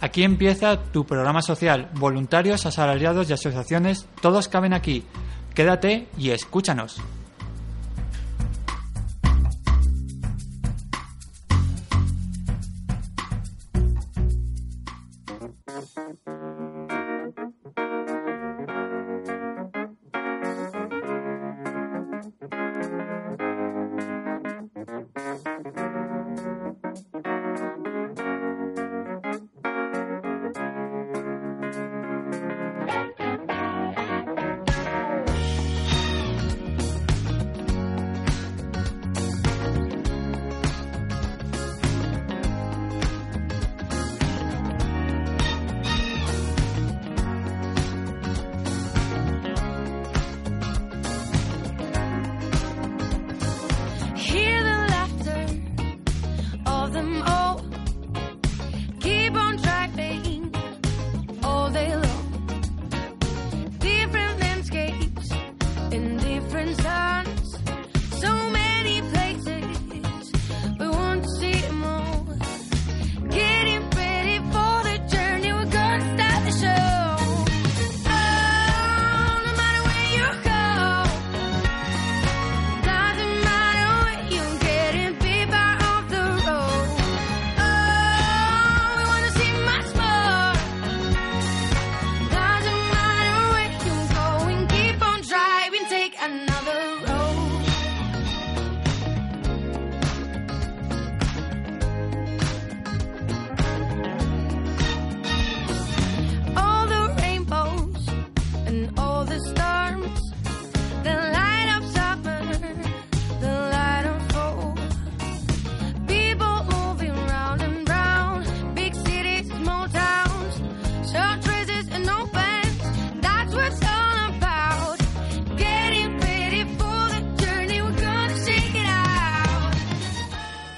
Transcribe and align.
Aquí 0.00 0.22
empieza 0.22 0.82
tu 0.92 1.04
programa 1.04 1.42
social. 1.42 1.90
Voluntarios, 1.94 2.66
asalariados 2.66 3.28
y 3.28 3.32
asociaciones, 3.32 4.06
todos 4.20 4.48
caben 4.48 4.72
aquí. 4.72 5.04
Quédate 5.54 6.06
y 6.16 6.30
escúchanos. 6.30 7.00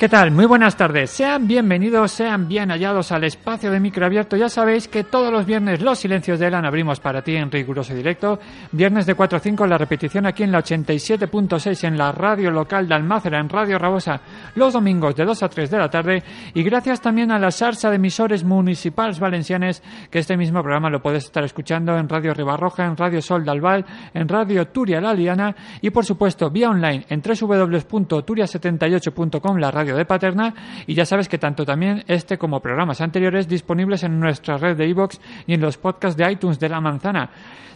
¿Qué 0.01 0.09
tal? 0.09 0.31
Muy 0.31 0.47
buenas 0.47 0.79
tardes. 0.79 1.11
Sean 1.11 1.47
bienvenidos, 1.47 2.13
sean 2.13 2.49
bien 2.49 2.71
hallados 2.71 3.13
al 3.13 3.23
espacio 3.25 3.71
de 3.71 3.81
micro 3.81 4.07
abierto. 4.07 4.35
Ya 4.35 4.49
sabéis 4.49 4.89
que 4.89 5.05
todos 5.05 5.31
los 5.31 5.45
viernes 5.45 5.83
los 5.83 5.99
silencios 5.99 6.39
de 6.39 6.47
Elan 6.47 6.65
abrimos 6.65 7.01
para 7.01 7.21
ti 7.21 7.37
en 7.37 7.51
riguroso 7.51 7.95
directo. 7.95 8.41
Viernes 8.73 9.05
de 9.05 9.15
4 9.15 9.37
a 9.37 9.41
5 9.41 9.67
la 9.67 9.77
repetición 9.77 10.25
aquí 10.25 10.43
en 10.43 10.53
la 10.53 10.65
87.6 10.65 11.87
en 11.87 11.99
la 11.99 12.13
radio 12.13 12.51
local 12.51 12.89
de 12.89 12.95
Almácera, 12.95 13.41
en 13.41 13.51
Radio 13.51 13.79
Rabosa, 13.79 14.23
los 14.55 14.73
domingos 14.73 15.15
de 15.17 15.27
2 15.27 15.43
a 15.43 15.51
3 15.51 15.71
de 15.71 15.77
la 15.77 15.91
tarde. 15.91 16.23
Y 16.55 16.63
gracias 16.63 17.03
también 17.03 17.31
a 17.31 17.39
la 17.39 17.51
sarsa 17.51 17.91
de 17.91 17.97
emisores 17.97 18.43
municipales 18.43 19.21
valencianes 19.21 19.83
que 20.11 20.21
este 20.21 20.39
mismo 20.39 20.63
programa 20.63 20.89
lo 20.89 21.03
puedes 21.03 21.25
estar 21.25 21.45
escuchando 21.45 21.99
en 21.99 22.09
Radio 22.09 22.33
Ribarroja, 22.33 22.87
en 22.87 22.97
Radio 22.97 23.21
Sol 23.21 23.45
de 23.45 23.51
Albal, 23.51 23.85
en 24.15 24.27
Radio 24.27 24.67
Turia 24.69 24.99
La 24.99 25.13
Liana 25.13 25.55
y 25.83 25.91
por 25.91 26.07
supuesto 26.07 26.49
vía 26.49 26.71
online 26.71 27.05
en 27.11 27.21
www.turia78.com, 27.21 29.59
la 29.59 29.71
radio 29.71 29.90
de 29.97 30.05
Paterna. 30.05 30.55
Y 30.87 30.95
ya 30.95 31.05
sabes 31.05 31.29
que 31.29 31.39
tanto 31.39 31.65
también 31.65 32.05
este 32.07 32.39
como 32.39 32.61
programas 32.61 33.01
anteriores 33.01 33.49
disponibles 33.49 34.03
en 34.03 34.19
nuestra 34.19 34.57
red 34.57 34.77
de 34.77 34.89
iVoox 34.89 35.19
y 35.47 35.55
en 35.55 35.61
los 35.61 35.77
podcasts 35.77 36.17
de 36.17 36.31
iTunes 36.31 36.59
de 36.59 36.69
La 36.69 36.81
Manzana. 36.81 37.31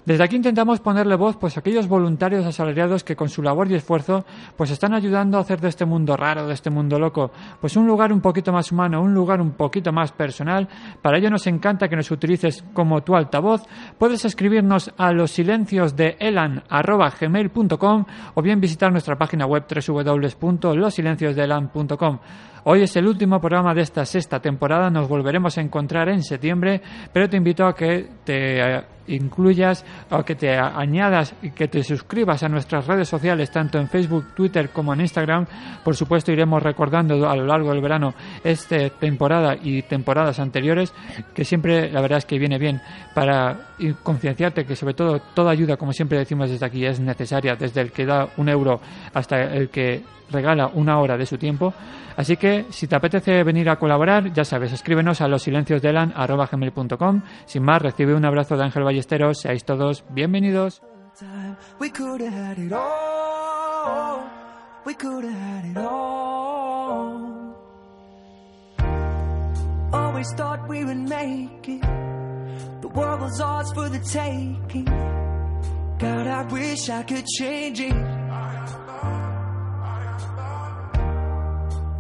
Desde 0.07 0.23
aquí 0.23 0.37
intentamos 0.37 0.79
ponerle 0.81 1.17
voz 1.17 1.39
pues 1.39 1.57
a 1.57 1.61
aquellos 1.61 1.89
voluntarios 1.89 2.45
asalariados 2.45 3.05
que 3.05 3.17
con 3.17 3.31
su 3.31 3.41
labor 3.43 3.71
y 3.71 3.75
esfuerzo 3.75 4.27
pues 4.57 4.71
están 4.71 4.93
ayudando 4.93 5.39
a 5.39 5.41
hacer 5.41 5.63
de 5.63 5.69
este 5.69 5.87
mundo 5.87 6.15
raro, 6.15 6.47
de 6.47 6.53
este 6.53 6.69
mundo 6.69 6.99
loco, 6.99 7.31
pues 7.61 7.75
un 7.77 7.87
lugar 7.87 8.13
un 8.13 8.21
poquito 8.21 8.53
más 8.53 8.71
humano, 8.71 9.01
un 9.01 9.15
lugar 9.15 9.41
un 9.41 9.53
poquito 9.53 9.93
más 9.93 10.13
personal. 10.13 10.69
Para 11.01 11.17
ello 11.17 11.31
nos 11.31 11.47
encanta 11.47 11.89
que 11.89 11.97
nos 11.97 12.11
utilices 12.11 12.63
como 12.75 13.03
tu 13.03 13.17
altavoz. 13.17 13.63
Puedes 13.99 14.27
escribirnos 14.27 14.93
a 14.99 15.11
los 15.13 15.31
silencios 15.31 15.97
de 15.97 16.17
elan@gmail.com 16.19 18.05
o 18.35 18.43
bien 18.43 18.61
visitar 18.61 18.93
nuestra 18.93 19.17
página 19.17 19.47
web 19.47 19.65
www.losilenciosdeelan.com. 19.67 22.19
Hoy 22.67 22.83
es 22.83 22.97
el 22.97 23.07
último 23.07 23.41
programa 23.41 23.75
de 23.75 23.83
esta 23.83 24.07
sexta 24.07 24.41
temporada, 24.41 24.89
nos 24.89 25.07
volveremos 25.07 25.59
a 25.59 25.61
encontrar 25.61 26.09
en 26.09 26.23
septiembre, 26.23 26.81
pero 27.13 27.29
te 27.29 27.37
invito 27.37 27.67
a 27.67 27.75
que 27.75 28.09
te 28.25 28.59
eh, 28.59 28.83
incluyas 29.09 29.85
o 30.11 30.23
que 30.23 30.35
te 30.35 30.57
añadas 30.57 31.35
y 31.43 31.51
que 31.51 31.69
te 31.69 31.83
suscribas 31.83 32.43
a 32.43 32.49
nuestras 32.49 32.87
redes 32.87 33.07
sociales, 33.07 33.51
tanto 33.51 33.79
en 33.79 33.91
Facebook, 33.91 34.35
Twitter 34.35 34.71
como 34.71 34.95
en 34.95 35.03
Instagram. 35.03 35.45
Por 35.85 35.95
supuesto, 35.95 36.33
iremos 36.33 36.63
recordando 36.63 37.29
a 37.29 37.37
lo 37.37 37.45
largo 37.45 37.69
del 37.69 37.83
verano 37.83 38.15
esta 38.43 38.89
temporada 38.89 39.57
y 39.63 39.83
temporadas 39.83 40.39
anteriores, 40.41 40.95
que 41.35 41.45
siempre 41.45 41.93
la 41.93 42.01
verdad 42.01 42.17
es 42.17 42.25
que 42.25 42.39
viene 42.39 42.59
bien 42.59 42.81
para 43.15 43.75
concienciarte 44.03 44.65
que 44.65 44.75
sobre 44.75 44.95
todo 44.95 45.21
toda 45.35 45.51
ayuda, 45.51 45.77
como 45.77 45.93
siempre 45.93 46.17
decimos 46.17 46.49
desde 46.49 46.65
aquí, 46.65 46.87
es 46.87 46.99
necesaria, 46.99 47.57
desde 47.57 47.83
el 47.83 47.93
que 47.93 48.07
da 48.07 48.29
un 48.39 48.49
euro 48.49 48.81
hasta 49.13 49.43
el 49.43 49.69
que 49.69 50.03
regala 50.35 50.71
una 50.75 50.99
hora 50.99 51.17
de 51.17 51.25
su 51.25 51.39
tiempo. 51.39 51.73
Así 52.17 52.37
que 52.37 52.67
si 52.71 52.87
te 52.87 52.97
apetece 52.97 53.43
venir 53.43 53.71
a 53.71 53.77
colaborar, 53.77 54.33
ya 54.33 54.45
sabes, 54.45 54.73
escríbenos 54.73 55.21
a 55.21 55.29
los 55.29 55.43
silencios 55.43 55.81
de 55.81 55.93
gmail.com. 55.93 57.23
Sin 57.47 57.63
más, 57.63 57.81
recibe 57.81 58.15
un 58.15 58.25
abrazo 58.25 58.57
de 58.57 58.65
Ángel 58.65 58.85
Ballesteros. 58.85 59.41
Seáis 59.41 59.65
todos 59.65 60.05
bienvenidos. 60.11 60.83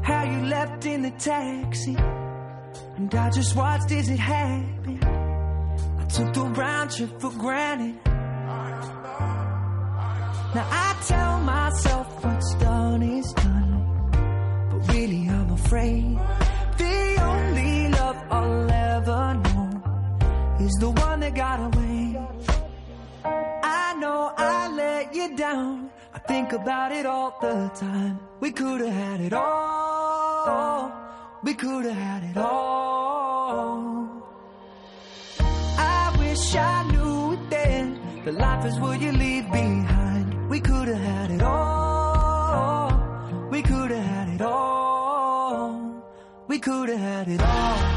How 0.05 0.23
you 0.25 0.41
left 0.47 0.85
in 0.87 1.03
the 1.03 1.11
taxi, 1.12 1.97
and 2.97 3.15
I 3.15 3.31
just 3.31 3.56
watched 3.56 3.91
as 3.91 4.09
it 4.11 4.19
happened. 4.19 5.05
I 6.01 6.05
took 6.05 6.33
the 6.35 6.45
round 6.45 6.91
trip 6.91 7.21
for 7.21 7.31
granted. 7.31 7.99
Now 10.55 10.67
I 10.71 10.97
tell 11.06 11.41
myself 11.41 12.25
what's 12.25 12.55
done 12.56 13.03
is 13.03 13.33
done, 13.33 14.11
but 14.71 14.95
really 14.95 15.27
I'm 15.29 15.51
afraid 15.53 16.19
the 16.79 17.17
only 17.23 17.89
love 17.89 18.17
I'll 18.31 18.71
ever 18.71 19.35
know 19.35 19.83
is 20.61 20.73
the 20.81 20.91
one 20.91 21.21
that 21.21 21.35
got 21.35 21.61
away. 21.61 22.17
I 23.25 23.95
know 23.99 24.33
I 24.37 24.69
let 24.69 25.15
you 25.15 25.37
down. 25.37 25.91
Think 26.26 26.53
about 26.53 26.93
it 26.93 27.05
all 27.05 27.37
the 27.41 27.71
time. 27.75 28.19
We 28.41 28.50
could 28.50 28.81
have 28.81 28.93
had 28.93 29.21
it 29.21 29.32
all. 29.32 30.93
We 31.43 31.53
could 31.55 31.85
have 31.85 31.94
had 31.94 32.25
it 32.25 32.37
all. 32.37 34.09
I 35.76 36.17
wish 36.19 36.55
I 36.56 36.82
knew 36.93 37.32
it 37.35 37.50
then. 37.50 38.00
That 38.25 38.35
life 38.35 38.65
is 38.65 38.81
what 38.81 39.00
you 39.00 39.12
leave 39.12 39.50
behind. 39.53 40.49
We 40.49 40.61
could 40.61 40.88
have 40.88 40.99
had 40.99 41.31
it 41.31 41.43
all. 41.43 42.88
We 43.50 43.61
could 43.61 43.91
have 43.91 44.05
had 44.05 44.29
it 44.31 44.41
all. 44.41 46.03
We 46.49 46.59
could 46.59 46.88
have 46.88 46.99
had 46.99 47.29
it 47.29 47.43
all. 47.43 47.94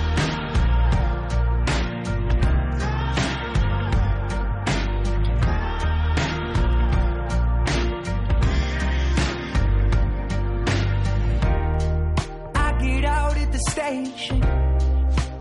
Destination. 13.58 14.42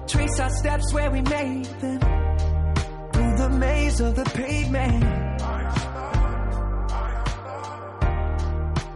Trace 0.07 0.41
our 0.41 0.51
steps 0.51 0.93
where 0.93 1.11
we 1.11 1.21
made 1.23 1.65
them. 1.65 2.01
Through 3.13 3.37
the 3.37 3.51
maze 3.59 4.01
of 4.01 4.15
the 4.17 4.25
pavement. 4.25 5.05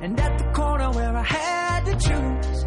And 0.02 0.19
at 0.19 0.38
the 0.38 0.44
corner 0.55 0.90
where 0.93 1.17
I 1.17 1.22
had 1.22 1.84
to 1.87 1.93
choose, 1.93 2.64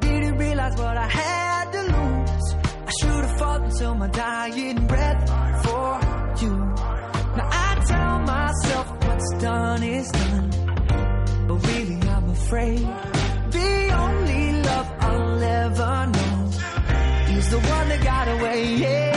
didn't 0.00 0.36
realize 0.36 0.76
what 0.76 0.96
I 0.96 1.06
had 1.06 1.72
to 1.72 1.82
lose. 1.82 2.54
I 2.86 2.92
should 3.00 3.24
have 3.24 3.38
fought 3.38 3.62
until 3.62 3.94
my 3.94 4.08
dying 4.08 4.86
breath 4.86 5.28
for 5.64 6.00
you. 6.44 6.54
Now 7.36 7.48
I 7.50 7.84
tell 7.86 8.18
myself 8.20 8.86
what's 9.06 9.42
done 9.42 9.82
is 9.82 10.10
done, 10.10 10.50
but 11.48 11.66
really 11.66 12.08
I'm 12.08 12.28
afraid 12.28 12.78
the 12.78 13.13
Know 15.64 15.70
is 17.30 17.50
the 17.50 17.58
one 17.58 17.88
that 17.88 18.04
got 18.04 18.28
away. 18.28 18.74
Yeah, 18.74 19.13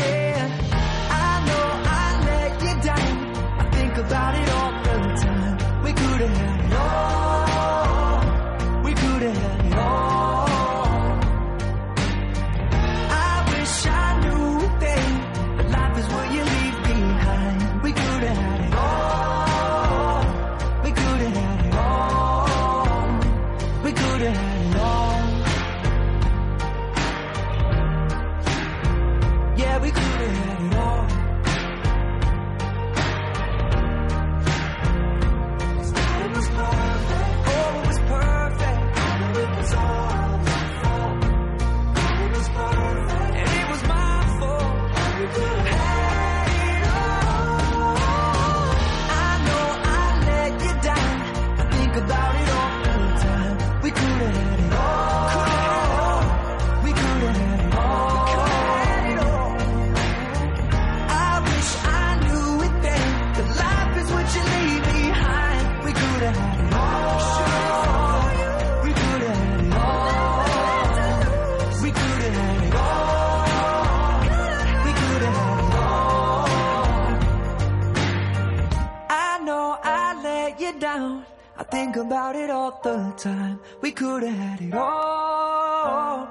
I 81.59 81.63
think 81.63 81.95
about 81.95 82.35
it 82.35 82.51
all 82.51 82.79
the 82.83 83.13
time. 83.17 83.59
We 83.81 83.91
could 83.91 84.21
have 84.21 84.37
had 84.37 84.61
it 84.61 84.73
all. 84.75 86.27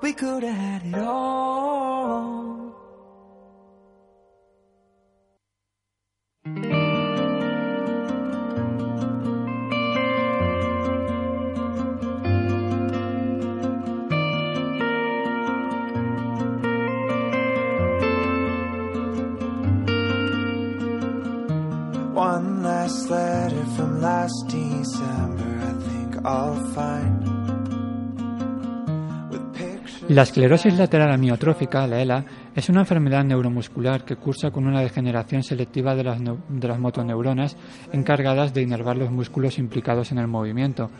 We 0.00 0.12
could 0.12 0.44
have 0.44 0.54
had 0.54 0.86
it 0.86 0.94
all. 0.94 2.58
One 22.14 22.62
last 22.62 23.10
letter 23.10 23.64
from 23.76 24.00
last 24.00 24.48
December, 24.48 24.67
La 30.08 30.22
esclerosis 30.22 30.74
lateral 30.78 31.12
amiotrófica, 31.12 31.86
la 31.86 32.00
ELA, 32.00 32.24
es 32.54 32.68
una 32.68 32.80
enfermedad 32.80 33.24
neuromuscular 33.24 34.04
que 34.04 34.16
cursa 34.16 34.50
con 34.50 34.66
una 34.66 34.80
degeneración 34.80 35.42
selectiva 35.42 35.94
de 35.94 36.04
las, 36.04 36.18
de 36.20 36.68
las 36.68 36.78
motoneuronas 36.78 37.56
encargadas 37.92 38.52
de 38.54 38.62
inervar 38.62 38.96
los 38.96 39.10
músculos 39.10 39.58
implicados 39.58 40.12
en 40.12 40.18
el 40.18 40.26
movimiento. 40.26 40.90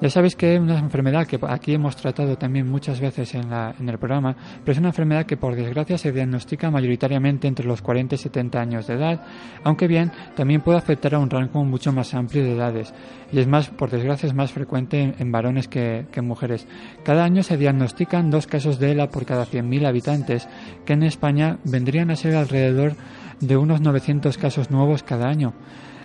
Ya 0.00 0.10
sabéis 0.10 0.36
que 0.36 0.54
es 0.56 0.60
una 0.60 0.78
enfermedad 0.78 1.26
que 1.26 1.38
aquí 1.48 1.72
hemos 1.74 1.96
tratado 1.96 2.36
también 2.36 2.68
muchas 2.68 3.00
veces 3.00 3.34
en, 3.34 3.48
la- 3.48 3.74
en 3.78 3.88
el 3.88 3.98
programa, 3.98 4.36
pero 4.62 4.72
es 4.72 4.78
una 4.78 4.88
enfermedad 4.88 5.24
que 5.24 5.36
por 5.38 5.54
desgracia 5.56 5.96
se 5.96 6.12
diagnostica 6.12 6.70
mayoritariamente 6.70 7.48
entre 7.48 7.66
los 7.66 7.80
40 7.80 8.14
y 8.14 8.18
70 8.18 8.60
años 8.60 8.86
de 8.86 8.94
edad, 8.94 9.22
aunque 9.64 9.86
bien 9.86 10.12
también 10.34 10.60
puede 10.60 10.78
afectar 10.78 11.14
a 11.14 11.18
un 11.18 11.30
rango 11.30 11.64
mucho 11.64 11.92
más 11.92 12.12
amplio 12.14 12.44
de 12.44 12.52
edades 12.54 12.92
y 13.32 13.38
es 13.40 13.46
más, 13.48 13.70
por 13.70 13.90
desgracia, 13.90 14.26
es 14.28 14.34
más 14.34 14.52
frecuente 14.52 15.00
en, 15.02 15.14
en 15.18 15.32
varones 15.32 15.66
que, 15.66 16.06
que 16.12 16.20
en 16.20 16.26
mujeres. 16.28 16.68
Cada 17.04 17.24
año 17.24 17.42
se 17.42 17.56
diagnostican 17.56 18.30
dos 18.30 18.46
casos 18.46 18.78
de 18.78 18.92
ELA 18.92 19.08
por 19.08 19.24
cada 19.26 19.46
100.000 19.46 19.86
habitantes, 19.86 20.48
que 20.84 20.92
en 20.92 21.02
España 21.06 21.58
vendrían 21.64 22.10
a 22.10 22.16
ser 22.16 22.34
alrededor 22.34 22.94
de 23.40 23.56
unos 23.56 23.80
900 23.80 24.36
casos 24.38 24.70
nuevos 24.70 25.02
cada 25.02 25.28
año. 25.28 25.54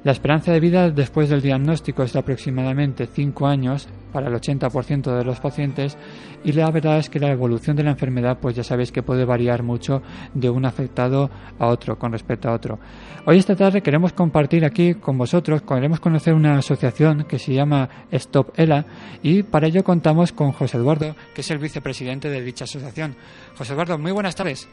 La 0.03 0.11
esperanza 0.11 0.51
de 0.51 0.59
vida 0.59 0.89
después 0.89 1.29
del 1.29 1.43
diagnóstico 1.43 2.01
es 2.01 2.13
de 2.13 2.19
aproximadamente 2.19 3.05
5 3.05 3.45
años 3.45 3.87
para 4.11 4.29
el 4.29 4.33
80% 4.33 5.15
de 5.15 5.23
los 5.23 5.39
pacientes 5.39 5.95
y 6.43 6.53
la 6.53 6.71
verdad 6.71 6.97
es 6.97 7.07
que 7.07 7.19
la 7.19 7.29
evolución 7.29 7.75
de 7.75 7.83
la 7.83 7.91
enfermedad 7.91 8.39
pues 8.41 8.55
ya 8.55 8.63
sabéis 8.63 8.91
que 8.91 9.03
puede 9.03 9.25
variar 9.25 9.61
mucho 9.61 10.01
de 10.33 10.49
un 10.49 10.65
afectado 10.65 11.29
a 11.59 11.67
otro 11.67 11.99
con 11.99 12.13
respecto 12.13 12.49
a 12.49 12.53
otro. 12.53 12.79
Hoy 13.27 13.37
esta 13.37 13.55
tarde 13.55 13.83
queremos 13.83 14.11
compartir 14.13 14.65
aquí 14.65 14.95
con 14.95 15.19
vosotros, 15.19 15.61
queremos 15.61 15.99
conocer 15.99 16.33
una 16.33 16.57
asociación 16.57 17.25
que 17.25 17.37
se 17.37 17.53
llama 17.53 17.87
Stop 18.09 18.53
ELA 18.57 18.85
y 19.21 19.43
para 19.43 19.67
ello 19.67 19.83
contamos 19.83 20.31
con 20.31 20.51
José 20.51 20.77
Eduardo, 20.77 21.15
que 21.35 21.41
es 21.41 21.51
el 21.51 21.59
vicepresidente 21.59 22.27
de 22.27 22.41
dicha 22.41 22.63
asociación. 22.63 23.15
José 23.55 23.73
Eduardo, 23.73 23.99
muy 23.99 24.11
buenas 24.11 24.35
tardes. 24.35 24.67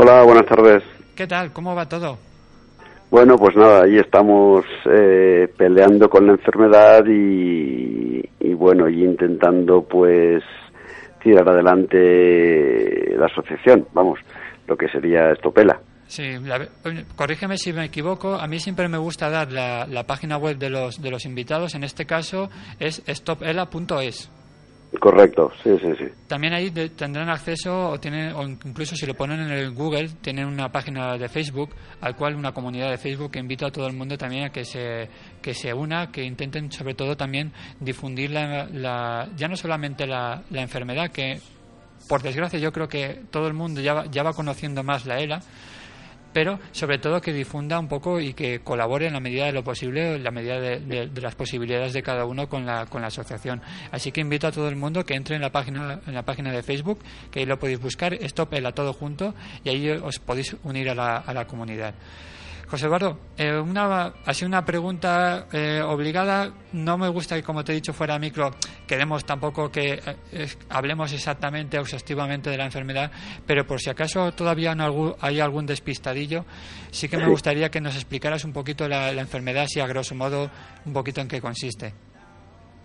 Hola, 0.00 0.22
buenas 0.22 0.46
tardes. 0.46 0.84
¿Qué 1.16 1.26
tal? 1.26 1.52
¿Cómo 1.52 1.74
va 1.74 1.88
todo? 1.88 2.18
Bueno, 3.10 3.36
pues 3.36 3.56
nada, 3.56 3.82
ahí 3.82 3.96
estamos 3.96 4.64
eh, 4.84 5.48
peleando 5.56 6.08
con 6.08 6.24
la 6.26 6.34
enfermedad 6.34 7.04
y, 7.06 8.22
y 8.38 8.54
bueno, 8.54 8.88
y 8.88 9.02
intentando 9.02 9.82
pues 9.82 10.44
tirar 11.20 11.48
adelante 11.48 13.12
la 13.16 13.26
asociación, 13.26 13.88
vamos, 13.92 14.20
lo 14.68 14.76
que 14.76 14.88
sería 14.88 15.32
Estopela. 15.32 15.80
Sí, 16.06 16.38
la- 16.44 16.68
corrígeme 17.16 17.58
si 17.58 17.72
me 17.72 17.86
equivoco. 17.86 18.34
A 18.36 18.46
mí 18.46 18.60
siempre 18.60 18.86
me 18.88 18.98
gusta 18.98 19.28
dar 19.28 19.50
la, 19.50 19.84
la 19.86 20.04
página 20.04 20.36
web 20.38 20.56
de 20.58 20.70
los, 20.70 21.02
de 21.02 21.10
los 21.10 21.24
invitados. 21.26 21.74
En 21.74 21.82
este 21.82 22.06
caso 22.06 22.48
es 22.78 23.02
stopela.es. 23.06 24.30
Correcto, 25.00 25.52
sí, 25.62 25.70
sí, 25.80 25.88
sí. 25.98 26.04
También 26.26 26.54
ahí 26.54 26.70
tendrán 26.70 27.28
acceso, 27.28 27.90
o, 27.90 28.00
tienen, 28.00 28.32
o 28.34 28.42
incluso 28.48 28.96
si 28.96 29.04
lo 29.04 29.12
ponen 29.14 29.40
en 29.40 29.50
el 29.50 29.70
Google, 29.72 30.08
tienen 30.22 30.46
una 30.46 30.70
página 30.72 31.16
de 31.18 31.28
Facebook, 31.28 31.74
al 32.00 32.16
cual 32.16 32.34
una 32.36 32.52
comunidad 32.52 32.90
de 32.90 32.96
Facebook 32.96 33.30
que 33.32 33.38
invito 33.38 33.66
a 33.66 33.70
todo 33.70 33.86
el 33.86 33.92
mundo 33.94 34.16
también 34.16 34.44
a 34.44 34.50
que 34.50 34.64
se, 34.64 35.08
que 35.42 35.52
se 35.52 35.74
una, 35.74 36.10
que 36.10 36.24
intenten 36.24 36.72
sobre 36.72 36.94
todo 36.94 37.16
también 37.16 37.52
difundir 37.80 38.30
la, 38.30 38.64
la- 38.72 39.28
ya 39.36 39.46
no 39.46 39.56
solamente 39.56 40.06
la, 40.06 40.42
la 40.50 40.62
enfermedad, 40.62 41.10
que 41.10 41.38
por 42.08 42.22
desgracia 42.22 42.58
yo 42.58 42.72
creo 42.72 42.88
que 42.88 43.20
todo 43.30 43.46
el 43.46 43.52
mundo 43.54 43.82
ya 43.82 43.92
va, 43.92 44.06
ya 44.06 44.22
va 44.22 44.32
conociendo 44.32 44.82
más 44.82 45.04
la 45.04 45.18
ELA, 45.18 45.40
pero 46.38 46.60
sobre 46.70 46.98
todo 46.98 47.20
que 47.20 47.32
difunda 47.32 47.80
un 47.80 47.88
poco 47.88 48.20
y 48.20 48.32
que 48.32 48.60
colabore 48.60 49.08
en 49.08 49.14
la 49.14 49.18
medida 49.18 49.46
de 49.46 49.52
lo 49.52 49.64
posible, 49.64 50.14
en 50.14 50.22
la 50.22 50.30
medida 50.30 50.60
de, 50.60 51.10
las 51.20 51.34
posibilidades 51.34 51.94
de 51.94 52.00
cada 52.00 52.26
uno 52.26 52.48
con 52.48 52.64
la, 52.64 52.86
con 52.86 53.00
la 53.00 53.08
asociación. 53.08 53.60
Así 53.90 54.12
que 54.12 54.20
invito 54.20 54.46
a 54.46 54.52
todo 54.52 54.68
el 54.68 54.76
mundo 54.76 55.04
que 55.04 55.14
entre 55.14 55.34
en 55.34 55.42
la 55.42 55.50
página, 55.50 55.98
en 56.06 56.14
la 56.14 56.22
página 56.22 56.52
de 56.52 56.62
Facebook, 56.62 57.00
que 57.32 57.40
ahí 57.40 57.44
lo 57.44 57.58
podéis 57.58 57.80
buscar, 57.80 58.14
Stop 58.14 58.54
el 58.54 58.66
a 58.66 58.70
todo 58.70 58.92
junto, 58.92 59.34
y 59.64 59.70
ahí 59.70 59.90
os 59.90 60.20
podéis 60.20 60.56
unir 60.62 60.90
a 60.90 60.94
la, 60.94 61.16
a 61.16 61.34
la 61.34 61.44
comunidad. 61.44 61.92
José 62.68 62.86
Eduardo, 62.86 63.18
eh, 63.38 63.58
una, 63.58 64.12
así 64.26 64.44
una 64.44 64.64
pregunta 64.64 65.46
eh, 65.52 65.80
obligada. 65.82 66.52
No 66.72 66.98
me 66.98 67.08
gusta 67.08 67.34
que, 67.34 67.42
como 67.42 67.64
te 67.64 67.72
he 67.72 67.74
dicho 67.74 67.94
fuera 67.94 68.18
micro, 68.18 68.50
queremos 68.86 69.24
tampoco 69.24 69.70
que 69.70 69.94
eh, 70.32 70.46
hablemos 70.68 71.12
exactamente, 71.14 71.78
exhaustivamente 71.78 72.50
de 72.50 72.58
la 72.58 72.66
enfermedad, 72.66 73.10
pero 73.46 73.66
por 73.66 73.80
si 73.80 73.88
acaso 73.88 74.32
todavía 74.32 74.74
no 74.74 75.16
hay 75.20 75.40
algún 75.40 75.64
despistadillo, 75.64 76.44
sí 76.90 77.08
que 77.08 77.16
me 77.16 77.26
gustaría 77.26 77.70
que 77.70 77.80
nos 77.80 77.94
explicaras 77.94 78.44
un 78.44 78.52
poquito 78.52 78.86
la, 78.86 79.12
la 79.12 79.22
enfermedad, 79.22 79.66
si 79.66 79.80
a 79.80 79.86
grosso 79.86 80.14
modo, 80.14 80.50
un 80.84 80.92
poquito 80.92 81.22
en 81.22 81.28
qué 81.28 81.40
consiste. 81.40 81.94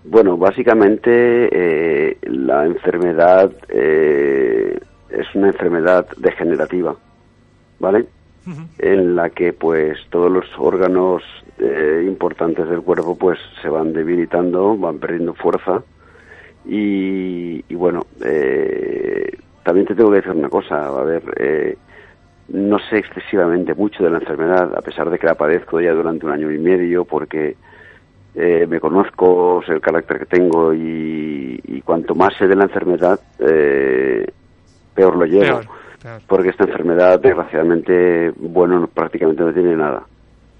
Bueno, 0.06 0.38
básicamente 0.38 1.50
eh, 1.52 2.18
la 2.24 2.66
enfermedad 2.66 3.52
eh, 3.70 4.78
es 5.10 5.36
una 5.36 5.48
enfermedad 5.48 6.06
degenerativa, 6.18 6.96
¿vale? 7.80 8.06
En 8.78 9.16
la 9.16 9.30
que 9.30 9.54
pues 9.54 9.98
todos 10.10 10.30
los 10.30 10.46
órganos 10.58 11.24
eh, 11.60 12.04
importantes 12.06 12.70
del 12.70 12.82
cuerpo 12.82 13.18
pues 13.18 13.40
se 13.62 13.70
van 13.70 13.94
debilitando, 13.94 14.78
van 14.78 15.00
perdiendo 15.00 15.34
fuerza. 15.34 15.82
Y, 16.66 17.64
y 17.68 17.76
bueno, 17.76 18.06
eh, 18.24 19.38
también 19.64 19.88
te 19.88 19.96
tengo 19.96 20.10
que 20.12 20.18
decir 20.18 20.32
una 20.32 20.50
cosa, 20.50 20.88
a 20.88 21.04
ver, 21.04 21.24
eh, 21.38 21.78
no 22.50 22.78
sé 22.90 22.98
excesivamente 22.98 23.74
mucho 23.74 24.04
de 24.04 24.10
la 24.10 24.20
enfermedad, 24.20 24.74
a 24.78 24.82
pesar 24.82 25.10
de 25.10 25.18
que 25.18 25.28
la 25.28 25.36
padezco 25.36 25.80
ya 25.80 25.92
durante 25.94 26.26
un 26.26 26.32
año 26.34 26.52
y 26.52 26.58
medio, 26.58 27.06
porque 27.06 27.56
eh, 28.36 28.66
me 28.68 28.80
conozco, 28.80 29.62
sé 29.66 29.74
el 29.74 29.82
carácter 29.82 30.20
que 30.20 30.26
tengo 30.26 30.74
y, 30.74 31.60
y 31.64 31.82
cuanto 31.82 32.16
más 32.16 32.34
sé 32.38 32.48
de 32.48 32.56
la 32.56 32.64
enfermedad, 32.64 33.20
eh, 33.40 34.26
peor 34.94 35.16
lo 35.18 35.26
llevo. 35.26 35.60
Peor, 35.60 35.83
Porque 36.28 36.50
esta 36.50 36.66
enfermedad, 36.66 37.20
desgraciadamente, 37.20 38.32
bueno, 38.38 38.80
no- 38.80 38.88
prácticamente 38.88 39.44
no 39.44 39.54
tiene 39.54 39.76
nada. 39.76 40.04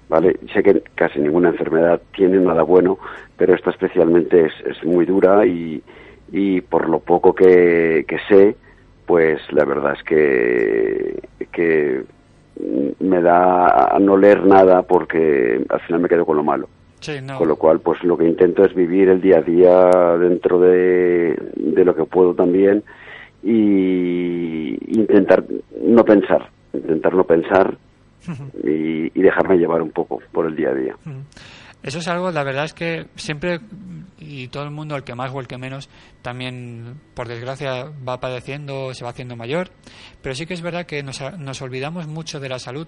¿Vale? 0.08 0.36
Sé 0.52 0.62
que 0.62 0.82
casi 0.94 1.18
ninguna 1.18 1.48
enfermedad 1.48 2.00
tiene 2.14 2.38
nada 2.38 2.62
bueno, 2.62 2.98
pero 3.38 3.54
esta 3.54 3.70
especialmente 3.70 4.46
es, 4.46 4.52
es 4.66 4.84
muy 4.84 5.06
dura 5.06 5.46
y, 5.46 5.82
y 6.30 6.60
por 6.60 6.88
lo 6.90 7.00
poco 7.00 7.34
que, 7.34 8.04
que 8.06 8.18
sé, 8.28 8.54
pues 9.06 9.40
la 9.50 9.64
verdad 9.64 9.94
es 9.96 10.02
que, 10.04 11.18
que 11.52 12.02
me 13.00 13.22
da 13.22 13.94
a 13.96 13.98
no 13.98 14.16
leer 14.18 14.44
nada 14.44 14.82
porque 14.82 15.64
al 15.70 15.80
final 15.80 16.02
me 16.02 16.08
quedo 16.08 16.26
con 16.26 16.36
lo 16.36 16.44
malo. 16.44 16.68
Sí, 17.00 17.12
no. 17.22 17.38
Con 17.38 17.48
lo 17.48 17.56
cual, 17.56 17.80
pues 17.80 18.02
lo 18.04 18.16
que 18.18 18.26
intento 18.26 18.62
es 18.64 18.74
vivir 18.74 19.08
el 19.08 19.20
día 19.22 19.38
a 19.38 19.42
día 19.42 19.90
dentro 20.18 20.58
de, 20.60 21.34
de 21.56 21.84
lo 21.84 21.94
que 21.94 22.04
puedo 22.04 22.34
también 22.34 22.82
y 23.44 24.98
intentar 24.98 25.44
no 25.82 26.02
pensar, 26.04 26.50
intentar 26.72 27.14
no 27.14 27.24
pensar 27.24 27.76
y, 28.64 29.18
y 29.18 29.22
dejarme 29.22 29.58
llevar 29.58 29.82
un 29.82 29.90
poco 29.90 30.20
por 30.32 30.46
el 30.46 30.56
día 30.56 30.70
a 30.70 30.74
día. 30.74 30.96
Eso 31.84 31.98
es 31.98 32.08
algo, 32.08 32.30
la 32.30 32.44
verdad 32.44 32.64
es 32.64 32.72
que 32.72 33.08
siempre, 33.14 33.60
y 34.18 34.48
todo 34.48 34.62
el 34.62 34.70
mundo, 34.70 34.96
el 34.96 35.04
que 35.04 35.14
más 35.14 35.30
o 35.34 35.40
el 35.40 35.46
que 35.46 35.58
menos, 35.58 35.90
también, 36.22 36.98
por 37.12 37.28
desgracia, 37.28 37.92
va 38.08 38.20
padeciendo, 38.20 38.94
se 38.94 39.04
va 39.04 39.10
haciendo 39.10 39.36
mayor. 39.36 39.68
Pero 40.22 40.34
sí 40.34 40.46
que 40.46 40.54
es 40.54 40.62
verdad 40.62 40.86
que 40.86 41.02
nos, 41.02 41.20
nos 41.38 41.60
olvidamos 41.60 42.08
mucho 42.08 42.40
de 42.40 42.48
la 42.48 42.58
salud. 42.58 42.86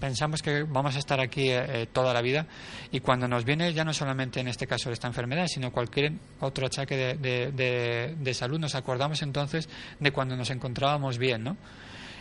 Pensamos 0.00 0.42
que 0.42 0.62
vamos 0.62 0.94
a 0.96 0.98
estar 0.98 1.20
aquí 1.20 1.50
eh, 1.50 1.88
toda 1.92 2.14
la 2.14 2.22
vida 2.22 2.46
y 2.92 3.00
cuando 3.00 3.26
nos 3.26 3.44
viene 3.44 3.72
ya 3.72 3.84
no 3.84 3.92
solamente 3.92 4.40
en 4.40 4.48
este 4.48 4.66
caso 4.66 4.90
esta 4.90 5.08
enfermedad, 5.08 5.46
sino 5.48 5.72
cualquier 5.72 6.12
otro 6.40 6.66
achaque 6.66 7.16
de, 7.16 8.14
de, 8.18 8.34
salud, 8.34 8.58
nos 8.58 8.74
acordamos 8.74 9.22
entonces 9.22 9.68
de 9.98 10.12
cuando 10.12 10.36
nos 10.36 10.50
encontrábamos 10.50 11.18
bien, 11.18 11.44
¿no? 11.44 11.56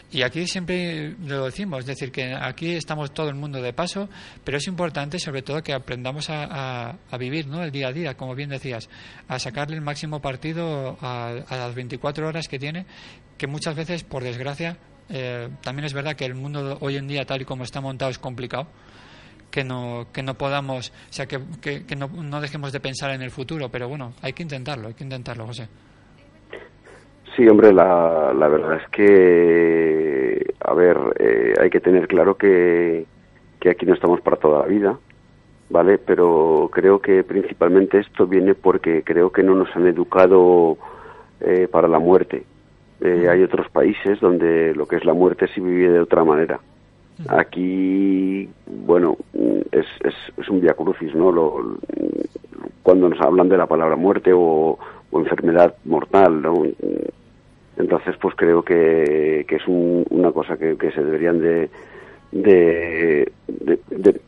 Y 0.10 0.22
aquí 0.22 0.48
siempre 0.48 1.16
lo 1.26 1.46
decimos, 1.46 1.82
es 1.82 1.86
decir, 1.86 2.14
que 2.14 2.34
aquí 2.34 2.76
estamos 2.76 3.14
todo 3.14 3.28
el 3.28 3.36
mundo 3.36 3.62
de 3.62 3.74
paso, 3.74 4.08
pero 4.46 4.58
es 4.58 4.66
importante 4.68 5.20
sobre 5.20 5.42
todo 5.42 5.62
que 5.62 5.74
aprendamos 5.74 6.30
a, 6.30 6.46
a, 6.46 6.96
a 7.12 7.18
vivir 7.18 7.48
¿no? 7.48 7.62
el 7.62 7.72
día 7.72 7.90
a 7.90 7.92
día, 7.92 8.16
como 8.16 8.34
bien 8.34 8.50
decías, 8.50 8.90
a 9.28 9.38
sacarle 9.38 9.76
el 9.76 9.82
máximo 9.82 10.22
partido 10.22 10.98
a, 11.02 11.32
a 11.50 11.58
las 11.58 11.76
24 11.76 12.26
horas 12.26 12.48
que 12.48 12.58
tiene, 12.58 12.86
que 13.38 13.48
muchas 13.48 13.76
veces, 13.76 14.06
por 14.06 14.24
desgracia, 14.24 14.78
eh, 15.10 15.50
también 15.62 15.86
es 15.86 15.94
verdad 15.94 16.16
que 16.16 16.26
el 16.26 16.36
mundo 16.36 16.78
hoy 16.82 16.98
en 16.98 17.08
día, 17.08 17.26
tal 17.26 17.42
y 17.42 17.46
como 17.46 17.64
está 17.64 17.82
montado, 17.82 18.12
es 18.12 18.20
complicado. 18.20 18.68
Que 19.52 19.64
no, 19.64 20.08
que 20.12 20.22
no 20.24 20.34
podamos, 20.34 20.90
o 20.90 21.14
sea, 21.14 21.26
que, 21.26 21.40
que, 21.62 21.96
no, 21.96 22.08
no 22.08 22.42
dejemos 22.42 22.74
de 22.74 22.82
pensar 22.82 23.12
en 23.12 23.22
el 23.22 23.32
futuro, 23.32 23.70
pero 23.70 23.88
bueno, 23.88 24.14
hay 24.22 24.34
que 24.34 24.44
intentarlo, 24.44 24.90
hay 24.90 24.94
que 24.94 25.06
intentarlo, 25.06 25.48
José. 25.48 25.70
Sí, 27.36 27.48
hombre, 27.48 27.72
la, 27.72 28.34
la 28.34 28.48
verdad 28.50 28.82
es 28.82 28.90
que, 28.90 30.54
a 30.60 30.74
ver, 30.74 30.98
eh, 31.20 31.54
hay 31.62 31.70
que 31.70 31.80
tener 31.80 32.08
claro 32.08 32.36
que, 32.36 33.06
que 33.60 33.70
aquí 33.70 33.86
no 33.86 33.94
estamos 33.94 34.20
para 34.22 34.38
toda 34.38 34.62
la 34.62 34.66
vida, 34.66 35.00
¿vale? 35.70 35.98
Pero 35.98 36.70
creo 36.72 37.00
que 37.00 37.24
principalmente 37.24 38.00
esto 38.00 38.28
viene 38.28 38.54
porque 38.54 39.04
creo 39.04 39.32
que 39.32 39.44
no 39.44 39.56
nos 39.56 39.74
han 39.76 39.88
educado 39.88 40.78
eh, 41.40 41.68
para 41.72 41.88
la 41.88 42.00
muerte. 42.00 42.44
Eh, 43.02 43.28
hay 43.30 43.44
otros 43.44 43.70
países 43.70 44.20
donde 44.20 44.74
lo 44.74 44.88
que 44.88 44.96
es 44.96 45.06
la 45.06 45.14
muerte 45.14 45.48
se 45.48 45.62
vive 45.62 45.92
de 45.92 46.00
otra 46.00 46.24
manera. 46.24 46.60
Aquí, 47.30 48.48
bueno, 48.68 49.18
es, 49.72 49.88
es, 50.04 50.14
es 50.38 50.50
un 50.50 50.62
viacrucis, 50.62 51.16
¿no? 51.16 51.32
Lo, 51.32 51.78
cuando 52.84 53.10
nos 53.10 53.20
hablan 53.22 53.50
de 53.50 53.58
la 53.58 53.66
palabra 53.66 53.96
muerte 53.96 54.32
o, 54.34 54.78
o 55.12 55.20
enfermedad 55.20 55.76
mortal, 55.86 56.42
¿no? 56.42 56.64
Entonces, 57.78 58.16
pues 58.22 58.36
creo 58.36 58.64
que, 58.64 59.46
que 59.48 59.56
es 59.56 59.68
un, 59.68 60.06
una 60.10 60.32
cosa 60.32 60.58
que, 60.58 60.78
que, 60.78 60.92
se 60.92 61.04
deberían 61.04 61.40
de 61.40 61.70
de, 62.32 63.32
de, 63.48 63.80
de, 63.90 64.22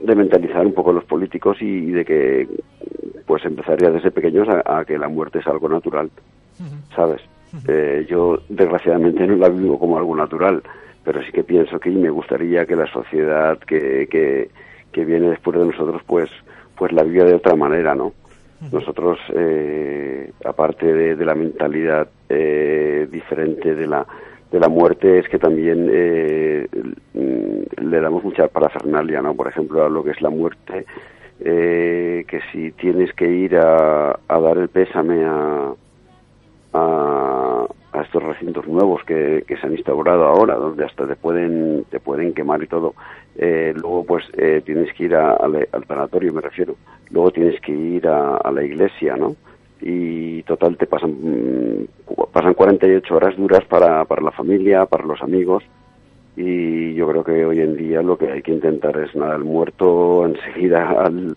de, 0.00 0.14
mentalizar 0.14 0.66
un 0.66 0.74
poco 0.74 0.92
los 0.92 1.04
políticos 1.04 1.56
y, 1.60 1.64
y, 1.64 1.90
de 1.90 2.04
que 2.04 2.48
pues 3.26 3.44
empezaría 3.44 3.90
desde 3.90 4.10
pequeños 4.10 4.48
a, 4.48 4.78
a, 4.78 4.84
que 4.84 4.98
la 4.98 5.08
muerte 5.08 5.38
es 5.38 5.46
algo 5.46 5.68
natural, 5.68 6.10
¿sabes? 6.94 7.22
Eh, 7.66 8.06
yo 8.08 8.42
desgraciadamente 8.48 9.26
no 9.26 9.36
la 9.36 9.48
vivo 9.48 9.78
como 9.78 9.98
algo 9.98 10.14
natural, 10.14 10.62
pero 11.04 11.22
sí 11.22 11.32
que 11.32 11.44
pienso 11.44 11.80
que 11.80 11.90
y 11.90 11.96
me 11.96 12.10
gustaría 12.10 12.66
que 12.66 12.76
la 12.76 12.86
sociedad 12.92 13.58
que, 13.58 14.06
que, 14.10 14.50
que 14.92 15.04
viene 15.04 15.30
después 15.30 15.58
de 15.58 15.66
nosotros 15.66 16.02
pues 16.06 16.30
pues 16.76 16.92
la 16.92 17.02
viva 17.02 17.24
de 17.24 17.34
otra 17.34 17.54
manera, 17.54 17.94
¿no? 17.94 18.14
Nosotros, 18.72 19.18
eh, 19.34 20.32
aparte 20.44 20.92
de, 20.92 21.14
de, 21.16 21.24
la 21.24 21.34
mentalidad 21.34 22.08
eh, 22.28 23.06
diferente 23.10 23.74
de 23.74 23.86
la, 23.86 24.06
de 24.50 24.60
la 24.60 24.68
muerte, 24.68 25.18
es 25.18 25.28
que 25.28 25.38
también 25.38 25.88
eh, 25.90 26.66
le 27.14 28.00
damos 28.00 28.24
mucha 28.24 28.48
parafernalia, 28.48 29.22
¿no? 29.22 29.34
Por 29.34 29.48
ejemplo, 29.48 29.84
a 29.84 29.88
lo 29.90 30.02
que 30.02 30.10
es 30.10 30.20
la 30.22 30.30
muerte, 30.30 30.86
eh, 31.40 32.24
que 32.26 32.40
si 32.52 32.72
tienes 32.72 33.12
que 33.14 33.30
ir 33.30 33.56
a, 33.56 34.18
a 34.28 34.40
dar 34.40 34.58
el 34.58 34.68
pésame 34.68 35.24
a, 35.24 35.72
a, 36.72 37.66
a, 37.92 38.02
estos 38.02 38.22
recintos 38.22 38.66
nuevos 38.66 39.02
que, 39.04 39.44
se 39.48 39.66
han 39.66 39.72
instaurado 39.72 40.24
ahora, 40.24 40.54
donde 40.54 40.84
hasta 40.84 41.06
te 41.06 41.16
pueden, 41.16 41.84
te 41.90 42.00
pueden 42.00 42.32
quemar 42.32 42.62
y 42.62 42.66
todo, 42.66 42.94
eh, 43.36 43.72
luego 43.74 44.04
pues 44.04 44.24
eh, 44.36 44.62
tienes 44.64 44.92
que 44.94 45.04
ir 45.04 45.14
a, 45.14 45.34
al 45.34 45.86
tanatorio, 45.86 46.32
me 46.32 46.40
refiero, 46.40 46.76
luego 47.10 47.30
tienes 47.30 47.60
que 47.60 47.72
ir 47.72 48.06
a, 48.08 48.50
la 48.50 48.62
iglesia, 48.62 49.16
¿no? 49.16 49.36
Y 49.80 50.42
total 50.42 50.76
te 50.76 50.86
pasan, 50.86 51.16
pasan 52.32 52.54
48 52.54 53.16
horas 53.16 53.36
duras 53.36 53.64
para, 53.64 54.04
para 54.04 54.22
la 54.22 54.30
familia, 54.30 54.84
para 54.86 55.04
los 55.04 55.22
amigos, 55.22 55.64
y 56.36 56.94
yo 56.94 57.08
creo 57.08 57.24
que 57.24 57.44
hoy 57.44 57.60
en 57.60 57.76
día 57.76 58.02
lo 58.02 58.16
que 58.16 58.30
hay 58.30 58.42
que 58.42 58.52
intentar 58.52 58.96
es 58.98 59.14
nada, 59.14 59.36
el 59.36 59.44
muerto 59.44 60.26
enseguida 60.26 60.90
al, 60.90 61.36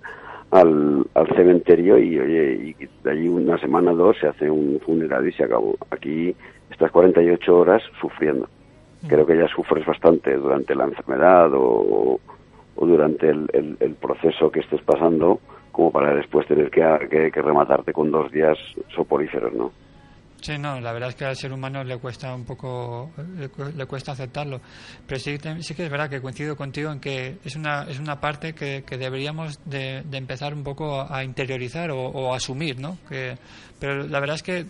al, 0.54 1.06
al 1.16 1.28
cementerio 1.36 1.98
y 1.98 2.20
oye, 2.20 2.76
y 2.80 2.86
de 3.04 3.12
allí 3.12 3.28
una 3.28 3.58
semana 3.58 3.92
o 3.92 3.96
dos 3.96 4.18
se 4.20 4.28
hace 4.28 4.50
un 4.50 4.80
funeral 4.86 5.28
y 5.28 5.32
se 5.34 5.44
acabó. 5.44 5.76
Aquí 5.90 6.36
estás 6.70 6.92
48 6.92 7.58
horas 7.58 7.82
sufriendo. 8.00 8.48
Creo 9.08 9.26
que 9.26 9.38
ya 9.38 9.48
sufres 9.48 9.86
bastante 9.86 10.36
durante 10.36 10.76
la 10.76 10.86
enfermedad 10.86 11.52
o, 11.54 12.20
o 12.76 12.86
durante 12.86 13.30
el, 13.30 13.50
el, 13.54 13.78
el, 13.80 13.96
proceso 13.96 14.52
que 14.52 14.62
estés 14.62 14.82
pasando 14.82 15.40
como 15.72 15.92
para 15.92 16.14
después 16.14 16.48
tener 16.48 16.70
que, 16.70 16.82
que, 17.10 17.32
que 17.32 17.42
rematarte 17.42 17.92
con 17.92 18.12
dos 18.12 18.32
días 18.32 18.58
soporíferos, 18.96 19.54
¿no? 19.54 19.72
Sí, 20.44 20.58
no, 20.58 20.78
la 20.82 20.92
verdad 20.92 21.08
es 21.08 21.16
que 21.16 21.24
al 21.24 21.38
ser 21.38 21.54
humano 21.54 21.86
le 21.86 21.98
cuesta 22.00 22.36
un 22.36 22.44
poco, 22.44 23.12
le, 23.38 23.86
cuesta 23.86 24.12
aceptarlo. 24.12 24.60
Pero 25.08 25.18
sí, 25.18 25.38
sí 25.62 25.74
que 25.74 25.86
es 25.86 25.90
verdad 25.90 26.10
que 26.10 26.22
coincido 26.22 26.58
contigo 26.58 26.92
en 26.92 27.00
que 27.00 27.38
es 27.46 27.56
una, 27.56 27.84
es 27.84 27.98
una 27.98 28.20
parte 28.20 28.54
que, 28.54 28.84
que 28.86 28.98
deberíamos 28.98 29.58
de, 29.64 30.04
de, 30.04 30.18
empezar 30.18 30.54
un 30.54 30.66
poco 30.66 31.02
a 31.10 31.24
interiorizar 31.24 31.92
o, 31.92 32.08
o, 32.08 32.34
asumir, 32.34 32.78
¿no? 32.78 32.98
Que, 33.08 33.38
pero 33.80 34.06
la 34.06 34.20
verdad 34.20 34.36
es 34.36 34.44
que, 34.44 34.66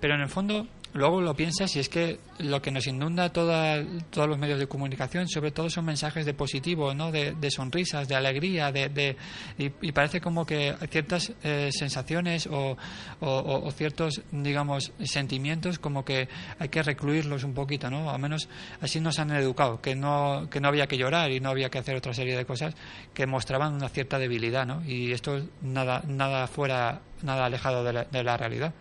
pero 0.00 0.14
en 0.14 0.20
el 0.20 0.28
fondo, 0.28 0.68
luego 0.96 1.20
lo 1.20 1.34
piensas 1.34 1.74
y 1.76 1.80
es 1.80 1.88
que 1.88 2.18
lo 2.38 2.60
que 2.60 2.70
nos 2.70 2.86
inunda 2.86 3.32
toda, 3.32 3.84
todos 4.10 4.28
los 4.28 4.38
medios 4.38 4.58
de 4.58 4.66
comunicación, 4.66 5.28
sobre 5.28 5.50
todo 5.50 5.70
son 5.70 5.84
mensajes 5.84 6.26
de 6.26 6.34
positivo, 6.34 6.94
¿no? 6.94 7.12
De, 7.12 7.34
sonrisas, 7.50 8.08
de 8.08 8.16
alegría, 8.16 8.72
de, 8.72 8.88
de 8.88 9.16
y, 9.58 9.92
parece 9.92 10.20
como 10.20 10.44
que 10.44 10.74
ciertas 10.90 11.32
eh, 11.42 11.70
sensaciones 11.72 12.46
o, 12.46 12.76
o, 13.20 13.62
o, 13.64 13.70
ciertos, 13.70 14.22
digamos, 14.32 14.92
sentimientos 15.04 15.78
como 15.78 16.04
que 16.04 16.28
hay 16.58 16.68
que 16.68 16.82
recluirlos 16.82 17.44
un 17.44 17.54
poquito, 17.54 17.88
¿no? 17.90 18.10
Al 18.10 18.18
menos 18.18 18.48
así 18.80 19.00
nos 19.00 19.18
han 19.18 19.30
educado, 19.30 19.80
que 19.80 19.94
no, 19.94 20.48
que 20.50 20.60
no 20.60 20.68
había 20.68 20.86
que 20.86 20.98
llorar 20.98 21.30
y 21.30 21.40
no 21.40 21.50
había 21.50 21.70
que 21.70 21.78
hacer 21.78 21.96
otra 21.96 22.14
serie 22.14 22.36
de 22.36 22.44
cosas 22.44 22.74
que 23.14 23.26
mostraban 23.26 23.74
una 23.74 23.88
cierta 23.88 24.18
debilidad, 24.18 24.66
¿no? 24.66 24.84
Y 24.84 25.12
esto 25.12 25.40
nada, 25.62 26.02
nada 26.06 26.46
fuera, 26.46 27.00
nada 27.22 27.46
alejado 27.46 27.84
de 27.84 27.92
la, 27.92 28.04
de 28.04 28.24
la 28.24 28.36
realidad. 28.36 28.74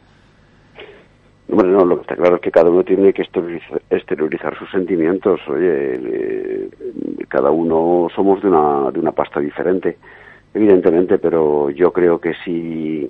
Bueno, 1.47 1.71
no, 1.71 1.85
lo 1.85 1.97
que 1.97 2.01
está 2.01 2.15
claro 2.15 2.35
es 2.35 2.41
que 2.41 2.51
cada 2.51 2.69
uno 2.69 2.83
tiene 2.83 3.13
que 3.13 3.21
exteriorizar, 3.21 4.57
sus 4.57 4.69
sentimientos. 4.71 5.39
Oye, 5.47 5.99
eh, 6.03 6.69
cada 7.27 7.51
uno 7.51 8.07
somos 8.15 8.41
de 8.41 8.47
una, 8.47 8.91
de 8.91 8.99
una 8.99 9.11
pasta 9.11 9.39
diferente. 9.39 9.97
evidentemente, 10.53 11.17
pero 11.17 11.69
yo 11.69 11.91
creo 11.91 12.19
que 12.19 12.33
si 12.43 13.09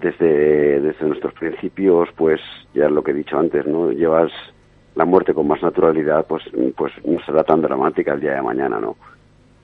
desde, 0.00 0.80
desde 0.80 1.06
nuestros 1.06 1.34
principios, 1.34 2.08
pues 2.16 2.40
ya 2.72 2.88
lo 2.88 3.02
que 3.02 3.10
he 3.10 3.14
dicho 3.14 3.38
antes, 3.38 3.66
¿no? 3.66 3.90
Llevas 3.90 4.30
la 4.94 5.04
muerte 5.04 5.34
con 5.34 5.46
más 5.46 5.62
naturalidad, 5.62 6.26
pues, 6.26 6.44
pues 6.76 6.92
no 7.04 7.20
será 7.24 7.44
tan 7.44 7.60
dramática 7.60 8.14
el 8.14 8.20
día 8.20 8.34
de 8.34 8.42
mañana, 8.42 8.80
¿no? 8.80 8.96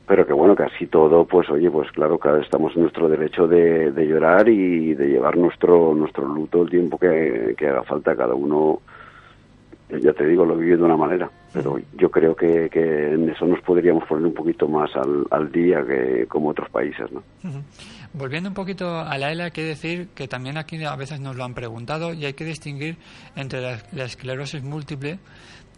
Pero 0.06 0.26
que 0.26 0.32
bueno, 0.34 0.54
así 0.58 0.87
todo, 0.87 1.25
pues 1.25 1.49
oye, 1.49 1.70
pues 1.70 1.90
claro, 1.92 2.18
cada 2.18 2.37
vez 2.37 2.44
estamos 2.44 2.75
en 2.76 2.82
nuestro 2.82 3.08
derecho 3.08 3.46
de, 3.46 3.90
de 3.90 4.06
llorar 4.06 4.49
y 4.49 4.94
de 4.94 5.06
llevar 5.08 5.37
nuestro, 5.37 5.94
nuestro 5.94 6.26
luto 6.26 6.62
el 6.62 6.70
tiempo 6.70 6.99
que, 6.99 7.54
que 7.56 7.68
haga 7.68 7.82
falta 7.84 8.14
cada 8.14 8.34
uno 8.34 8.80
ya 10.02 10.12
te 10.12 10.26
digo, 10.26 10.44
lo 10.44 10.56
viví 10.56 10.76
de 10.76 10.82
una 10.82 10.96
manera, 10.96 11.30
pero 11.52 11.78
yo 11.96 12.11
creo 12.11 12.34
que, 12.34 12.68
que 12.70 13.12
en 13.12 13.28
eso 13.28 13.46
nos 13.46 13.61
podríamos 13.61 14.04
poner 14.08 14.26
un 14.26 14.34
poquito 14.34 14.66
más 14.66 14.90
al, 14.96 15.26
al 15.30 15.52
día 15.52 15.84
que 15.87 16.26
como 16.26 16.50
otros 16.50 16.70
países, 16.70 17.11
¿no? 17.12 17.23
Volviendo 18.12 18.49
un 18.49 18.54
poquito 18.54 18.99
a 18.99 19.16
la 19.18 19.32
ELA, 19.32 19.44
hay 19.44 19.50
que 19.50 19.62
decir 19.62 20.08
que 20.14 20.26
también 20.26 20.56
aquí 20.56 20.82
a 20.84 20.96
veces 20.96 21.20
nos 21.20 21.37
lo 21.37 21.44
han 21.44 21.54
preguntado 21.54 22.14
y 22.14 22.25
hay 22.25 22.32
que 22.32 22.44
distinguir 22.44 22.96
entre 23.37 23.61
la, 23.61 23.78
la 23.92 24.04
esclerosis 24.04 24.62
múltiple 24.62 25.18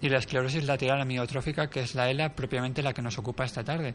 y 0.00 0.08
la 0.08 0.18
esclerosis 0.18 0.64
lateral 0.64 1.00
amiotrófica, 1.00 1.68
que 1.68 1.80
es 1.80 1.94
la 1.94 2.10
ELA 2.10 2.34
propiamente 2.34 2.82
la 2.82 2.92
que 2.92 3.02
nos 3.02 3.18
ocupa 3.18 3.44
esta 3.44 3.64
tarde. 3.64 3.94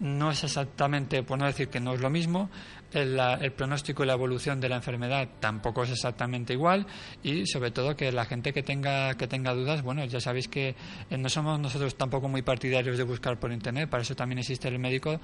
No 0.00 0.30
es 0.30 0.44
exactamente, 0.44 1.22
por 1.22 1.38
no 1.38 1.46
decir 1.46 1.68
que 1.68 1.80
no 1.80 1.94
es 1.94 2.00
lo 2.00 2.10
mismo, 2.10 2.50
el, 2.94 3.16
la- 3.16 3.34
el 3.34 3.52
pronóstico 3.52 4.04
y 4.04 4.06
la 4.06 4.12
evolución 4.14 4.60
de 4.60 4.68
la 4.68 4.76
enfermedad 4.76 5.28
tampoco 5.40 5.82
es 5.84 5.90
exactamente 5.90 6.52
igual 6.52 6.86
y 7.22 7.46
sobre 7.46 7.70
todo 7.70 7.96
que 7.96 8.12
la 8.12 8.24
gente 8.24 8.52
que 8.52 8.62
tenga 8.62 9.14
que 9.16 9.26
tenga 9.26 9.52
dudas, 9.54 9.82
bueno, 9.82 10.04
ya 10.04 10.20
sabéis 10.20 10.48
que 10.48 10.74
eh, 11.10 11.18
no 11.18 11.28
somos 11.28 11.58
nosotros 11.60 11.94
tampoco 11.96 12.28
muy 12.28 12.42
partidarios 12.42 12.96
de 12.98 13.04
buscar 13.04 13.38
por 13.38 13.52
internet, 13.52 13.88
para 13.88 14.02
eso 14.02 14.14
también 14.14 14.38
existe 14.38 14.68
el 14.68 14.78
médico 14.78 15.20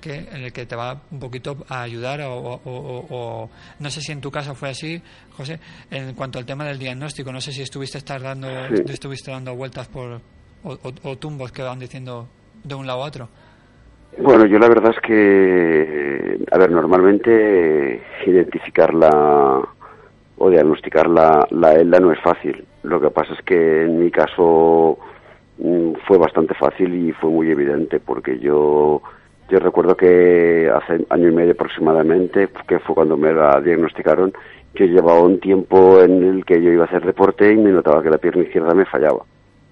que 0.00 0.14
en 0.18 0.42
el 0.44 0.52
que 0.52 0.66
te 0.66 0.76
va 0.76 1.02
un 1.10 1.20
poquito 1.20 1.64
a 1.68 1.82
ayudar 1.82 2.20
o, 2.22 2.34
o- 2.36 2.60
o- 2.64 3.06
o- 3.10 3.50
no 3.78 3.90
sé 3.90 4.00
si 4.00 4.12
en 4.12 4.20
tu 4.20 4.30
caso 4.30 4.54
fue 4.54 4.70
así, 4.70 5.00
José, 5.36 5.60
en 5.90 6.14
cuanto 6.14 6.38
al 6.38 6.46
tema 6.46 6.64
del 6.64 6.78
diagnóstico, 6.78 7.32
no 7.32 7.40
sé 7.40 7.52
si 7.52 7.62
estuviste 7.62 7.98
estar 7.98 8.20
dando 8.22 8.48
Sí. 8.68 8.82
estuviste 8.88 9.30
dando 9.30 9.54
vueltas 9.54 9.88
por 9.88 10.20
o 10.64 11.18
tumbos 11.18 11.50
que 11.52 11.62
van 11.62 11.78
diciendo 11.78 12.28
de 12.62 12.74
un 12.74 12.86
lado 12.86 13.02
a 13.02 13.06
otro. 13.06 13.28
Bueno, 14.18 14.46
yo 14.46 14.58
la 14.58 14.68
verdad 14.68 14.92
es 14.94 15.00
que, 15.00 16.38
a 16.50 16.58
ver, 16.58 16.70
normalmente 16.70 18.02
identificar 18.26 18.92
la 18.94 19.62
o 20.38 20.50
diagnosticar 20.50 21.08
la, 21.08 21.46
la 21.50 21.74
ELA 21.74 22.00
no 22.00 22.12
es 22.12 22.20
fácil. 22.20 22.64
Lo 22.82 23.00
que 23.00 23.10
pasa 23.10 23.32
es 23.32 23.42
que 23.42 23.82
en 23.82 23.98
mi 24.00 24.10
caso 24.10 24.98
mm, 25.58 25.92
fue 26.06 26.18
bastante 26.18 26.54
fácil 26.54 26.94
y 26.94 27.12
fue 27.12 27.30
muy 27.30 27.50
evidente 27.50 28.00
porque 28.00 28.38
yo 28.38 29.00
yo 29.48 29.58
recuerdo 29.58 29.96
que 29.96 30.70
hace 30.74 31.04
año 31.10 31.28
y 31.28 31.32
medio 31.32 31.52
aproximadamente, 31.52 32.48
que 32.66 32.78
fue 32.80 32.94
cuando 32.94 33.16
me 33.16 33.32
la 33.32 33.60
diagnosticaron, 33.60 34.32
yo 34.74 34.86
llevaba 34.86 35.20
un 35.20 35.40
tiempo 35.40 36.00
en 36.00 36.22
el 36.24 36.44
que 36.44 36.62
yo 36.62 36.70
iba 36.70 36.84
a 36.84 36.86
hacer 36.86 37.04
deporte 37.04 37.52
y 37.52 37.56
me 37.56 37.70
notaba 37.70 38.02
que 38.02 38.10
la 38.10 38.18
pierna 38.18 38.44
izquierda 38.44 38.74
me 38.74 38.86
fallaba. 38.86 39.24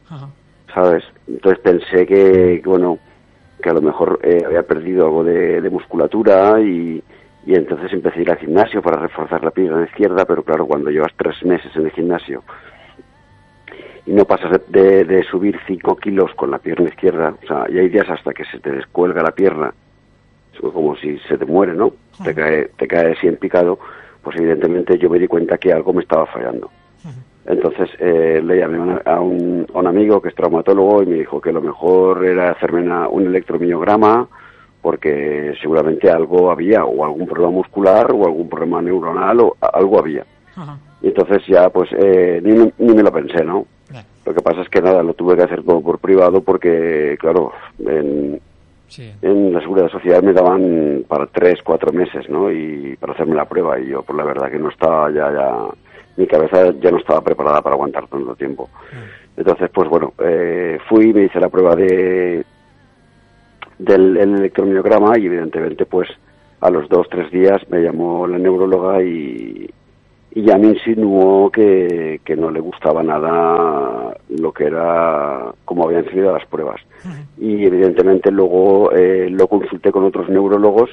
Ajá. 0.09 0.29
¿sabes? 0.75 1.05
Entonces 1.27 1.61
pensé 1.61 2.07
que, 2.07 2.63
bueno, 2.65 2.99
que 3.61 3.71
a 3.71 3.75
lo 3.75 3.81
mejor 3.83 4.19
eh, 4.23 4.43
había 4.47 4.63
perdido 4.63 5.05
algo 5.07 5.25
de, 5.25 5.61
de 5.61 5.71
musculatura 5.71 6.61
y, 6.61 7.03
y 7.47 7.55
entonces 7.55 7.93
empecé 7.93 8.19
a 8.19 8.23
ir 8.23 8.31
al 8.31 8.39
gimnasio 8.39 8.83
para 8.83 9.01
reforzar 9.01 9.43
la 9.45 9.51
pierna 9.51 9.85
izquierda, 9.85 10.25
pero 10.25 10.43
claro, 10.43 10.67
cuando 10.67 10.91
llevas 10.91 11.13
tres 11.17 11.43
meses 11.45 11.75
en 11.77 11.85
el 11.87 11.91
gimnasio 11.93 12.43
y 14.07 14.13
no 14.13 14.25
pasas 14.25 14.51
de, 14.69 14.81
de- 14.81 15.05
de 15.05 15.23
subir 15.25 15.59
cinco 15.67 15.97
kilos 15.97 16.33
con 16.35 16.51
la 16.51 16.59
pierna 16.59 16.89
izquierda, 16.89 17.35
o 17.43 17.47
sea, 17.47 17.67
y 17.69 17.79
hay 17.79 17.89
días 17.89 18.09
hasta 18.09 18.33
que 18.33 18.45
se 18.47 18.59
te 18.59 18.73
descuelga 18.73 19.23
la 19.23 19.33
pierna, 19.33 19.73
como 20.61 20.97
si 20.97 21.19
se 21.21 21.39
te 21.39 21.45
muere, 21.45 21.75
¿no? 21.75 21.93
Te 22.25 22.35
cae, 22.35 22.71
te 22.77 22.87
cae 22.89 23.13
así 23.13 23.27
en 23.29 23.37
picado, 23.37 23.79
pues 24.23 24.37
evidentemente 24.37 24.99
yo 24.99 25.09
me 25.09 25.19
di 25.19 25.27
cuenta 25.27 25.59
que 25.59 25.73
algo 25.73 25.93
me 25.93 26.03
estaba 26.03 26.27
fallando. 26.27 26.71
Entonces 27.51 27.91
eh, 27.99 28.41
le 28.45 28.59
llamé 28.59 29.01
a 29.05 29.21
un, 29.21 29.67
a 29.75 29.79
un 29.79 29.87
amigo 29.87 30.21
que 30.23 30.29
es 30.29 30.35
traumatólogo 30.35 31.03
y 31.03 31.07
me 31.07 31.17
dijo 31.17 31.41
que 31.41 31.53
lo 31.53 31.61
mejor 31.61 32.25
era 32.25 32.51
hacerme 32.51 32.83
una- 32.83 33.09
un 33.09 33.27
electromiograma 33.27 34.29
porque 34.83 35.53
seguramente 35.61 36.09
algo 36.11 36.51
había, 36.51 36.85
o 36.85 37.05
algún 37.05 37.27
problema 37.27 37.53
muscular, 37.53 38.11
o 38.13 38.25
algún 38.25 38.49
problema 38.49 38.81
neuronal, 38.81 39.41
o 39.41 39.57
algo 39.61 39.99
había. 39.99 40.25
Ajá. 40.57 40.79
Y 41.03 41.09
entonces 41.09 41.43
ya 41.47 41.69
pues 41.71 41.91
eh, 41.93 42.41
ni, 42.43 42.53
me- 42.53 42.73
ni 42.79 42.95
me 42.95 43.03
lo 43.03 43.13
pensé, 43.13 43.45
¿no? 43.45 43.67
Bien. 43.91 44.05
Lo 44.25 44.33
que 44.35 44.41
pasa 44.41 44.63
es 44.63 44.69
que 44.69 44.81
nada, 44.81 45.03
lo 45.03 45.13
tuve 45.15 45.37
que 45.37 45.43
hacer 45.43 45.63
por, 45.63 45.83
por 45.83 45.99
privado 45.99 46.41
porque, 46.43 47.17
claro, 47.21 47.53
en, 47.79 48.41
Sí. 48.89 49.09
en 49.23 49.53
la 49.53 49.61
seguridad 49.61 49.89
social 49.89 50.23
me 50.25 50.33
daban 50.33 51.05
para 51.07 51.27
tres, 51.27 51.61
cuatro 51.63 51.93
meses, 51.93 52.29
¿no? 52.29 52.51
Y 52.51 52.97
para 52.99 53.13
hacerme 53.13 53.37
la 53.37 53.45
prueba 53.45 53.79
y 53.79 53.87
yo, 53.89 54.03
por 54.03 54.17
la 54.17 54.25
verdad 54.25 54.51
que 54.51 54.59
no 54.59 54.69
estaba 54.69 55.11
ya, 55.13 55.31
ya, 55.33 55.57
mi 56.21 56.27
cabeza 56.27 56.73
ya 56.81 56.91
no 56.91 56.99
estaba 56.99 57.23
preparada 57.23 57.63
para 57.63 57.75
aguantar 57.75 58.07
tanto 58.07 58.35
tiempo. 58.37 58.69
Entonces, 59.37 59.71
pues 59.73 59.89
bueno, 59.89 60.13
eh, 60.19 60.79
fui, 60.89 61.13
me 61.15 61.25
hice 61.25 61.41
la 61.41 61.49
prueba 61.49 61.75
de 61.75 62.45
del 63.79 64.17
el 64.19 64.35
electromiograma 64.35 65.19
y 65.19 65.25
evidentemente, 65.25 65.87
pues 65.87 66.09
a 66.61 66.69
los 66.69 66.87
dos, 66.91 67.09
tres 67.09 67.31
días 67.31 67.63
me 67.71 67.81
llamó 67.81 68.27
la 68.27 68.37
neuróloga 68.37 69.03
y, 69.03 69.71
y 70.33 70.43
ya 70.43 70.59
me 70.59 70.69
insinuó 70.69 71.51
que, 71.51 72.21
que 72.23 72.37
no 72.37 72.51
le 72.51 72.61
gustaba 72.61 73.03
nada 73.03 74.15
lo 74.29 74.53
que 74.53 74.65
era, 74.65 75.55
cómo 75.65 75.85
habían 75.85 76.05
salido 76.05 76.33
las 76.33 76.47
pruebas. 76.47 76.83
Y 77.39 77.65
evidentemente 77.65 78.31
luego 78.31 78.93
eh, 78.93 79.31
lo 79.31 79.49
consulté 79.49 79.91
con 79.91 80.05
otros 80.05 80.29
neurólogos 80.29 80.91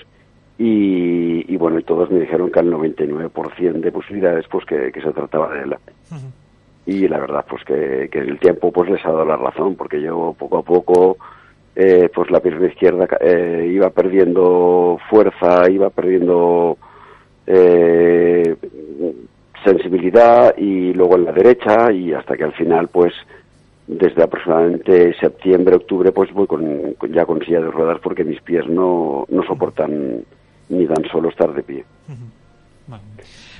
y, 0.57 1.53
y 1.53 1.57
bueno, 1.57 1.79
y 1.79 1.83
todos 1.83 2.09
me 2.09 2.19
dijeron 2.19 2.51
que 2.51 2.59
al 2.59 2.71
99% 2.71 3.71
de 3.79 3.91
posibilidades 3.91 4.45
pues 4.49 4.65
que, 4.65 4.91
que 4.91 5.01
se 5.01 5.11
trataba 5.11 5.53
de 5.53 5.63
él. 5.63 5.75
Y 6.85 7.07
la 7.07 7.19
verdad 7.19 7.45
pues 7.49 7.63
que, 7.65 8.09
que 8.11 8.19
el 8.19 8.39
tiempo 8.39 8.71
pues 8.71 8.89
les 8.89 9.05
ha 9.05 9.09
dado 9.11 9.25
la 9.25 9.35
razón 9.37 9.75
porque 9.75 10.01
yo 10.01 10.35
poco 10.37 10.57
a 10.57 10.63
poco 10.63 11.17
eh, 11.75 12.09
pues 12.13 12.31
la 12.31 12.39
pierna 12.39 12.67
izquierda 12.67 13.07
eh, 13.19 13.69
iba 13.71 13.89
perdiendo 13.91 14.97
fuerza, 15.09 15.69
iba 15.69 15.89
perdiendo 15.89 16.77
eh, 17.45 18.55
sensibilidad 19.63 20.55
y 20.57 20.93
luego 20.93 21.15
en 21.17 21.25
la 21.25 21.31
derecha 21.33 21.91
y 21.91 22.13
hasta 22.13 22.35
que 22.37 22.43
al 22.45 22.53
final 22.53 22.87
pues 22.87 23.13
desde 23.87 24.23
aproximadamente 24.23 25.13
septiembre, 25.19 25.75
octubre 25.75 26.11
pues 26.11 26.31
voy 26.33 26.47
con, 26.47 26.93
con- 26.97 27.11
ya 27.13 27.25
con 27.25 27.39
silla 27.41 27.61
de 27.61 27.71
ruedas 27.71 27.99
porque 28.01 28.23
mis 28.23 28.41
pies 28.41 28.67
no, 28.67 29.25
no 29.29 29.43
soportan 29.43 30.23
ni 30.69 30.85
tan 30.87 31.03
solo 31.11 31.29
estar 31.29 31.53
de 31.53 31.63
pie. 31.63 31.85
Bueno, 32.87 33.03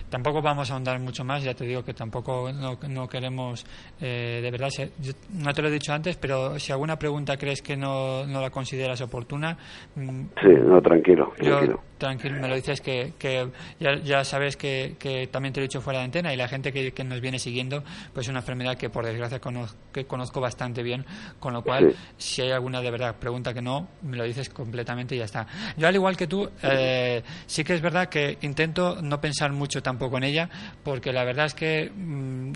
tampoco 0.09 0.41
vamos 0.41 0.71
a 0.71 0.73
ahondar 0.75 1.01
mucho 1.01 1.25
más, 1.25 1.43
ya 1.43 1.53
te 1.53 1.65
digo 1.65 1.83
que 1.83 1.93
tampoco 1.93 2.49
no, 2.53 2.77
no 2.87 3.09
queremos, 3.09 3.65
eh, 3.99 4.39
de 4.41 4.51
verdad, 4.51 4.69
se- 4.69 4.91
yo 5.01 5.11
no 5.33 5.53
te 5.53 5.61
lo 5.61 5.67
he 5.67 5.71
dicho 5.71 5.91
antes, 5.91 6.15
pero 6.15 6.57
si 6.57 6.71
alguna 6.71 6.97
pregunta 6.97 7.35
crees 7.35 7.61
que 7.61 7.75
no, 7.75 8.25
no 8.25 8.39
la 8.39 8.49
consideras 8.49 9.01
oportuna, 9.01 9.57
mm, 9.95 10.21
Sí, 10.41 10.47
no, 10.65 10.81
tranquilo, 10.81 11.33
yo, 11.41 11.59
tranquilo. 11.97 12.39
me 12.39 12.47
lo 12.47 12.55
dices 12.55 12.81
que, 12.81 13.13
que 13.17 13.49
ya, 13.79 13.95
ya 14.03 14.23
sabes 14.23 14.57
que, 14.57 14.95
que 14.99 15.27
también 15.27 15.53
te 15.53 15.59
lo 15.59 15.65
he 15.65 15.67
dicho 15.67 15.81
fuera 15.81 15.99
de 15.99 16.05
antena 16.05 16.33
y 16.33 16.37
la 16.37 16.47
gente 16.47 16.71
que, 16.71 16.91
que 16.91 17.03
nos 17.03 17.21
viene 17.21 17.39
siguiendo, 17.39 17.83
pues 18.13 18.25
es 18.25 18.29
una 18.29 18.39
enfermedad 18.39 18.77
que 18.77 18.89
por 18.89 19.05
desgracia 19.05 19.39
conozco, 19.39 19.77
que 19.91 20.05
conozco 20.05 20.39
bastante 20.41 20.83
bien, 20.83 21.05
con 21.39 21.53
lo 21.53 21.63
cual 21.63 21.91
Sí. 21.91 21.95
si 22.17 22.41
hay 22.41 22.51
alguna 22.51 22.81
de 22.81 22.91
verdad 22.91 23.15
pregunta 23.15 23.53
que 23.53 23.61
no, 23.61 23.87
me 24.01 24.17
lo 24.17 24.23
dices 24.23 24.49
completamente 24.49 25.15
y 25.15 25.19
ya 25.19 25.25
está. 25.25 25.47
Yo 25.77 25.87
al 25.87 25.95
igual 25.95 26.17
que 26.17 26.27
tú, 26.27 26.49
eh, 26.63 27.23
sí 27.45 27.63
que 27.63 27.73
es 27.75 27.81
verdad 27.81 28.09
que 28.09 28.37
intento 28.41 29.01
no 29.01 29.19
pensar 29.21 29.51
mucho 29.51 29.81
tampoco 29.83 30.17
en 30.17 30.23
ella, 30.23 30.49
porque 30.83 31.11
la 31.13 31.23
verdad 31.23 31.45
es 31.47 31.53
que 31.53 31.91
mm, 31.93 32.51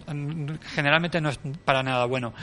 generalmente 0.76 1.22
no 1.22 1.30
es 1.30 1.40
para 1.66 1.84
nada 1.84 2.06
bueno. 2.06 2.34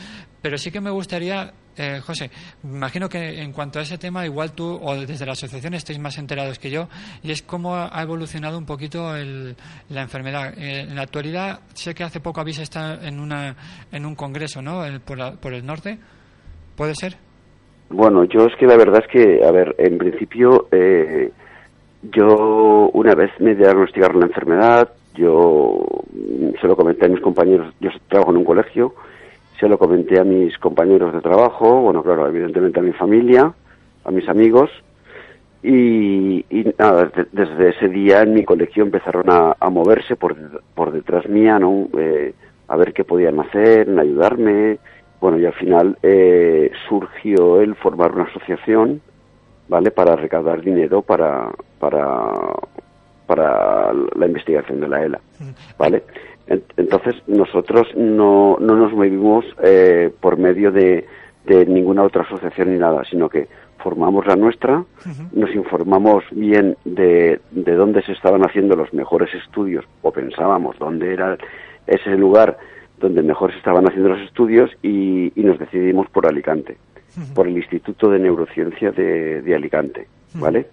Pero 0.43 0.57
sí 0.59 0.71
que 0.71 0.81
me 0.81 0.91
gustaría, 0.91 1.53
eh, 1.79 2.01
José, 2.01 2.31
imagino 2.65 3.09
que 3.09 3.41
en 3.43 3.53
cuanto 3.53 3.79
a 3.79 3.83
ese 3.83 3.99
tema, 3.99 4.25
igual 4.27 4.53
tú 4.53 4.79
o 4.83 4.95
desde 4.97 5.25
la 5.27 5.33
asociación 5.33 5.75
estáis 5.75 5.99
más 5.99 6.19
enterados 6.19 6.59
que 6.59 6.71
yo, 6.71 6.89
y 7.23 7.31
es 7.31 7.43
cómo 7.43 7.77
ha 7.77 8.03
evolucionado 8.03 8.59
un 8.59 8.67
poquito 8.67 9.15
el- 9.17 9.57
la 9.91 10.03
enfermedad. 10.03 10.55
Eh, 10.59 10.81
en 10.89 10.97
la 10.97 11.03
actualidad, 11.03 11.61
sé 11.75 11.95
que 11.95 12.05
hace 12.05 12.21
poco 12.21 12.41
habéis 12.41 12.59
estado 12.59 13.03
en, 13.03 13.21
una, 13.21 13.55
en 13.93 14.07
un 14.07 14.15
congreso, 14.15 14.61
¿no? 14.63 14.85
El- 14.85 15.01
por, 15.01 15.19
la- 15.19 15.33
por 15.33 15.53
el 15.55 15.65
norte. 15.65 15.99
¿Puede 16.77 16.95
ser? 16.95 17.17
Bueno, 17.91 18.25
yo 18.25 18.45
es 18.47 18.55
que 18.57 18.67
la 18.67 18.77
verdad 18.77 19.03
es 19.05 19.11
que, 19.11 19.45
a 19.45 19.51
ver, 19.51 19.75
en 19.79 19.99
principio, 19.99 20.69
eh, 20.71 21.33
yo 22.03 22.91
una 22.93 23.15
vez 23.15 23.31
me 23.41 23.55
diagnosticaron 23.55 24.21
la 24.21 24.27
enfermedad, 24.27 24.91
yo 25.15 25.79
se 26.61 26.67
lo 26.69 26.77
comenté 26.77 27.07
a 27.07 27.09
mis 27.09 27.21
compañeros, 27.21 27.75
yo 27.81 27.91
trabajo 28.09 28.31
en 28.31 28.37
un 28.39 28.45
colegio, 28.45 28.95
se 29.59 29.69
lo 29.69 29.79
comenté 29.79 30.19
a 30.21 30.25
mis 30.25 30.57
compañeros 30.59 31.13
de 31.13 31.21
trabajo, 31.21 31.81
bueno, 31.83 32.03
claro, 32.03 32.29
evidentemente 32.29 32.81
a 32.81 32.83
mi 32.83 32.93
familia, 32.93 33.53
a 34.05 34.11
mis 34.11 34.29
amigos, 34.29 34.71
y, 35.63 36.45
y 36.51 36.75
nada, 36.79 37.07
de- 37.07 37.27
desde 37.33 37.71
ese 37.71 37.89
día 37.89 38.23
en 38.23 38.35
mi 38.35 38.45
colegio 38.45 38.85
empezaron 38.85 39.29
a, 39.29 39.57
a 39.59 39.71
moverse 39.71 40.15
por, 40.17 40.37
por 40.75 40.93
detrás 40.93 41.29
mía, 41.29 41.59
¿no? 41.59 41.89
Eh, 41.99 42.33
a 42.69 42.77
ver 42.77 42.93
qué 42.93 43.03
podían 43.05 43.41
hacer, 43.41 43.89
ayudarme. 43.99 44.79
Bueno, 45.21 45.39
y 45.39 45.47
al 45.47 45.55
final 45.55 45.99
eh, 46.03 46.71
surgió 46.89 47.61
el 47.61 47.75
formar 47.75 48.13
una 48.13 48.25
asociación 48.25 49.01
¿vale? 49.69 49.91
Para 49.91 50.15
recaudar 50.17 50.61
dinero 50.63 51.03
para, 51.03 51.51
para, 51.81 52.33
para 53.27 53.93
la 53.93 54.27
investigación 54.27 54.81
de 54.81 54.89
la 54.89 55.03
ELA, 55.05 55.21
¿vale? 55.79 56.05
En- 56.49 56.63
Entonces, 56.77 57.15
nosotros 57.27 57.87
no, 57.97 58.57
no 58.61 58.77
nos 58.77 58.93
movimos 58.93 59.45
eh, 59.63 60.11
por 60.21 60.39
medio 60.39 60.71
de, 60.73 61.07
de 61.47 61.67
ninguna 61.67 62.03
otra 62.03 62.23
asociación 62.23 62.73
ni 62.73 62.79
nada, 62.79 63.03
sino 63.11 63.29
que 63.29 63.47
formamos 63.79 64.27
la 64.27 64.35
nuestra, 64.35 64.85
nos 65.33 65.55
informamos 65.55 66.25
bien 66.33 66.77
de, 66.85 67.41
de 67.53 67.73
dónde 67.75 68.03
se 68.03 68.13
estaban 68.13 68.43
haciendo 68.45 68.75
los 68.75 68.93
mejores 68.93 69.33
estudios, 69.35 69.85
o 70.03 70.11
pensábamos 70.11 70.77
dónde 70.79 71.13
era 71.13 71.39
ese 71.87 72.11
lugar 72.17 72.59
donde 72.99 73.23
mejor 73.23 73.53
se 73.53 73.59
estaban 73.59 73.87
haciendo 73.87 74.09
los 74.11 74.21
estudios 74.23 74.71
y, 74.83 75.33
y 75.41 75.45
nos 75.45 75.59
decidimos 75.61 76.09
por 76.11 76.27
Alicante, 76.27 76.77
por 77.35 77.47
el 77.47 77.57
Instituto 77.57 78.11
de 78.11 78.19
Neurociencia 78.19 78.91
de, 78.91 79.43
de 79.43 79.55
Alicante, 79.55 80.09
¿vale? 80.35 80.67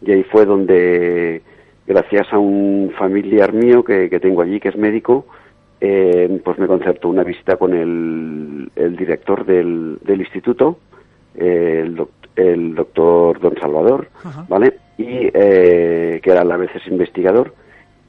Y 0.00 0.12
ahí 0.12 0.22
fue 0.22 0.44
donde, 0.44 1.42
gracias 1.86 2.32
a 2.32 2.38
un 2.38 2.92
familiar 2.98 3.52
mío 3.52 3.84
que, 3.84 4.08
que 4.10 4.20
tengo 4.20 4.42
allí, 4.42 4.60
que 4.60 4.68
es 4.70 4.76
médico, 4.76 5.26
eh, 5.80 6.40
pues 6.44 6.58
me 6.58 6.66
concertó 6.66 7.08
una 7.08 7.24
visita 7.24 7.56
con 7.56 7.74
el, 7.74 8.70
el 8.76 8.96
director 8.96 9.44
del, 9.44 9.98
del 10.02 10.20
instituto, 10.20 10.78
eh, 11.36 11.80
el, 11.84 11.96
doc- 11.96 12.10
el 12.36 12.74
doctor 12.74 13.38
Don 13.40 13.54
Salvador, 13.60 14.08
¿vale? 14.48 14.78
Y 14.96 15.28
eh, 15.34 16.20
que 16.22 16.30
era 16.30 16.40
a 16.42 16.44
la 16.44 16.56
vez 16.56 16.70
es 16.74 16.86
investigador. 16.86 17.54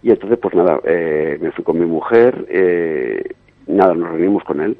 Y 0.03 0.11
entonces, 0.11 0.37
pues 0.39 0.53
nada, 0.53 0.79
eh, 0.85 1.37
me 1.41 1.51
fui 1.51 1.63
con 1.63 1.79
mi 1.79 1.85
mujer, 1.85 2.45
eh, 2.49 3.23
nada, 3.67 3.95
nos 3.95 4.09
reunimos 4.09 4.43
con 4.43 4.61
él. 4.61 4.77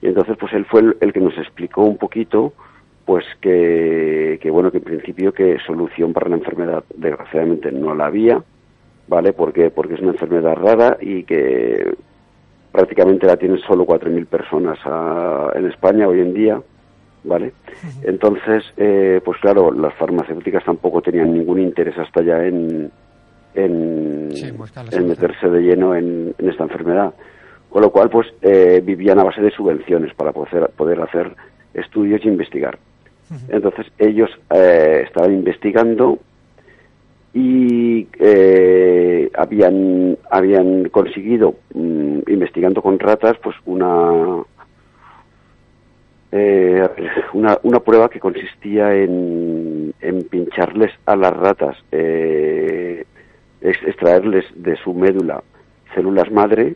Y 0.00 0.06
entonces, 0.08 0.36
pues 0.40 0.52
él 0.54 0.64
fue 0.64 0.80
el, 0.80 0.96
el 1.00 1.12
que 1.12 1.20
nos 1.20 1.36
explicó 1.36 1.82
un 1.84 1.98
poquito, 1.98 2.54
pues 3.04 3.24
que, 3.40 4.38
que, 4.40 4.50
bueno, 4.50 4.70
que 4.70 4.78
en 4.78 4.84
principio 4.84 5.32
que 5.32 5.58
solución 5.66 6.12
para 6.12 6.28
la 6.28 6.36
enfermedad 6.36 6.84
desgraciadamente 6.94 7.72
no 7.72 7.94
la 7.94 8.06
había, 8.06 8.42
¿vale? 9.08 9.32
Porque, 9.32 9.70
porque 9.70 9.94
es 9.94 10.00
una 10.00 10.12
enfermedad 10.12 10.54
rara 10.54 10.98
y 11.00 11.24
que 11.24 11.94
prácticamente 12.70 13.26
la 13.26 13.36
tienen 13.36 13.58
solo 13.58 13.86
4.000 13.86 14.26
personas 14.26 14.78
ah, 14.84 15.50
en 15.54 15.66
España 15.66 16.08
hoy 16.08 16.20
en 16.20 16.32
día, 16.32 16.62
¿vale? 17.24 17.52
Entonces, 18.02 18.64
eh, 18.76 19.20
pues 19.24 19.38
claro, 19.40 19.72
las 19.72 19.94
farmacéuticas 19.94 20.64
tampoco 20.64 21.02
tenían 21.02 21.32
ningún 21.32 21.60
interés 21.60 21.98
hasta 21.98 22.22
ya 22.22 22.44
en, 22.44 22.90
en, 23.54 24.28
Sí, 24.32 24.52
meterse 25.00 25.48
de 25.48 25.60
lleno 25.60 25.94
en, 25.94 26.34
en 26.38 26.48
esta 26.48 26.64
enfermedad. 26.64 27.12
Con 27.68 27.82
lo 27.82 27.90
cual, 27.90 28.10
pues 28.10 28.28
eh, 28.42 28.82
vivían 28.84 29.18
a 29.18 29.24
base 29.24 29.40
de 29.40 29.50
subvenciones 29.50 30.14
para 30.14 30.32
poder, 30.32 30.70
poder 30.76 31.00
hacer 31.00 31.34
estudios 31.74 32.24
y 32.24 32.28
investigar. 32.28 32.78
Entonces, 33.48 33.86
ellos 33.98 34.30
eh, 34.50 35.02
estaban 35.06 35.32
investigando 35.34 36.18
y 37.34 38.06
eh, 38.18 39.30
habían 39.34 40.18
habían 40.30 40.88
conseguido 40.90 41.54
mm, 41.74 42.18
investigando 42.28 42.82
con 42.82 42.98
ratas 42.98 43.36
pues 43.42 43.56
una 43.64 44.42
eh, 46.30 46.88
una, 47.34 47.58
una 47.62 47.80
prueba 47.80 48.08
que 48.08 48.20
consistía 48.20 48.94
en, 48.94 49.92
en 50.00 50.22
pincharles 50.24 50.90
a 51.06 51.16
las 51.16 51.34
ratas 51.36 51.76
eh, 51.90 53.04
ex- 53.60 53.82
extraerles 53.86 54.44
de 54.54 54.76
su 54.76 54.94
médula 54.94 55.42
células 55.94 56.30
madre 56.30 56.74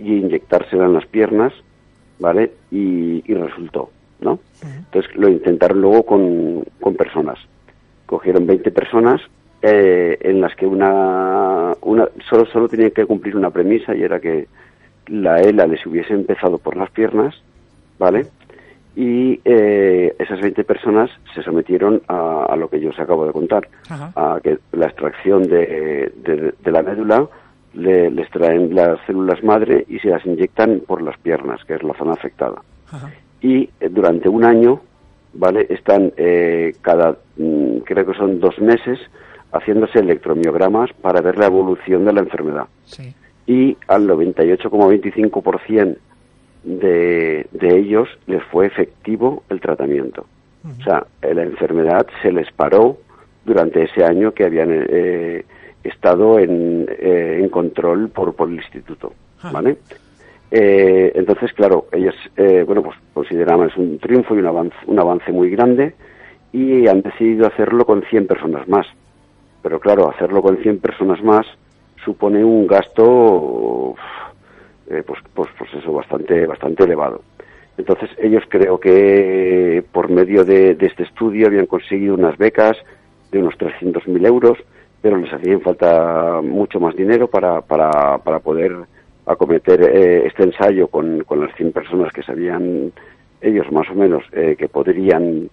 y 0.00 0.16
inyectárselas 0.18 0.86
en 0.86 0.94
las 0.94 1.06
piernas 1.06 1.52
vale 2.18 2.52
y, 2.70 3.22
y 3.30 3.34
resultó 3.34 3.90
no 4.20 4.38
entonces 4.62 5.14
lo 5.16 5.28
intentaron 5.28 5.80
luego 5.80 6.02
con, 6.04 6.64
con 6.80 6.94
personas 6.94 7.38
cogieron 8.06 8.46
20 8.46 8.70
personas 8.70 9.20
eh, 9.62 10.16
en 10.20 10.40
las 10.40 10.54
que 10.54 10.66
una, 10.66 11.74
una 11.82 12.06
solo 12.28 12.46
solo 12.46 12.68
tenían 12.68 12.90
que 12.92 13.04
cumplir 13.06 13.36
una 13.36 13.50
premisa 13.50 13.94
y 13.94 14.02
era 14.02 14.20
que 14.20 14.46
la 15.08 15.40
ELA 15.40 15.66
les 15.66 15.84
hubiese 15.86 16.12
empezado 16.14 16.58
por 16.58 16.76
las 16.76 16.90
piernas, 16.90 17.34
¿vale? 17.98 18.26
Y 18.94 19.40
eh, 19.44 20.14
esas 20.18 20.40
20 20.40 20.64
personas 20.64 21.10
se 21.34 21.42
sometieron 21.42 22.02
a, 22.08 22.44
a 22.48 22.56
lo 22.56 22.68
que 22.68 22.80
yo 22.80 22.90
os 22.90 22.98
acabo 22.98 23.26
de 23.26 23.32
contar, 23.32 23.68
Ajá. 23.88 24.12
a 24.16 24.40
que 24.40 24.58
la 24.72 24.86
extracción 24.86 25.42
de, 25.44 26.12
de- 26.16 26.54
de 26.62 26.70
la 26.72 26.82
médula 26.82 27.26
le, 27.74 28.10
les 28.10 28.28
traen 28.30 28.74
las 28.74 28.98
células 29.06 29.42
madre 29.44 29.84
y 29.88 29.98
se 29.98 30.08
las 30.08 30.24
inyectan 30.26 30.80
por 30.86 31.02
las 31.02 31.16
piernas, 31.18 31.64
que 31.64 31.74
es 31.74 31.82
la 31.82 31.94
zona 31.94 32.12
afectada 32.12 32.62
Ajá. 32.90 33.10
Y 33.46 33.70
eh, 33.80 33.88
durante 33.88 34.28
un 34.28 34.44
año, 34.44 34.80
¿vale? 35.34 35.66
Están 35.70 36.12
eh, 36.16 36.74
cada, 36.82 37.16
mm, 37.36 37.78
creo 37.84 38.04
que 38.04 38.14
son 38.14 38.40
dos 38.40 38.58
meses, 38.58 38.98
haciéndose 39.52 40.00
electromiogramas 40.00 40.92
para 41.00 41.20
ver 41.20 41.38
la 41.38 41.46
evolución 41.46 42.04
de 42.04 42.12
la 42.12 42.20
enfermedad. 42.20 42.66
Sí. 42.84 43.14
Y 43.46 43.76
al 43.86 44.08
98,25% 44.08 45.96
de, 46.64 47.46
de 47.52 47.78
ellos 47.78 48.08
les 48.26 48.42
fue 48.44 48.66
efectivo 48.66 49.44
el 49.48 49.60
tratamiento. 49.60 50.26
O 50.80 50.82
sea, 50.82 51.06
eh, 51.22 51.32
la 51.32 51.44
enfermedad 51.44 52.08
se 52.22 52.32
les 52.32 52.50
paró 52.50 52.98
durante 53.44 53.84
ese 53.84 54.02
año 54.04 54.34
que 54.34 54.44
habían 54.44 54.70
eh, 54.72 55.44
estado 55.84 56.40
en, 56.40 56.88
eh, 56.90 57.38
en 57.40 57.48
control 57.48 58.08
por, 58.08 58.34
por 58.34 58.48
el 58.48 58.56
instituto, 58.56 59.12
¿vale? 59.52 59.78
Eh, 60.50 61.12
entonces, 61.14 61.52
claro, 61.52 61.86
ellos, 61.92 62.14
eh, 62.36 62.62
bueno, 62.66 62.82
pues 62.82 62.96
consideraban 63.12 63.68
es 63.68 63.76
un 63.76 63.98
triunfo 63.98 64.34
y 64.34 64.38
un 64.38 64.98
avance, 64.98 65.32
muy 65.32 65.50
grande 65.50 65.94
y 66.52 66.86
han 66.86 67.02
decidido 67.02 67.46
hacerlo 67.46 67.84
con 67.84 68.02
100 68.02 68.26
personas 68.26 68.68
más. 68.68 68.86
Pero 69.62 69.80
claro, 69.80 70.08
hacerlo 70.10 70.42
con 70.42 70.58
100 70.58 70.78
personas 70.78 71.22
más 71.22 71.46
supone 72.04 72.44
un 72.44 72.66
gasto, 72.66 73.94
eh, 74.88 75.02
pues, 75.04 75.20
pues, 75.34 75.50
pues 75.58 75.74
eso, 75.74 75.92
bastante, 75.92 76.46
bastante 76.46 76.84
elevado. 76.84 77.22
Entonces, 77.76 78.08
ellos 78.18 78.44
creo 78.48 78.78
que 78.78 79.84
por 79.92 80.08
medio 80.08 80.44
de, 80.44 80.76
de 80.76 80.86
este 80.86 81.02
estudio 81.02 81.48
habían 81.48 81.66
conseguido 81.66 82.14
unas 82.14 82.38
becas 82.38 82.76
de 83.32 83.40
unos 83.40 83.54
300.000 83.58 84.26
euros, 84.26 84.58
pero 85.02 85.16
les 85.18 85.32
hacía 85.32 85.58
falta 85.58 86.40
mucho 86.42 86.80
más 86.80 86.94
dinero 86.96 87.28
para, 87.28 87.60
para, 87.60 88.18
para 88.18 88.38
poder 88.38 88.86
acometer 89.26 89.82
eh, 89.82 90.26
este 90.26 90.44
ensayo 90.44 90.88
con, 90.88 91.24
con 91.24 91.40
las 91.40 91.54
100 91.56 91.72
personas 91.72 92.12
que 92.12 92.22
sabían 92.22 92.92
ellos 93.40 93.70
más 93.72 93.88
o 93.90 93.94
menos 93.94 94.24
eh, 94.32 94.56
que 94.58 94.68
podrían 94.68 95.50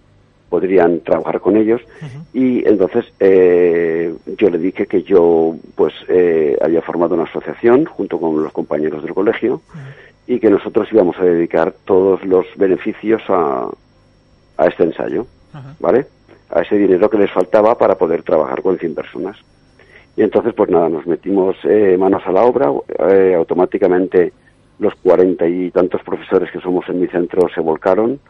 podrían 0.48 1.00
trabajar 1.00 1.40
con 1.40 1.56
ellos 1.56 1.80
y 2.32 2.66
entonces 2.68 3.06
eh, 3.18 4.14
yo 4.38 4.50
le 4.50 4.58
dije 4.58 4.86
que 4.86 5.02
yo 5.02 5.56
pues 5.74 5.92
eh, 6.08 6.56
había 6.62 6.80
formado 6.80 7.14
una 7.14 7.24
asociación 7.24 7.86
junto 7.86 8.20
con 8.20 8.40
los 8.40 8.52
compañeros 8.52 9.02
del 9.02 9.14
colegio 9.14 9.62
y 10.26 10.38
que 10.38 10.50
nosotros 10.50 10.88
íbamos 10.92 11.18
a 11.18 11.24
dedicar 11.24 11.74
todos 11.84 12.24
los 12.24 12.46
beneficios 12.56 13.22
a, 13.28 13.68
a 14.56 14.66
este 14.66 14.84
ensayo. 14.84 15.26
¿vale? 15.80 16.06
A 16.50 16.60
ese 16.62 16.76
dinero 16.76 17.10
que 17.10 17.18
les 17.18 17.30
faltaba 17.30 17.76
para 17.76 17.96
poder 17.96 18.22
trabajar 18.22 18.62
con 18.62 18.78
100 18.78 18.94
personas. 18.94 19.36
Y 20.16 20.22
entonces, 20.22 20.54
pues 20.54 20.70
nada, 20.70 20.88
nos 20.88 21.06
metimos 21.06 21.56
eh, 21.64 21.96
manos 21.98 22.22
a 22.26 22.32
la 22.32 22.44
obra, 22.44 22.70
eh, 23.10 23.34
automáticamente 23.36 24.32
los 24.78 24.94
cuarenta 24.96 25.46
y 25.46 25.70
tantos 25.70 26.02
profesores 26.02 26.50
que 26.52 26.60
somos 26.60 26.88
en 26.88 27.00
mi 27.00 27.06
centro 27.08 27.48
se 27.54 27.60
volcaron, 27.60 28.20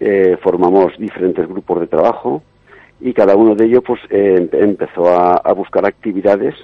eh, 0.00 0.36
formamos 0.42 0.96
diferentes 0.98 1.46
grupos 1.48 1.80
de 1.80 1.86
trabajo 1.86 2.42
y 3.00 3.12
cada 3.12 3.36
uno 3.36 3.54
de 3.54 3.66
ellos 3.66 3.82
pues 3.86 4.00
eh, 4.10 4.36
empe- 4.40 4.62
empezó 4.62 5.08
a, 5.08 5.52
buscar 5.52 5.86
actividades 5.86 6.54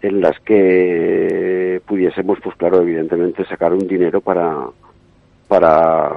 en 0.00 0.20
las 0.20 0.38
que 0.40 1.80
pudiésemos, 1.86 2.38
pues 2.42 2.56
claro, 2.56 2.80
evidentemente 2.82 3.44
sacar 3.44 3.72
un 3.72 3.86
dinero 3.86 4.20
para, 4.20 4.66
para, 5.48 6.10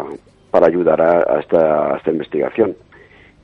para 0.49 0.67
ayudar 0.67 1.01
a, 1.01 1.35
a 1.35 1.39
esta, 1.39 1.93
a 1.93 1.97
esta 1.97 2.11
investigación. 2.11 2.75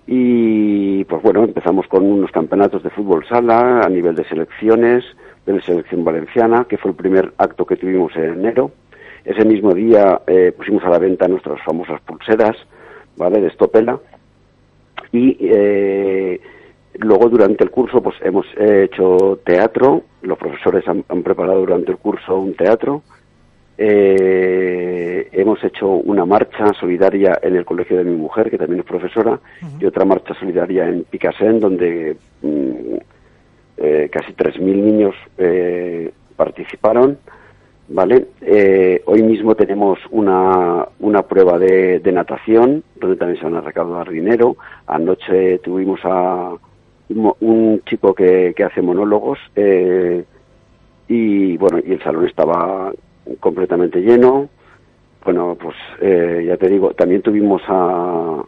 Y 0.08 1.04
pues 1.06 1.22
bueno, 1.22 1.44
empezamos 1.44 1.88
con 1.88 2.04
unos 2.04 2.32
campeonatos 2.32 2.84
de 2.84 2.90
fútbol 2.90 3.26
sala 3.28 3.82
a 3.82 3.90
nivel 3.90 4.16
de 4.16 4.26
selecciones, 4.26 5.04
de 5.46 5.54
la 5.54 5.62
selección 5.62 6.04
valenciana, 6.04 6.66
que 6.68 6.78
fue 6.78 6.92
el 6.92 6.98
primer 6.98 7.34
acto 7.38 7.66
que 7.66 7.76
tuvimos 7.76 8.16
en 8.16 8.34
enero. 8.34 8.72
Ese 9.24 9.46
mismo 9.46 9.74
día 9.74 10.22
eh, 10.28 10.52
pusimos 10.56 10.84
a 10.84 10.90
la 10.90 11.00
venta 11.00 11.28
nuestras 11.28 11.62
famosas 11.64 12.02
pulseras, 12.02 12.58
¿vale? 13.18 13.40
De 13.42 13.52
Stopela. 13.52 14.00
Y 15.12 15.38
eh, 15.42 16.42
luego 16.96 17.30
durante 17.30 17.64
el 17.64 17.70
curso 17.70 18.02
pues 18.02 18.16
hemos 18.22 18.46
hecho 18.58 19.40
teatro, 19.46 20.04
los 20.24 20.38
profesores 20.38 20.84
han 20.88 21.24
preparado 21.24 21.60
durante 21.60 21.92
el 21.92 21.98
curso 21.98 22.40
un 22.40 22.56
teatro. 22.56 23.04
Eh, 23.78 25.30
hemos 25.32 25.64
hecho 25.64 25.88
una 25.88 26.26
marcha 26.26 26.74
solidaria 26.74 27.40
en 27.42 27.56
el 27.56 27.66
colegio 27.66 27.98
de 27.98 28.04
mi 28.04 28.16
mujer, 28.16 28.50
que 28.50 28.58
también 28.58 28.82
es 28.82 28.86
profesora, 28.86 29.40
y 29.80 29.86
otra 29.86 30.06
marcha 30.06 30.34
solidaria 30.36 30.88
en 30.88 31.04
Picasen, 31.04 31.60
donde 31.60 32.16
mm, 32.42 32.96
eh, 33.78 34.10
casi 34.12 34.34
3.000 34.34 34.60
niños 34.62 35.16
eh, 35.38 36.12
participaron, 36.36 37.18
¿vale? 37.90 38.28
Eh, 38.42 39.02
hoy 39.06 39.24
mismo 39.24 39.56
tenemos 39.56 40.00
una, 40.12 40.88
una 41.00 41.24
prueba 41.24 41.58
de, 41.58 42.00
de 42.00 42.12
natación, 42.12 42.84
donde 43.00 43.16
también 43.16 43.40
se 43.40 43.46
van 43.46 43.56
a 43.56 43.62
recaudar 43.62 44.10
dinero. 44.10 44.56
Anoche 44.88 45.60
tuvimos 45.60 46.00
a 46.04 46.54
un, 47.10 47.34
un 47.40 47.82
chico 47.86 48.14
que, 48.14 48.54
que 48.56 48.64
hace 48.64 48.82
monólogos 48.82 49.40
eh, 49.56 50.24
y, 51.08 51.58
bueno, 51.58 51.80
y 51.86 51.94
el 51.94 52.04
salón 52.04 52.28
estaba 52.28 52.92
completamente 53.40 54.00
lleno. 54.02 54.50
Bueno, 55.24 55.58
pues 55.62 55.76
eh, 56.02 56.46
ya 56.48 56.58
te 56.58 56.68
digo, 56.68 56.94
también 56.94 57.22
tuvimos 57.22 57.62
a, 57.68 58.44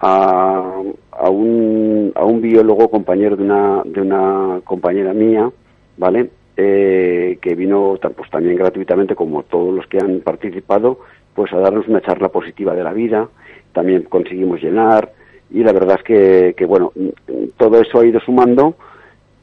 a, 0.00 0.82
a 1.12 1.30
un, 1.30 2.12
a 2.14 2.24
un 2.24 2.40
biólogo 2.40 2.90
compañero 2.90 3.36
de 3.36 3.44
una, 3.44 3.82
de 3.84 4.00
una 4.00 4.60
compañera 4.64 5.12
mía, 5.12 5.50
¿vale? 5.96 6.30
Eh, 6.56 7.38
que 7.40 7.54
vino 7.54 7.98
pues, 8.16 8.30
también 8.30 8.56
gratuitamente, 8.56 9.14
como 9.14 9.44
todos 9.44 9.74
los 9.74 9.86
que 9.86 9.98
han 9.98 10.20
participado, 10.20 10.98
pues 11.34 11.52
a 11.52 11.58
darnos 11.58 11.88
una 11.88 12.02
charla 12.02 12.28
positiva 12.28 12.74
de 12.74 12.84
la 12.84 12.92
vida. 12.92 13.28
También 13.72 14.02
conseguimos 14.02 14.60
llenar 14.60 15.12
y 15.50 15.62
la 15.62 15.72
verdad 15.72 15.96
es 15.98 16.04
que, 16.04 16.54
que 16.56 16.66
bueno, 16.66 16.92
mm, 16.94 17.44
todo 17.56 17.80
eso 17.80 18.00
ha 18.00 18.06
ido 18.06 18.20
sumando, 18.20 18.74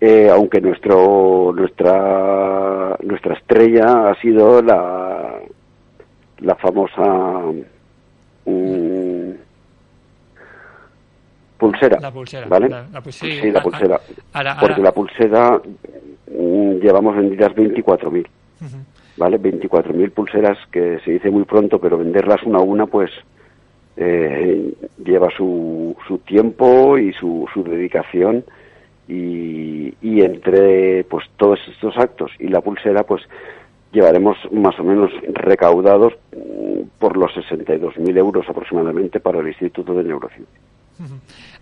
eh, 0.02 0.30
aunque 0.32 0.62
nuestro, 0.62 1.52
nuestra, 1.56 2.98
nuestra 3.04 3.34
estrella 3.36 4.10
ha 4.10 4.16
sido 4.22 4.62
la, 4.62 5.40
la 6.40 6.56
famosa 6.56 7.42
mm, 8.46 9.32
pulsera. 11.58 12.00
La 12.00 12.12
pulsera, 12.12 12.48
¿vale? 12.48 12.70
la- 12.70 12.88
la 12.92 13.02
pul- 13.04 13.12
sí, 13.12 13.52
la 13.52 13.60
a- 13.60 13.62
a- 13.62 13.64
pulsera. 13.64 14.02
Porque 14.60 14.82
la 14.82 14.92
pulsera 14.94 15.62
mm, 16.28 16.72
llevamos 16.82 17.16
vendidas 17.18 17.52
24.000, 17.54 18.28
Ujú. 18.62 18.78
¿vale? 19.18 19.40
24.000 19.40 20.12
pulseras 20.12 20.58
que 20.72 21.00
se 21.04 21.12
dice 21.12 21.30
muy 21.30 21.44
pronto, 21.44 21.80
pero 21.80 21.98
venderlas 21.98 22.42
una 22.44 22.60
a 22.60 22.62
una, 22.62 22.86
pues 22.86 23.12
eh, 23.98 24.74
lleva 25.04 25.28
su, 25.36 25.94
su 26.08 26.20
tiempo 26.20 26.98
y 26.98 27.12
su, 27.14 27.46
su 27.54 27.64
dedicación 27.64 28.46
y, 29.10 29.94
y 30.02 30.22
entre 30.22 31.04
pues 31.06 31.26
todos 31.36 31.60
estos 31.68 31.98
actos 31.98 32.32
y 32.40 32.48
la 32.48 32.62
pulsera 32.62 33.04
pues 33.04 33.24
llevaremos 33.92 34.38
más 34.52 34.80
o 34.80 34.84
menos 34.84 35.12
recaudados 35.34 36.14
mm, 36.32 36.82
por 37.00 37.18
los 37.18 37.32
62.000 37.32 38.18
euros 38.18 38.48
aproximadamente 38.48 39.20
para 39.20 39.40
el 39.40 39.48
Instituto 39.48 39.94
de 39.96 40.04
Neurociencia. 40.04 40.60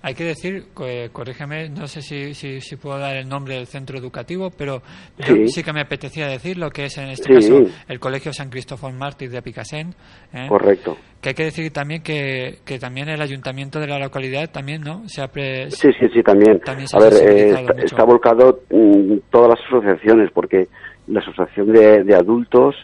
Hay 0.01 0.13
que 0.15 0.23
decir, 0.23 0.65
eh, 0.85 1.09
corrígeme, 1.11 1.69
no 1.69 1.87
sé 1.87 2.01
si, 2.01 2.33
si, 2.33 2.59
si 2.61 2.75
puedo 2.75 2.97
dar 2.97 3.15
el 3.17 3.27
nombre 3.29 3.55
del 3.55 3.67
centro 3.67 3.97
educativo, 3.97 4.49
pero 4.49 4.81
Sí. 5.19 5.47
sí 5.49 5.63
que 5.63 5.73
me 5.73 5.81
apetecía 5.81 6.27
decir 6.27 6.57
lo 6.57 6.69
que 6.69 6.85
es 6.85 6.97
en 6.97 7.09
este 7.09 7.39
Sí. 7.41 7.49
caso 7.51 7.63
el 7.87 7.99
Colegio 7.99 8.33
San 8.33 8.49
Cristóbal 8.49 8.93
Mártir 8.93 9.29
de 9.29 9.41
Picassent. 9.41 9.93
¿eh? 10.33 10.47
Correcto. 10.49 10.97
Que 11.21 11.29
hay 11.29 11.35
que 11.35 11.43
decir 11.45 11.71
también 11.71 12.01
que, 12.03 12.59
que 12.65 12.79
también 12.79 13.09
el 13.09 13.21
ayuntamiento 13.21 13.79
de 13.79 13.87
la 13.87 13.99
localidad 13.99 14.49
también, 14.51 14.81
¿no? 14.81 15.03
Se 15.07 15.21
ha 15.21 15.27
pre- 15.27 15.69
Sí, 15.71 15.89
sí, 15.99 16.07
sí, 16.13 16.21
también. 16.23 16.59
También 16.61 16.87
se 16.87 16.97
A 16.97 16.99
ver, 16.99 17.13
eh, 17.13 17.65
está, 17.83 18.03
volcado 18.03 18.61
mm, 18.71 19.17
todas 19.31 19.49
las 19.57 19.59
asociaciones, 19.67 20.29
porque 20.33 20.67
la 21.07 21.19
asociación 21.19 21.71
de, 21.73 22.03
de 22.03 22.15
adultos 22.15 22.75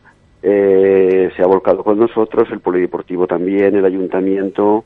eh, 0.41 1.29
se 1.35 1.41
ha 1.41 1.47
volcado 1.47 1.83
con 1.83 1.97
nosotros, 1.97 2.49
el 2.51 2.59
polideportivo 2.59 3.27
también, 3.27 3.75
el 3.75 3.85
ayuntamiento, 3.85 4.83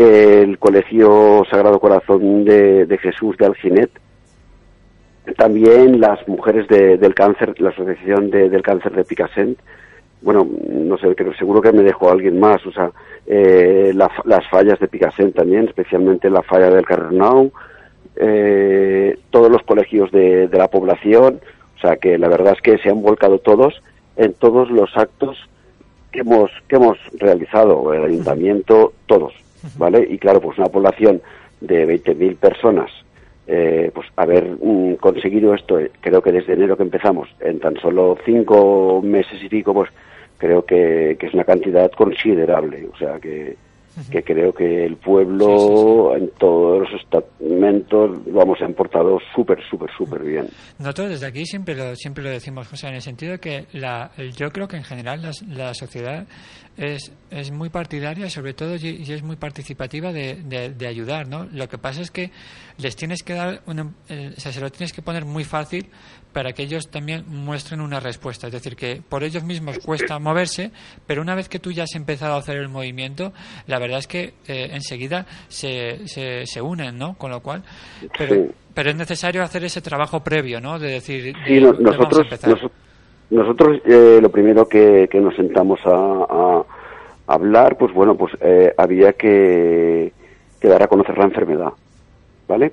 el 0.00 0.58
Colegio 0.58 1.42
Sagrado 1.50 1.78
Corazón 1.78 2.44
de, 2.46 2.86
de 2.86 2.96
Jesús 2.98 3.36
de 3.36 3.44
Alginet, 3.44 3.90
también 5.36 6.00
las 6.00 6.26
mujeres 6.26 6.66
de- 6.68 6.96
del 6.96 7.14
cáncer, 7.14 7.54
la 7.60 7.68
asociación 7.68 8.30
de- 8.30 8.48
del 8.48 8.62
cáncer 8.62 8.92
de 8.92 9.04
Picassent, 9.04 9.58
bueno, 10.22 10.46
no 10.70 10.96
sé, 10.98 11.14
creo, 11.14 11.34
seguro 11.34 11.60
que 11.60 11.72
me 11.72 11.82
dejó 11.82 12.10
alguien 12.10 12.40
más, 12.40 12.64
o 12.66 12.72
sea, 12.72 12.90
eh, 13.26 13.92
la 13.94 14.10
las 14.24 14.48
fallas 14.48 14.78
de 14.80 14.88
Picassent 14.88 15.34
también, 15.34 15.66
especialmente 15.68 16.30
la 16.30 16.42
falla 16.42 16.70
del 16.70 16.84
Carnau, 16.86 17.52
eh, 18.16 19.18
todos 19.30 19.50
los 19.50 19.62
colegios 19.62 20.10
de, 20.12 20.48
de 20.48 20.58
la 20.58 20.68
población, 20.68 21.40
o 21.76 21.80
sea 21.80 21.96
que 21.96 22.16
la 22.18 22.28
verdad 22.28 22.54
es 22.54 22.62
que 22.62 22.78
se 22.78 22.88
han 22.90 23.02
volcado 23.02 23.38
todos 23.38 23.82
en 24.16 24.32
todos 24.32 24.70
los 24.70 24.96
actos 24.96 25.36
que 26.10 26.20
hemos 26.20 26.50
que 26.68 26.76
hemos 26.76 26.98
realizado 27.18 27.92
el 27.94 28.04
ayuntamiento 28.04 28.92
todos 29.06 29.32
vale 29.76 30.06
y 30.10 30.18
claro 30.18 30.40
pues 30.40 30.58
una 30.58 30.68
población 30.68 31.20
de 31.60 31.86
20.000 31.86 32.36
personas 32.36 32.90
eh, 33.46 33.90
pues 33.94 34.06
haber 34.16 34.44
mm, 34.62 34.94
conseguido 34.96 35.54
esto 35.54 35.78
eh, 35.78 35.90
creo 36.00 36.22
que 36.22 36.32
desde 36.32 36.52
enero 36.54 36.76
que 36.76 36.84
empezamos 36.84 37.28
en 37.40 37.58
tan 37.58 37.76
solo 37.80 38.16
cinco 38.24 39.00
meses 39.02 39.42
y 39.42 39.48
pico 39.48 39.74
pues 39.74 39.90
creo 40.38 40.64
que, 40.64 41.16
que 41.18 41.26
es 41.26 41.34
una 41.34 41.44
cantidad 41.44 41.90
considerable. 41.92 42.86
O 42.92 42.96
sea 42.96 43.18
que 43.18 43.56
que 44.10 44.22
creo 44.22 44.52
que 44.54 44.84
el 44.86 44.96
pueblo 44.96 46.16
en 46.16 46.30
todos 46.38 46.88
los 46.88 47.00
estamentos 47.02 48.18
vamos 48.32 48.58
han 48.62 48.72
portado 48.72 49.18
súper 49.34 49.58
súper 49.68 49.90
súper 49.96 50.22
bien. 50.22 50.46
Nosotros 50.78 51.10
desde 51.10 51.26
aquí 51.26 51.44
siempre 51.44 51.74
lo, 51.74 51.94
siempre 51.96 52.22
lo 52.24 52.30
decimos, 52.30 52.68
José, 52.68 52.88
en 52.88 52.94
el 52.94 53.02
sentido 53.02 53.32
de 53.32 53.38
que 53.40 53.66
la, 53.72 54.10
yo 54.36 54.50
creo 54.50 54.68
que 54.68 54.76
en 54.76 54.84
general 54.84 55.20
las- 55.22 55.42
la, 55.42 55.74
sociedad 55.74 56.24
es, 56.76 57.12
es 57.30 57.50
muy 57.50 57.68
partidaria 57.68 58.30
sobre 58.30 58.54
todo 58.54 58.76
y, 58.76 59.04
es 59.12 59.22
muy 59.22 59.36
participativa 59.36 60.12
de, 60.12 60.36
de- 60.44 60.70
de 60.70 60.86
ayudar, 60.86 61.28
¿no? 61.28 61.46
Lo 61.52 61.68
que 61.68 61.76
pasa 61.78 62.00
es 62.00 62.10
que 62.10 62.30
les 62.78 62.96
tienes 62.96 63.22
que 63.22 63.34
dar, 63.34 63.60
una- 63.66 63.92
el- 64.08 64.34
o 64.36 64.40
sea, 64.40 64.52
se 64.52 64.60
lo 64.60 64.70
tienes 64.70 64.92
que 64.92 65.02
poner 65.02 65.24
muy 65.24 65.44
fácil 65.44 65.86
para 66.32 66.52
que 66.52 66.62
ellos 66.62 66.88
también 66.90 67.24
muestren 67.26 67.80
una 67.80 67.98
respuesta. 68.00 68.46
Es 68.46 68.52
decir, 68.52 68.76
que 68.76 69.02
por 69.06 69.24
ellos 69.24 69.42
mismos 69.42 69.78
cuesta 69.80 70.18
moverse, 70.20 70.70
pero 71.06 71.22
una 71.22 71.34
vez 71.34 71.48
que 71.48 71.58
tú 71.58 71.72
ya 71.72 71.82
has 71.82 71.94
empezado 71.96 72.34
a 72.34 72.38
hacer 72.38 72.56
el 72.56 72.68
movimiento, 72.68 73.32
la 73.66 73.78
verdad 73.78 73.98
es 73.98 74.06
que 74.06 74.34
eh, 74.46 74.70
enseguida 74.72 75.26
se, 75.48 76.06
se, 76.06 76.46
se 76.46 76.62
unen, 76.62 76.96
¿no? 76.96 77.18
Con 77.18 77.30
lo 77.32 77.40
cual, 77.42 77.62
pero, 78.16 78.34
Sí. 78.46 78.50
pero 78.74 78.90
es 78.90 78.96
necesario 78.96 79.42
hacer 79.42 79.64
ese 79.64 79.80
trabajo 79.82 80.22
previo, 80.22 80.60
¿no? 80.60 80.78
De 80.78 80.88
decir, 80.92 81.34
Sí, 81.46 81.54
de- 81.54 81.60
no- 81.60 81.72
de 81.72 81.82
vamos 81.82 81.94
a 81.94 81.98
nosotros, 81.98 82.20
empezar. 82.22 82.70
Nosotros 83.30 83.80
eh, 83.84 84.18
lo 84.20 84.30
primero 84.30 84.68
que, 84.68 85.08
que 85.10 85.20
nos 85.20 85.34
sentamos 85.36 85.80
a, 85.84 85.90
a 86.28 86.64
hablar, 87.26 87.76
pues 87.78 87.92
bueno, 87.94 88.16
pues 88.16 88.32
eh, 88.40 88.72
había 88.76 89.12
que, 89.12 90.12
que 90.60 90.68
dar 90.68 90.82
a 90.82 90.88
conocer 90.88 91.16
la 91.16 91.24
enfermedad, 91.24 91.72
¿vale? 92.48 92.72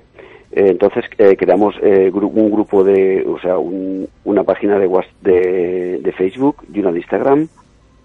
Eh, 0.50 0.68
entonces 0.70 1.04
eh, 1.18 1.36
creamos 1.36 1.76
eh, 1.82 2.10
un 2.12 2.50
grupo 2.50 2.82
de, 2.82 3.24
o 3.28 3.38
sea, 3.38 3.58
un- 3.58 4.08
una 4.24 4.42
página 4.44 4.78
de, 4.78 4.88
de, 5.22 5.98
de 6.02 6.12
Facebook 6.12 6.56
y 6.72 6.80
una 6.80 6.90
de 6.92 6.98
Instagram, 6.98 7.48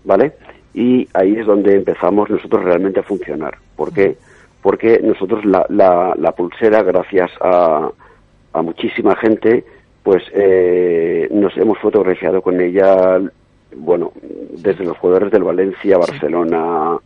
¿vale? 0.03 0.33
Y 0.73 1.07
ahí 1.13 1.35
es 1.37 1.45
donde 1.45 1.75
empezamos 1.75 2.29
nosotros 2.29 2.63
realmente 2.63 2.99
a 2.99 3.03
funcionar. 3.03 3.55
¿Por 3.75 3.93
qué? 3.93 4.17
Porque 4.61 4.99
nosotros 5.03 5.43
la, 5.45 5.65
la, 5.69 6.13
la 6.17 6.31
pulsera, 6.33 6.83
gracias 6.83 7.31
a, 7.41 7.89
a 8.53 8.61
muchísima 8.61 9.15
gente, 9.15 9.63
pues 10.03 10.21
eh, 10.33 11.27
nos 11.31 11.55
hemos 11.57 11.79
fotografiado 11.79 12.41
con 12.41 12.59
ella, 12.61 13.19
bueno, 13.75 14.11
desde 14.57 14.83
los 14.83 14.97
jugadores 14.97 15.31
del 15.31 15.43
Valencia, 15.43 15.97
Barcelona, 15.97 16.97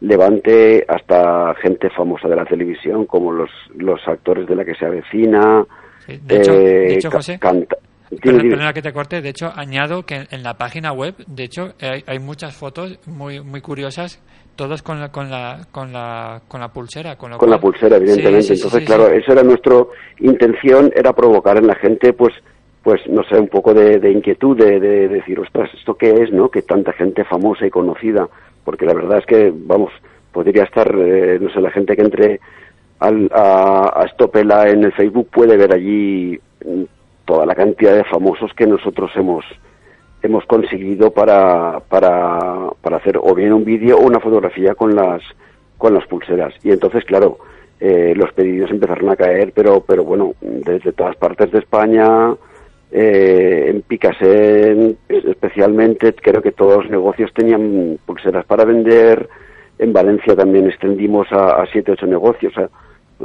Levante, 0.00 0.84
hasta 0.86 1.54
gente 1.62 1.88
famosa 1.90 2.28
de 2.28 2.36
la 2.36 2.44
televisión, 2.44 3.06
como 3.06 3.32
los, 3.32 3.50
los 3.76 4.00
actores 4.06 4.46
de 4.46 4.54
la 4.56 4.64
que 4.64 4.74
se 4.74 4.84
avecina. 4.86 5.64
Sí, 6.06 6.18
de 6.22 6.36
hecho- 6.36 6.52
eh, 6.52 6.64
de 6.64 6.94
hecho, 6.94 7.10
ca- 7.10 7.16
José, 7.18 7.38
canta- 7.38 7.76
perdona 8.22 8.72
que 8.72 8.82
te 8.82 8.92
corte. 8.92 9.22
De 9.22 9.30
hecho, 9.30 9.50
añado 9.54 10.04
que 10.04 10.26
en 10.30 10.42
la 10.42 10.54
página 10.54 10.92
web, 10.92 11.14
de 11.26 11.44
hecho, 11.44 11.72
hay, 11.80 12.04
hay 12.06 12.18
muchas 12.18 12.54
fotos 12.54 12.98
muy 13.06 13.40
muy 13.40 13.60
curiosas, 13.62 14.22
todas 14.56 14.82
con 14.82 15.00
la 15.00 15.10
con 15.10 15.30
la 15.30 15.66
con 15.70 15.92
la 15.92 16.40
con 16.48 16.60
la 16.60 16.68
pulsera, 16.68 17.16
con 17.16 17.30
lo 17.30 17.38
con 17.38 17.50
la 17.50 17.60
pulsera 17.60 17.96
evidentemente. 17.96 18.42
Sí, 18.42 18.48
sí, 18.48 18.56
sí, 18.56 18.62
entonces 18.62 18.80
sí, 18.80 18.86
claro 18.86 19.08
eso 19.08 19.32
era 19.32 19.42
nuestra 19.42 19.84
intención 20.18 20.92
era 20.94 21.12
provocar 21.12 21.58
en 21.58 21.66
la 21.66 21.74
gente 21.74 22.12
pues 22.12 22.34
pues 22.82 23.00
no 23.08 23.22
sé 23.24 23.38
un 23.38 23.48
poco 23.48 23.72
de, 23.72 23.98
de 23.98 24.10
inquietud 24.12 24.56
de, 24.56 24.78
de 24.78 25.08
decir 25.08 25.40
ostras 25.40 25.70
esto 25.74 25.94
qué 25.94 26.10
es 26.10 26.32
no 26.32 26.48
que 26.50 26.62
tanta 26.62 26.92
gente 26.92 27.24
famosa 27.24 27.66
y 27.66 27.70
conocida 27.70 28.28
porque 28.64 28.86
la 28.86 28.94
verdad 28.94 29.18
es 29.18 29.26
que 29.26 29.52
vamos 29.54 29.90
podría 30.32 30.64
estar 30.64 30.94
eh, 30.98 31.38
no 31.40 31.50
sé 31.50 31.60
la 31.60 31.70
gente 31.70 31.96
que 31.96 32.02
entre 32.02 32.40
al, 33.00 33.30
a, 33.32 33.92
a 33.94 34.08
Stopela 34.08 34.68
en 34.68 34.84
el 34.84 34.92
Facebook 34.92 35.28
puede 35.30 35.56
ver 35.56 35.74
allí 35.74 36.38
mm, 36.64 36.82
toda 37.24 37.46
la 37.46 37.54
cantidad 37.54 37.94
de 37.94 38.04
famosos 38.04 38.52
que 38.56 38.66
nosotros 38.66 39.10
hemos 39.16 39.44
hemos 40.24 40.46
conseguido 40.46 41.10
para, 41.10 41.80
para, 41.80 42.70
para 42.80 42.96
hacer 42.96 43.18
o 43.18 43.34
bien 43.34 43.52
un 43.52 43.64
vídeo 43.64 43.98
o 43.98 44.06
una 44.06 44.20
fotografía 44.20 44.74
con 44.74 44.94
las 44.96 45.22
con 45.76 45.92
las 45.92 46.06
pulseras. 46.06 46.54
Y 46.62 46.70
entonces 46.70 47.04
claro 47.04 47.38
eh, 47.78 48.14
los 48.16 48.32
pedidos 48.32 48.70
empezaron 48.70 49.10
a 49.10 49.16
caer 49.16 49.52
pero 49.54 49.82
pero 49.82 50.02
bueno 50.02 50.34
desde 50.40 50.92
todas 50.92 51.14
partes 51.16 51.50
de 51.52 51.58
España 51.58 52.34
eh, 52.90 53.66
en 53.68 53.82
Picasen 53.82 54.96
especialmente 55.08 56.14
creo 56.14 56.40
que 56.40 56.52
todos 56.52 56.84
los 56.84 56.90
negocios 56.90 57.30
tenían 57.34 57.98
pulseras 58.06 58.46
para 58.46 58.64
vender. 58.64 59.28
En 59.78 59.92
Valencia 59.92 60.34
también 60.36 60.68
extendimos 60.68 61.26
a, 61.32 61.66
siete 61.70 61.92
ocho 61.92 62.06
negocios 62.06 62.54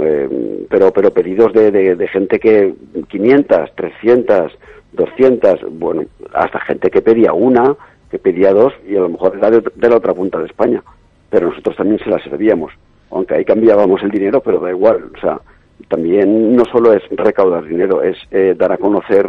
eh, 0.02 0.66
pero 0.70 0.92
pero 0.92 1.12
pedidos 1.12 1.54
de, 1.54 1.72
de, 1.72 2.08
gente 2.08 2.40
que 2.40 2.74
500, 3.08 3.76
300, 3.76 4.52
200, 4.94 5.60
bueno, 5.80 6.04
hasta 6.34 6.60
gente 6.62 6.90
que 6.90 7.02
pedía 7.02 7.34
una, 7.34 7.76
que 8.10 8.20
pedía 8.20 8.54
dos 8.54 8.74
y 8.88 8.96
a 8.96 9.02
lo 9.02 9.10
mejor 9.10 9.38
era 9.38 9.52
de, 9.52 9.64
de 9.76 9.90
la 9.90 9.98
otra 9.98 10.14
punta 10.14 10.40
de 10.40 10.46
España, 10.46 10.84
pero 11.30 11.50
nosotros 11.50 11.76
también 11.76 12.00
se 12.00 12.10
la 12.10 12.22
servíamos, 12.24 12.74
aunque 13.12 13.36
ahí 13.36 13.46
cambiábamos 13.46 14.02
el 14.04 14.12
dinero, 14.12 14.42
pero 14.42 14.60
da 14.60 14.70
igual, 14.70 15.12
o 15.16 15.20
sea, 15.20 15.40
también 15.88 16.56
no 16.56 16.66
solo 16.66 16.94
es 16.94 17.04
recaudar 17.10 17.66
dinero, 17.66 18.04
es 18.04 18.18
eh, 18.32 18.56
dar 18.58 18.72
a 18.72 18.78
conocer 18.78 19.28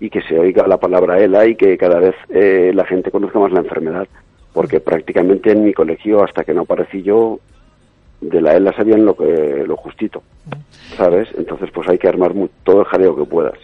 y 0.00 0.08
que 0.08 0.22
se 0.22 0.38
oiga 0.38 0.66
la 0.66 0.78
palabra 0.78 1.18
ELA 1.18 1.46
y 1.46 1.54
que 1.56 1.76
cada 1.76 2.00
vez 2.00 2.14
eh, 2.30 2.72
la 2.74 2.86
gente 2.86 3.10
conozca 3.10 3.38
más 3.38 3.52
la 3.52 3.60
enfermedad, 3.60 4.08
porque 4.52 4.80
prácticamente 4.80 5.52
en 5.52 5.64
mi 5.64 5.74
colegio, 5.74 6.24
hasta 6.24 6.42
que 6.42 6.54
no 6.54 6.62
aparecí 6.62 7.02
yo, 7.02 7.38
de 8.20 8.40
la 8.40 8.54
ELA 8.54 8.72
sabían 8.72 9.04
lo, 9.04 9.14
que, 9.16 9.64
lo 9.66 9.76
justito, 9.76 10.22
¿sabes? 10.96 11.28
Entonces 11.38 11.70
pues 11.72 11.88
hay 11.88 11.98
que 11.98 12.08
armar 12.08 12.32
todo 12.64 12.80
el 12.80 12.86
jaleo 12.86 13.16
que 13.16 13.24
puedas. 13.24 13.58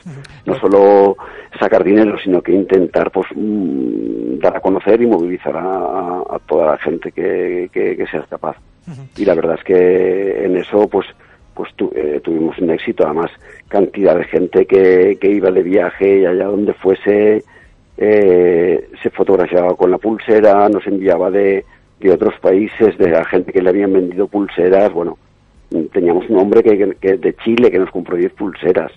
No 0.47 0.55
solo 0.59 1.17
sacar 1.59 1.85
dinero, 1.85 2.17
sino 2.23 2.41
que 2.41 2.53
intentar 2.53 3.11
pues 3.11 3.27
mm, 3.35 4.39
dar 4.39 4.57
a 4.57 4.61
conocer 4.61 5.01
y 5.03 5.07
movilizar 5.07 5.57
a, 5.57 6.21
a 6.21 6.39
toda 6.49 6.67
la 6.73 6.79
gente 6.79 7.13
que, 7.13 7.69
que, 7.73 7.97
que 7.97 8.07
seas 8.07 8.27
capaz. 8.29 8.57
Y 9.17 9.25
la 9.25 9.35
verdad 9.35 9.57
es 9.59 9.65
que 9.65 10.45
en 10.45 10.57
eso 10.57 10.89
pues 10.89 11.07
pues 11.55 11.73
tu- 11.75 11.91
eh, 11.97 12.21
tuvimos 12.23 12.59
un 12.59 12.71
éxito, 12.71 13.05
además 13.05 13.31
cantidad 13.69 14.15
de 14.17 14.25
gente 14.25 14.67
que, 14.67 15.17
que 15.21 15.31
iba 15.31 15.51
de 15.51 15.63
viaje 15.63 16.19
y 16.21 16.27
allá 16.27 16.45
donde 16.47 16.75
fuese 16.75 17.43
eh, 17.97 18.89
se 19.03 19.11
fotografiaba 19.11 19.75
con 19.75 19.91
la 19.91 19.99
pulsera, 19.99 20.69
nos 20.69 20.87
enviaba 20.87 21.31
de, 21.31 21.65
de 22.01 22.11
otros 22.13 22.35
países, 22.41 22.97
de 22.99 23.11
la 23.11 23.25
gente 23.25 23.53
que 23.53 23.63
le 23.63 23.71
habían 23.71 23.93
vendido 23.93 24.29
pulseras, 24.29 24.93
bueno, 24.93 25.19
teníamos 25.93 26.29
un 26.29 26.39
hombre 26.39 26.63
que, 26.63 26.97
que- 27.01 27.17
de 27.17 27.35
Chile 27.37 27.71
que 27.71 27.79
nos 27.79 27.91
compró 27.91 28.17
10 28.17 28.33
pulseras. 28.33 28.93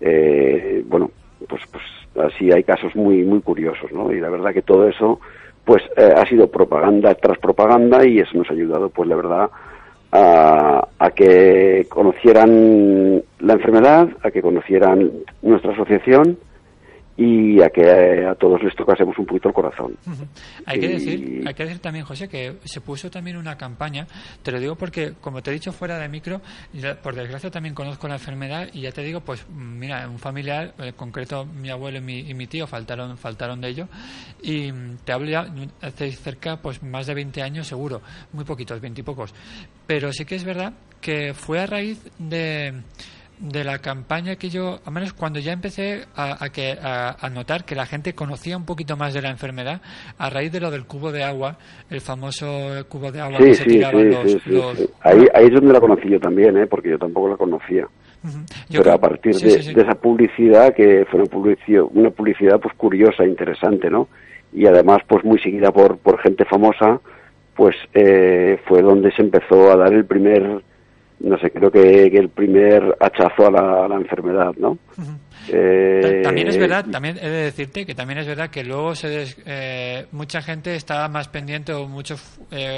Eh, 0.00 0.82
bueno, 0.86 1.10
pues, 1.48 1.62
pues 1.70 1.84
así 2.32 2.50
hay 2.52 2.64
casos 2.64 2.94
muy, 2.96 3.22
muy 3.24 3.40
curiosos, 3.40 3.92
¿no? 3.92 4.12
Y 4.12 4.20
la 4.20 4.28
verdad 4.30 4.52
que 4.52 4.62
todo 4.62 4.88
eso, 4.88 5.20
pues 5.64 5.82
eh, 5.96 6.12
ha 6.16 6.26
sido 6.26 6.50
propaganda 6.50 7.14
tras 7.14 7.38
propaganda 7.38 8.04
y 8.06 8.18
eso 8.18 8.36
nos 8.36 8.48
ha 8.50 8.54
ayudado, 8.54 8.88
pues 8.88 9.08
la 9.08 9.16
verdad, 9.16 9.50
a, 10.12 10.88
a 10.98 11.10
que 11.10 11.86
conocieran 11.88 13.22
la 13.40 13.52
enfermedad, 13.52 14.08
a 14.22 14.30
que 14.30 14.40
conocieran 14.42 15.10
nuestra 15.42 15.72
asociación 15.72 16.38
y 17.20 17.60
a 17.60 17.68
que 17.70 17.82
a 18.24 18.34
todos 18.36 18.62
les 18.62 18.76
tocásemos 18.76 19.18
un 19.18 19.26
poquito 19.26 19.48
el 19.48 19.54
corazón. 19.54 19.96
Hay 20.64 20.78
que 20.78 20.86
Y- 20.86 20.88
decir, 20.88 21.44
hay 21.48 21.52
que 21.52 21.64
decir 21.64 21.80
también, 21.80 22.04
José, 22.04 22.28
que 22.28 22.58
se 22.64 22.80
puso 22.80 23.10
también 23.10 23.36
una 23.36 23.58
campaña. 23.58 24.06
Te 24.40 24.52
lo 24.52 24.60
digo 24.60 24.76
porque, 24.76 25.14
como 25.20 25.42
te 25.42 25.50
he 25.50 25.54
dicho 25.54 25.72
fuera 25.72 25.98
de 25.98 26.08
micro, 26.08 26.40
por 27.02 27.16
desgracia 27.16 27.50
también 27.50 27.74
conozco 27.74 28.06
la 28.06 28.14
enfermedad 28.14 28.68
y 28.72 28.82
ya 28.82 28.92
te 28.92 29.02
digo, 29.02 29.20
pues 29.20 29.44
mira, 29.50 30.08
un 30.08 30.20
familiar, 30.20 30.74
en 30.78 30.92
concreto 30.92 31.44
mi 31.44 31.70
abuelo 31.70 31.98
y 31.98 32.02
mi, 32.02 32.18
y 32.20 32.34
mi 32.34 32.46
tío 32.46 32.68
faltaron, 32.68 33.18
faltaron 33.18 33.60
de 33.60 33.68
ello 33.68 33.88
y 34.40 34.70
te 35.04 35.12
hablo 35.12 35.28
ya 35.28 35.52
hace 35.82 36.12
cerca, 36.12 36.58
pues 36.62 36.84
más 36.84 37.08
de 37.08 37.14
20 37.14 37.42
años 37.42 37.66
seguro, 37.66 38.00
muy 38.32 38.44
poquitos, 38.44 38.80
20 38.80 39.00
y 39.00 39.04
pocos. 39.04 39.34
Pero 39.88 40.12
sí 40.12 40.24
que 40.24 40.36
es 40.36 40.44
verdad 40.44 40.72
que 41.00 41.34
fue 41.34 41.58
a 41.58 41.66
raíz 41.66 42.00
de 42.18 42.74
de 43.40 43.64
la 43.64 43.78
campaña 43.78 44.36
que 44.36 44.48
yo, 44.50 44.80
al 44.84 44.92
menos 44.92 45.12
cuando 45.12 45.38
ya 45.38 45.52
empecé 45.52 46.04
a, 46.16 46.42
a 46.44 46.48
que, 46.50 46.72
a, 46.82 47.16
a 47.24 47.30
notar 47.30 47.64
que 47.64 47.74
la 47.74 47.86
gente 47.86 48.14
conocía 48.14 48.56
un 48.56 48.64
poquito 48.64 48.96
más 48.96 49.14
de 49.14 49.22
la 49.22 49.30
enfermedad, 49.30 49.80
a 50.18 50.30
raíz 50.30 50.50
de 50.52 50.60
lo 50.60 50.70
del 50.70 50.86
cubo 50.86 51.12
de 51.12 51.22
agua, 51.22 51.56
el 51.90 52.00
famoso 52.00 52.46
cubo 52.88 53.12
de 53.12 53.20
agua 53.20 53.38
Sí, 53.38 53.44
que 53.44 53.54
se 53.54 53.64
sí, 53.64 53.70
tiraban 53.70 54.12
sí, 54.26 54.40
los... 54.50 54.88
Ahí, 55.02 55.26
ahí 55.34 55.46
es 55.46 55.52
donde 55.52 55.72
la 55.72 55.80
conocí 55.80 56.08
yo 56.08 56.18
también, 56.20 56.56
¿eh? 56.56 56.66
porque 56.66 56.90
yo 56.90 56.98
tampoco 56.98 57.28
la 57.28 57.36
conocía. 57.36 57.86
Pero 58.68 58.82
creo- 58.82 58.94
a 58.94 58.98
partir 58.98 59.34
de, 59.36 59.48
de 59.74 59.80
esa 59.82 59.94
publicidad, 59.94 60.74
que 60.74 61.06
fue 61.10 61.20
una 61.20 61.30
publicidad, 61.30 61.84
una 61.92 62.10
publicidad 62.10 62.58
pues 62.60 62.74
curiosa, 62.76 63.24
interesante, 63.24 63.88
¿no? 63.88 64.08
Y 64.52 64.66
además 64.66 64.98
pues 65.06 65.24
muy 65.24 65.38
seguida 65.38 65.70
por, 65.70 65.98
por 65.98 66.20
gente 66.20 66.44
famosa, 66.46 67.00
pues 67.54 67.76
eh, 67.94 68.58
fue 68.66 68.82
donde 68.82 69.12
se 69.12 69.22
empezó 69.22 69.70
a 69.70 69.76
dar 69.76 69.92
el 69.92 70.04
primer, 70.04 70.62
no 71.20 71.38
sé, 71.38 71.50
creo 71.50 71.70
que, 71.70 72.10
que 72.10 72.18
el 72.18 72.28
primer 72.30 72.96
hachazo 73.00 73.46
a 73.48 73.50
la, 73.50 73.84
a 73.84 73.88
la 73.88 73.96
enfermedad, 73.96 74.52
¿no? 74.58 74.78
Eh, 75.50 76.00
Ta- 76.22 76.28
También 76.28 76.48
es 76.48 76.58
verdad, 76.58 76.84
también 76.90 77.16
he 77.16 77.28
de 77.28 77.44
decirte 77.44 77.86
que 77.86 77.94
también 77.94 78.18
es 78.18 78.26
verdad 78.26 78.50
que 78.50 78.62
luego 78.62 78.94
se 78.94 79.08
des- 79.08 79.36
eh, 79.46 80.06
mucha 80.12 80.42
gente 80.42 80.74
estaba 80.74 81.08
más 81.08 81.28
pendiente 81.28 81.72
o 81.72 81.88
mucha 81.88 82.16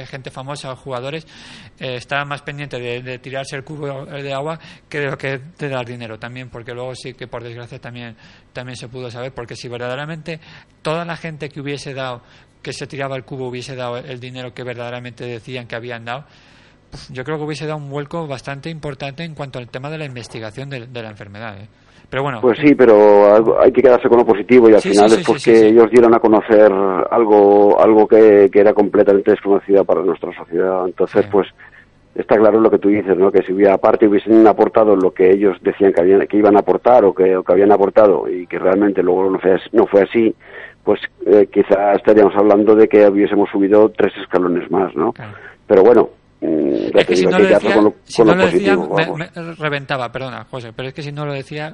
gente 0.06 0.30
famosa 0.30 0.72
o 0.72 0.76
jugadores 0.76 1.26
eh, 1.80 1.96
estaba 1.96 2.24
más 2.24 2.42
pendiente 2.42 2.78
de, 2.78 3.02
de 3.02 3.18
tirarse 3.18 3.56
el 3.56 3.64
cubo 3.64 4.04
de 4.06 4.32
agua 4.32 4.58
que 4.88 5.00
de 5.00 5.10
lo 5.10 5.18
que 5.18 5.40
de 5.58 5.68
dar 5.68 5.84
dinero 5.84 6.18
también 6.18 6.48
porque 6.48 6.72
luego 6.72 6.94
sí 6.94 7.14
que 7.14 7.26
por 7.26 7.42
desgracia 7.42 7.78
también 7.80 8.14
también 8.52 8.76
se 8.76 8.88
pudo 8.88 9.10
saber 9.10 9.32
porque 9.32 9.56
si 9.56 9.68
verdaderamente 9.68 10.38
toda 10.82 11.04
la 11.04 11.16
gente 11.16 11.48
que 11.48 11.60
hubiese 11.60 11.92
dado 11.94 12.22
que 12.62 12.72
se 12.72 12.86
tiraba 12.86 13.16
el 13.16 13.24
cubo 13.24 13.48
hubiese 13.48 13.74
dado 13.74 13.96
el 13.98 14.20
dinero 14.20 14.52
que 14.54 14.62
verdaderamente 14.62 15.24
decían 15.24 15.66
que 15.66 15.74
habían 15.76 16.04
dado 16.04 16.24
yo 17.10 17.24
creo 17.24 17.38
que 17.38 17.44
hubiese 17.44 17.66
dado 17.66 17.78
un 17.78 17.90
vuelco 17.90 18.26
bastante 18.26 18.70
importante 18.70 19.24
en 19.24 19.34
cuanto 19.34 19.58
al 19.58 19.68
tema 19.68 19.90
de 19.90 19.98
la 19.98 20.04
investigación 20.04 20.68
de, 20.70 20.86
de 20.86 21.02
la 21.02 21.10
enfermedad 21.10 21.56
¿eh? 21.60 21.68
pero 22.08 22.22
bueno 22.24 22.40
Pues 22.40 22.58
sí, 22.58 22.74
pero 22.74 23.60
hay 23.60 23.70
que 23.72 23.82
quedarse 23.82 24.08
con 24.08 24.18
lo 24.18 24.26
positivo 24.26 24.68
y 24.68 24.74
al 24.74 24.80
Sí, 24.80 24.90
final 24.90 25.08
sí, 25.10 25.14
sí, 25.16 25.20
es 25.20 25.26
porque 25.26 25.66
ellos 25.68 25.90
dieron 25.90 26.12
a 26.14 26.18
conocer 26.18 26.72
algo 27.10 27.80
algo 27.80 28.08
que, 28.08 28.48
que 28.52 28.60
era 28.60 28.72
completamente 28.74 29.30
desconocido 29.30 29.84
para 29.84 30.02
nuestra 30.02 30.32
sociedad. 30.34 30.86
Entonces, 30.86 31.26
pues 31.30 31.46
está 32.16 32.36
claro 32.36 32.58
lo 32.60 32.68
que 32.70 32.78
tú 32.78 32.88
dices, 32.88 33.16
¿no? 33.16 33.30
Que 33.30 33.42
si 33.44 33.52
hubiera 33.52 33.74
aparte 33.74 34.08
hubiesen 34.08 34.44
aportado 34.48 34.96
lo 34.96 35.12
que 35.14 35.30
ellos 35.30 35.56
decían 35.62 35.92
que, 35.92 36.00
habían, 36.00 36.26
que 36.26 36.36
iban 36.36 36.56
a 36.56 36.60
aportar 36.60 37.04
o 37.04 37.14
que, 37.14 37.36
o 37.36 37.44
que 37.44 37.52
habían 37.52 37.70
aportado 37.70 38.28
y 38.28 38.46
que 38.48 38.58
realmente 38.58 39.04
luego 39.04 39.30
no 39.30 39.38
fue, 39.38 39.52
as- 39.54 39.72
no 39.72 39.86
fue 39.86 40.02
así, 40.02 40.34
pues 40.82 41.00
eh, 41.26 41.48
quizá 41.52 41.92
estaríamos 41.92 42.34
hablando 42.34 42.74
de 42.74 42.88
que 42.88 43.06
hubiésemos 43.08 43.48
subido 43.50 43.88
tres 43.90 44.12
escalones 44.20 44.68
más, 44.68 44.92
¿no? 44.96 45.12
Claro. 45.12 45.32
Pero 45.68 45.84
bueno, 45.84 46.08
Es 46.42 47.06
te 47.06 47.06
que 47.06 47.16
si 47.16 47.26
no 47.26 47.38
lo 47.38 47.46
decía, 47.46 47.74
con 47.74 47.84
lo, 47.84 47.94
si 48.04 48.16
con 48.16 48.26
no 48.28 48.34
lo 48.34 48.38
lo 48.44 48.50
decía 48.50 48.74
positivo. 48.76 49.16
me, 49.16 49.54
reventaba, 49.54 50.10
perdona, 50.10 50.44
José, 50.50 50.72
pero 50.74 50.88
es 50.88 50.94
que 50.94 51.02
si 51.02 51.12
no 51.12 51.26
lo 51.26 51.34
decía 51.34 51.70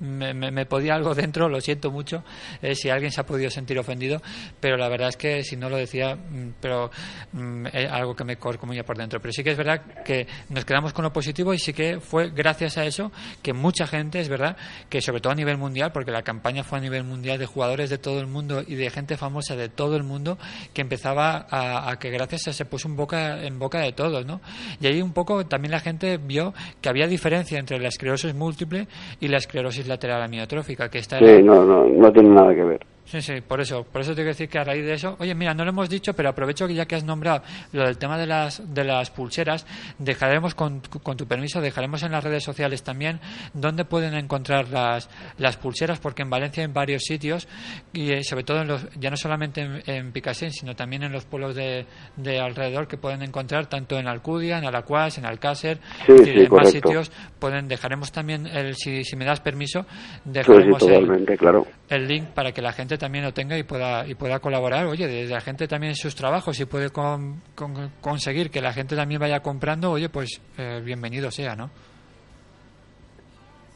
me, 0.00 0.34
me- 0.34 0.66
podía 0.66 0.94
algo 0.94 1.14
dentro, 1.14 1.48
lo 1.48 1.60
siento 1.60 1.90
mucho, 1.90 2.22
eh, 2.60 2.74
si 2.74 2.90
alguien 2.90 3.10
se 3.10 3.20
ha 3.22 3.26
podido 3.26 3.50
sentir 3.50 3.78
ofendido, 3.78 4.20
pero 4.60 4.76
la 4.76 4.88
verdad 4.88 5.08
es 5.08 5.16
que 5.16 5.42
si 5.42 5.56
no 5.56 5.70
lo 5.70 5.76
decía, 5.76 6.14
mm, 6.16 6.48
pero 6.60 6.90
mm, 7.32 7.66
es 7.72 7.90
algo 7.90 8.14
que 8.14 8.24
me 8.24 8.36
corcomía 8.36 8.84
por 8.84 8.98
dentro. 8.98 9.18
Pero 9.20 9.32
sí 9.32 9.42
que 9.42 9.50
es 9.52 9.56
verdad 9.56 9.80
que 10.04 10.26
nos 10.50 10.64
quedamos 10.64 10.92
con 10.92 11.04
lo 11.04 11.12
positivo 11.12 11.54
y 11.54 11.58
sí 11.58 11.72
que 11.72 11.98
fue 12.00 12.30
gracias 12.30 12.76
a 12.78 12.84
eso 12.84 13.10
que 13.42 13.52
mucha 13.54 13.86
gente, 13.86 14.20
es 14.20 14.28
verdad, 14.28 14.56
que 14.90 15.00
sobre 15.00 15.20
todo 15.20 15.32
a 15.32 15.36
nivel 15.36 15.56
mundial, 15.56 15.90
porque 15.92 16.10
la 16.10 16.22
campaña 16.22 16.62
fue 16.64 16.78
a 16.78 16.80
nivel 16.82 17.04
mundial 17.04 17.38
de 17.38 17.46
jugadores 17.46 17.88
de 17.90 17.98
todo 17.98 18.20
el 18.20 18.26
mundo 18.26 18.62
y 18.66 18.74
de 18.74 18.90
gente 18.90 19.16
famosa 19.16 19.56
de 19.56 19.68
todo 19.70 19.96
el 19.96 20.02
mundo, 20.02 20.38
que 20.74 20.82
empezaba 20.82 21.46
a, 21.50 21.90
a 21.90 21.98
que 21.98 22.10
gracias 22.10 22.48
a 22.48 22.52
se 22.52 22.64
puso 22.66 22.88
en 22.88 22.96
boca, 22.96 23.42
en 23.42 23.58
boca 23.58 23.80
de 23.80 23.92
todos, 24.02 24.26
¿no? 24.26 24.40
Y 24.80 24.86
ahí 24.88 25.00
un 25.00 25.12
poco 25.12 25.46
también 25.46 25.70
la 25.70 25.80
gente 25.80 26.16
vio 26.18 26.52
que 26.80 26.88
había 26.88 27.06
diferencia 27.06 27.58
entre 27.58 27.78
la 27.78 27.88
esclerosis 27.88 28.34
múltiple 28.34 28.88
y 29.20 29.28
la 29.28 29.36
esclerosis 29.36 29.86
lateral 29.86 30.22
amiotrófica, 30.22 30.88
que 30.88 30.98
esta 30.98 31.18
era- 31.18 31.36
Sí, 31.36 31.42
no, 31.42 31.64
no, 31.64 31.86
no 31.86 32.12
tiene 32.12 32.30
nada 32.30 32.52
que 32.54 32.64
ver. 32.64 32.80
Sí, 33.04 33.20
sí, 33.20 33.40
por 33.40 33.60
eso, 33.60 33.84
por 33.84 34.00
eso 34.00 34.12
te 34.12 34.16
quiero 34.16 34.28
decir 34.30 34.48
que 34.48 34.58
a 34.58 34.64
raíz 34.64 34.84
de 34.84 34.94
eso, 34.94 35.16
oye, 35.18 35.34
mira, 35.34 35.52
no 35.54 35.64
lo 35.64 35.70
hemos 35.70 35.90
dicho, 35.90 36.14
pero 36.14 36.30
aprovecho 36.30 36.66
que 36.66 36.74
ya 36.74 36.86
que 36.86 36.94
has 36.94 37.04
nombrado 37.04 37.42
lo 37.72 37.84
del 37.84 37.98
tema 37.98 38.16
de 38.16 38.26
las 38.26 38.62
de 38.74 38.84
las 38.84 39.10
pulseras, 39.10 39.66
dejaremos 39.98 40.54
con, 40.54 40.80
con 41.02 41.16
tu 41.16 41.26
permiso, 41.26 41.60
dejaremos 41.60 42.02
en 42.04 42.12
las 42.12 42.24
redes 42.24 42.44
sociales 42.44 42.82
también 42.82 43.20
dónde 43.52 43.84
pueden 43.84 44.14
encontrar 44.14 44.68
las, 44.68 45.10
las 45.38 45.56
pulseras, 45.56 45.98
porque 45.98 46.22
en 46.22 46.30
Valencia 46.30 46.64
hay 46.64 46.70
varios 46.72 47.02
sitios 47.02 47.48
y 47.92 48.12
eh, 48.12 48.24
sobre 48.24 48.44
todo 48.44 48.62
en 48.62 48.68
los, 48.68 48.88
ya 48.98 49.10
no 49.10 49.16
solamente 49.16 49.60
en, 49.60 49.82
en 49.86 50.12
sino 50.50 50.74
también 50.74 51.02
en 51.02 51.12
los 51.12 51.24
pueblos 51.24 51.54
de, 51.54 51.86
de 52.16 52.40
alrededor 52.40 52.86
que 52.86 52.96
pueden 52.96 53.22
encontrar 53.22 53.66
tanto 53.66 53.98
en 53.98 54.06
Alcudia, 54.06 54.58
en 54.58 54.64
Alacuas, 54.64 55.18
en 55.18 55.26
Alcácer, 55.26 55.78
Sí, 56.06 56.12
sí, 56.24 56.30
en 56.30 56.40
más 56.42 56.48
correcto. 56.48 56.70
sitios 56.70 57.12
pueden 57.38 57.68
dejaremos 57.68 58.12
también 58.12 58.46
el 58.46 58.74
si, 58.76 59.04
si 59.04 59.16
me 59.16 59.24
das 59.24 59.40
permiso 59.40 59.82
sí, 59.82 60.20
dejaremos 60.24 60.82
el, 60.82 60.88
totalmente, 60.88 61.36
claro. 61.36 61.66
el 61.88 62.06
link 62.06 62.28
para 62.28 62.52
que 62.52 62.62
la 62.62 62.72
gente 62.72 62.91
también 62.98 63.24
lo 63.24 63.32
tenga 63.32 63.56
y 63.58 63.62
pueda 63.62 64.06
y 64.06 64.14
pueda 64.14 64.38
colaborar. 64.40 64.86
Oye, 64.86 65.06
desde 65.06 65.34
la 65.34 65.40
gente 65.40 65.66
también 65.68 65.90
en 65.92 65.96
sus 65.96 66.14
trabajos 66.14 66.58
y 66.60 66.64
puede 66.66 66.90
con- 66.90 67.42
con- 67.54 67.90
conseguir 68.00 68.50
que 68.50 68.60
la 68.60 68.72
gente 68.72 68.96
también 68.96 69.20
vaya 69.20 69.40
comprando, 69.40 69.90
oye, 69.92 70.08
pues 70.08 70.40
eh, 70.58 70.80
bienvenido 70.84 71.30
sea, 71.30 71.54
¿no? 71.56 71.70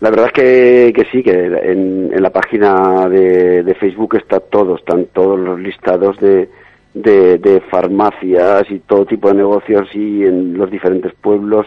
La 0.01 0.11
verdad 0.11 0.27
es 0.27 0.33
que, 0.33 0.93
que 0.95 1.05
sí, 1.11 1.23
que 1.23 1.31
en, 1.33 2.11
la 2.23 2.29
página 2.31 3.09
de, 3.09 3.63
de 3.63 3.75
Facebook 3.77 4.17
está 4.17 4.41
todo, 4.41 4.77
están 4.77 5.07
todos 5.07 5.39
los 5.41 5.59
listados 5.59 6.19
de, 6.19 6.51
de, 6.93 7.39
de 7.39 7.61
farmacias 7.71 8.65
y 8.71 8.81
todo 8.81 9.07
tipo 9.07 9.29
de 9.29 9.37
negocios 9.37 9.89
y 9.95 10.23
en 10.25 10.59
los 10.59 10.71
diferentes 10.71 11.15
pueblos 11.15 11.67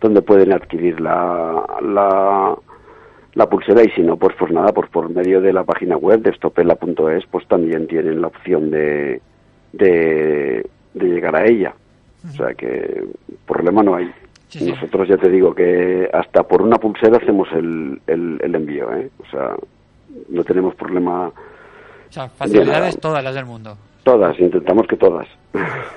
donde 0.00 0.22
pueden 0.22 0.52
adquirir 0.52 1.00
la, 1.00 1.64
la, 1.82 2.56
la 3.34 3.46
pulsera 3.48 3.82
y 3.84 3.90
si 3.90 4.02
no, 4.02 4.16
pues 4.16 4.34
pues 4.38 4.50
nada, 4.52 4.72
pues 4.72 4.90
por 4.90 5.10
medio 5.10 5.40
de 5.40 5.52
la 5.52 5.64
página 5.64 5.96
web 5.96 6.20
de 6.22 6.32
stopela.es 6.34 7.26
pues 7.30 7.46
también 7.46 7.86
tienen 7.86 8.20
la 8.20 8.28
opción 8.28 8.70
de, 8.70 9.20
de, 9.72 10.66
de 10.94 11.04
llegar 11.06 11.36
a 11.36 11.46
ella. 11.46 11.74
O 12.28 12.32
sea 12.32 12.54
que 12.54 13.04
problema 13.46 13.82
no 13.82 13.94
hay. 13.94 14.10
Sí, 14.48 14.60
sí. 14.60 14.70
Nosotros 14.70 15.08
ya 15.08 15.16
te 15.18 15.28
digo 15.28 15.54
que 15.54 16.08
hasta 16.12 16.42
por 16.42 16.62
una 16.62 16.76
pulsera 16.76 17.18
hacemos 17.18 17.48
el, 17.52 18.00
el, 18.06 18.40
el 18.42 18.54
envío, 18.54 18.92
¿eh? 18.94 19.10
O 19.18 19.30
sea, 19.30 19.54
no 20.30 20.42
tenemos 20.42 20.74
problema. 20.74 21.28
O 21.28 22.12
sea, 22.12 22.28
facilidades 22.30 22.98
todas 22.98 23.22
las 23.22 23.34
del 23.34 23.44
mundo. 23.44 23.76
Todas, 24.02 24.38
intentamos 24.40 24.86
que 24.86 24.96
todas. 24.96 25.28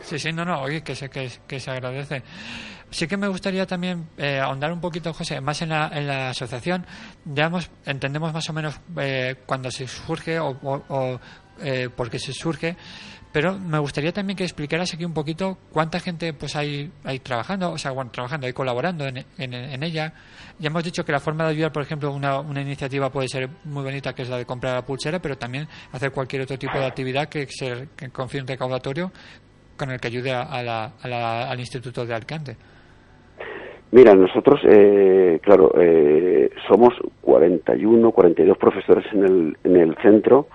Sí, 0.02 0.20
sí, 0.20 0.34
no, 0.34 0.44
no, 0.44 0.62
oye, 0.64 0.84
que 0.84 0.96
se, 0.96 1.10
que, 1.10 1.30
que 1.48 1.60
se 1.60 1.72
agradece. 1.72 2.22
Sí 2.92 3.08
que 3.08 3.16
me 3.16 3.30
gustaría 3.30 3.66
también 3.66 4.10
eh, 4.18 4.38
ahondar 4.38 4.74
un 4.74 4.82
poquito, 4.82 5.14
José, 5.14 5.40
más 5.40 5.62
en 5.62 5.70
la, 5.70 5.90
en 5.94 6.08
la 6.08 6.30
asociación. 6.32 6.86
Ya 7.24 7.46
hemos, 7.46 7.72
entendemos 7.86 8.34
más 8.34 8.50
o 8.50 8.54
menos 8.54 8.78
eh, 8.98 9.36
cuando 9.46 9.72
se 9.72 9.88
surge 9.88 10.38
o, 10.40 10.50
o, 10.62 11.20
eh, 11.62 11.88
por 11.96 12.10
qué 12.10 12.20
se 12.20 12.34
surge, 12.34 12.76
pero 13.32 13.58
me 13.58 13.80
gustaría 13.80 14.12
también 14.12 14.36
que 14.36 14.44
explicaras 14.44 14.94
aquí 14.94 15.06
un 15.06 15.14
poquito 15.14 15.58
cuánta 15.72 16.02
gente 16.02 16.34
pues 16.34 16.58
hay, 16.58 16.92
hay 17.06 17.20
trabajando, 17.20 17.72
o 17.72 17.78
sea, 17.78 17.92
bueno, 17.92 18.12
trabajando 18.12 18.46
y 18.46 18.52
colaborando 18.52 19.08
en, 19.08 19.26
en, 19.38 19.54
en 19.54 19.84
ella. 19.84 20.14
Ya 20.60 20.68
hemos 20.68 20.84
dicho 20.84 21.06
que 21.06 21.14
la 21.14 21.22
forma 21.22 21.46
de 21.46 21.52
ayudar, 21.52 21.72
por 21.72 21.84
ejemplo, 21.84 22.12
una, 22.12 22.40
una 22.42 22.62
iniciativa 22.62 23.10
puede 23.10 23.30
ser 23.30 23.50
muy 23.64 23.84
bonita, 23.84 24.14
que 24.14 24.24
es 24.24 24.30
la 24.30 24.36
de 24.36 24.46
comprar 24.46 24.76
la 24.76 24.86
pulsera, 24.86 25.22
pero 25.22 25.38
también 25.38 25.66
hacer 25.94 26.12
cualquier 26.12 26.42
otro 26.42 26.60
tipo 26.60 26.78
de 26.78 26.86
actividad 26.86 27.30
que, 27.30 27.48
se, 27.50 27.88
que 27.96 28.10
confíe 28.10 28.42
un 28.42 28.48
recaudatorio 28.48 29.14
con 29.78 29.92
el 29.92 30.00
que 30.00 30.10
ayude 30.10 30.34
a, 30.34 30.62
la, 30.62 30.94
a 31.02 31.08
la, 31.08 31.50
al 31.50 31.60
Instituto 31.60 32.06
de 32.06 32.14
Alicante. 32.14 32.58
Mira, 33.92 34.16
nosotros, 34.16 34.62
eh, 34.64 35.40
claro, 35.42 35.74
eh, 35.78 36.50
somos 36.70 36.94
41, 37.22 38.12
42 38.12 38.58
profesores 38.58 39.06
en 39.12 39.24
el, 39.26 39.58
en 39.66 39.76
el 39.76 39.96
centro, 39.98 40.48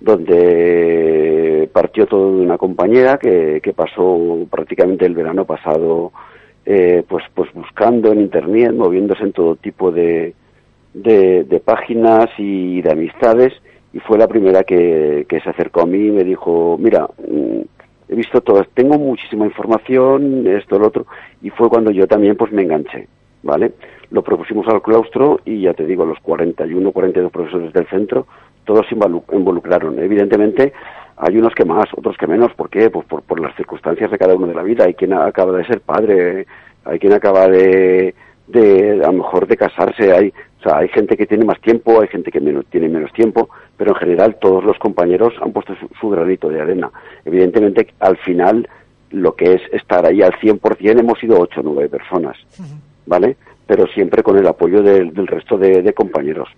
donde 0.00 1.68
partió 1.70 2.06
todo 2.06 2.36
de 2.36 2.42
una 2.42 2.56
compañera 2.56 3.18
que, 3.18 3.60
que 3.62 3.74
pasó 3.74 4.46
prácticamente 4.50 5.04
el 5.04 5.14
verano 5.14 5.44
pasado, 5.44 6.12
eh, 6.64 7.02
pues, 7.06 7.24
pues 7.34 7.52
buscando 7.52 8.10
en 8.10 8.20
internet, 8.20 8.72
moviéndose 8.72 9.24
en 9.24 9.32
todo 9.32 9.56
tipo 9.56 9.92
de, 9.92 10.34
de, 10.94 11.62
páginas 11.62 12.30
y 12.38 12.80
de 12.80 12.90
amistades, 12.90 13.52
y 13.92 13.98
fue 14.00 14.16
la 14.16 14.28
primera 14.28 14.62
que, 14.62 15.26
que 15.28 15.40
se 15.40 15.50
acercó 15.50 15.82
a 15.82 15.86
mí 15.86 16.06
y 16.06 16.10
me 16.10 16.24
dijo, 16.24 16.78
mira, 16.80 17.06
mm, 17.18 17.60
he 18.08 18.14
visto 18.14 18.40
todo, 18.40 18.64
tengo 18.74 18.98
muchísima 18.98 19.44
información, 19.44 20.46
esto, 20.46 20.78
lo 20.78 20.88
otro, 20.88 21.06
y 21.42 21.50
fue 21.50 21.68
cuando 21.68 21.90
yo 21.90 22.06
también 22.06 22.36
pues 22.36 22.52
me 22.52 22.62
enganché, 22.62 23.06
¿vale? 23.42 23.72
Lo 24.10 24.22
propusimos 24.22 24.66
al 24.68 24.82
claustro 24.82 25.40
y 25.44 25.62
ya 25.62 25.74
te 25.74 25.84
digo, 25.84 26.06
los 26.06 26.18
41, 26.20 26.90
42 26.92 27.30
profesores 27.30 27.72
del 27.72 27.86
centro, 27.88 28.26
todos 28.64 28.86
se 28.88 28.94
involucraron. 28.94 29.98
Evidentemente, 29.98 30.72
hay 31.16 31.36
unos 31.36 31.54
que 31.54 31.64
más, 31.64 31.86
otros 31.96 32.16
que 32.16 32.26
menos, 32.26 32.52
¿por 32.54 32.70
qué? 32.70 32.90
Pues 32.90 33.06
por, 33.06 33.22
por 33.22 33.40
las 33.40 33.54
circunstancias 33.56 34.10
de 34.10 34.18
cada 34.18 34.34
uno 34.34 34.46
de 34.46 34.54
la 34.54 34.62
vida. 34.62 34.84
Hay 34.84 34.94
quien 34.94 35.12
acaba 35.14 35.52
de 35.56 35.66
ser 35.66 35.80
padre, 35.80 36.46
hay 36.84 36.98
quien 36.98 37.12
acaba 37.12 37.48
de, 37.48 38.14
de 38.46 39.00
a 39.02 39.08
lo 39.08 39.18
mejor 39.18 39.46
de 39.46 39.56
casarse, 39.56 40.12
hay, 40.12 40.32
o 40.58 40.62
sea, 40.62 40.78
hay 40.78 40.88
gente 40.88 41.16
que 41.16 41.26
tiene 41.26 41.44
más 41.44 41.60
tiempo, 41.60 42.00
hay 42.00 42.08
gente 42.08 42.30
que 42.32 42.40
menos, 42.40 42.66
tiene 42.66 42.88
menos 42.88 43.12
tiempo, 43.12 43.48
pero 43.76 43.92
en 43.92 43.96
general 43.96 44.36
todos 44.40 44.64
los 44.64 44.76
compañeros 44.78 45.32
han 45.40 45.52
puesto 45.52 45.74
su, 45.76 45.88
su 46.00 46.10
granito 46.10 46.48
de 46.48 46.60
arena. 46.60 46.90
Evidentemente, 47.24 47.88
al 48.00 48.16
final, 48.18 48.68
lo 49.10 49.34
que 49.34 49.54
es 49.54 49.62
estar 49.72 50.04
ahí 50.04 50.20
al 50.22 50.32
100% 50.32 50.98
hemos 50.98 51.18
sido 51.20 51.38
8 51.38 51.60
o 51.60 51.62
9 51.62 51.88
personas, 51.88 52.36
¿vale? 53.06 53.36
Pero 53.66 53.86
siempre 53.86 54.22
con 54.22 54.36
el 54.36 54.46
apoyo 54.46 54.82
del, 54.82 55.14
del 55.14 55.26
resto 55.26 55.56
de, 55.58 55.82
de 55.82 55.92
compañeros, 55.92 56.48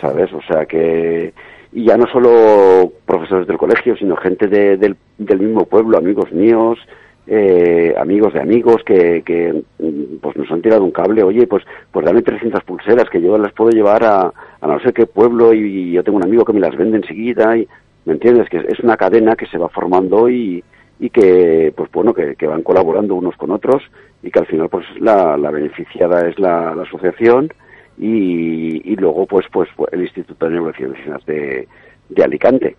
¿sabes? 0.00 0.32
O 0.32 0.42
sea 0.42 0.66
que, 0.66 1.32
y 1.72 1.84
ya 1.84 1.96
no 1.96 2.06
solo 2.08 2.92
profesores 3.06 3.46
del 3.46 3.56
colegio, 3.58 3.96
sino 3.96 4.16
gente 4.16 4.48
de- 4.48 4.76
del, 4.76 4.96
del 5.18 5.38
mismo 5.40 5.64
pueblo, 5.64 5.96
amigos 5.96 6.30
míos, 6.32 6.78
eh, 7.26 7.94
amigos 7.98 8.34
de 8.34 8.40
amigos 8.40 8.82
que, 8.84 9.22
que 9.22 9.64
mm, 9.78 10.18
pues 10.20 10.36
nos 10.36 10.50
han 10.50 10.62
tirado 10.62 10.84
un 10.84 10.92
cable, 10.92 11.22
oye, 11.22 11.46
pues 11.46 11.64
pues 11.90 12.06
dame 12.06 12.22
300 12.22 12.62
pulseras 12.64 13.08
que 13.10 13.20
yo 13.20 13.36
las 13.38 13.52
puedo 13.52 13.70
llevar 13.70 14.04
a, 14.04 14.32
a 14.60 14.66
no 14.66 14.78
sé 14.80 14.92
qué 14.92 15.06
pueblo 15.06 15.52
y, 15.52 15.92
yo 15.92 16.04
tengo 16.04 16.18
un 16.18 16.24
amigo 16.24 16.44
que 16.44 16.52
me 16.52 16.60
las 16.60 16.76
vende 16.76 16.98
enseguida 16.98 17.56
y 17.56 17.66
¿me 18.04 18.14
entiendes? 18.14 18.48
Que 18.48 18.58
es 18.58 18.80
una 18.80 18.96
cadena 18.96 19.34
que 19.34 19.46
se 19.46 19.58
va 19.58 19.68
formando 19.68 20.28
y, 20.28 20.62
y 21.00 21.10
que 21.10 21.72
pues 21.76 21.90
bueno 21.90 22.14
que, 22.14 22.36
que 22.36 22.46
van 22.46 22.62
colaborando 22.62 23.14
unos 23.14 23.36
con 23.36 23.50
otros 23.50 23.82
y 24.22 24.30
que 24.30 24.38
al 24.38 24.46
final 24.46 24.68
pues 24.68 24.86
la, 25.00 25.36
la 25.36 25.50
beneficiada 25.50 26.28
es 26.28 26.38
la, 26.38 26.74
la 26.74 26.82
asociación 26.82 27.52
y, 27.98 28.92
y 28.92 28.96
luego 28.96 29.26
pues 29.26 29.46
pues 29.52 29.68
el 29.90 30.02
Instituto 30.02 30.46
de 30.46 30.52
Neurociencias 30.52 31.24
de, 31.26 31.66
de 32.08 32.22
Alicante. 32.22 32.76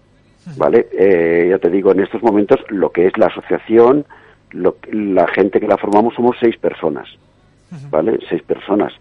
¿vale? 0.56 0.88
Eh, 0.94 1.48
ya 1.50 1.58
te 1.60 1.70
digo, 1.70 1.92
en 1.92 2.00
estos 2.00 2.22
momentos 2.24 2.60
lo 2.70 2.92
que 2.92 3.08
es 3.08 3.18
la 3.18 3.26
asociación, 3.26 4.06
lo, 4.52 4.76
la 4.92 5.28
gente 5.28 5.60
que 5.60 5.68
la 5.68 5.78
formamos 5.78 6.14
somos 6.16 6.36
seis 6.40 6.58
personas, 6.58 7.08
¿vale? 7.90 8.20
Seis 8.30 8.42
personas. 8.44 8.94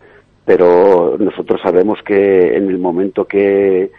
Pero 0.44 1.16
nosotros 1.18 1.60
sabemos 1.62 1.98
que 2.04 2.56
en 2.56 2.68
el 2.68 2.78
momento 2.78 3.24
que, 3.26 3.90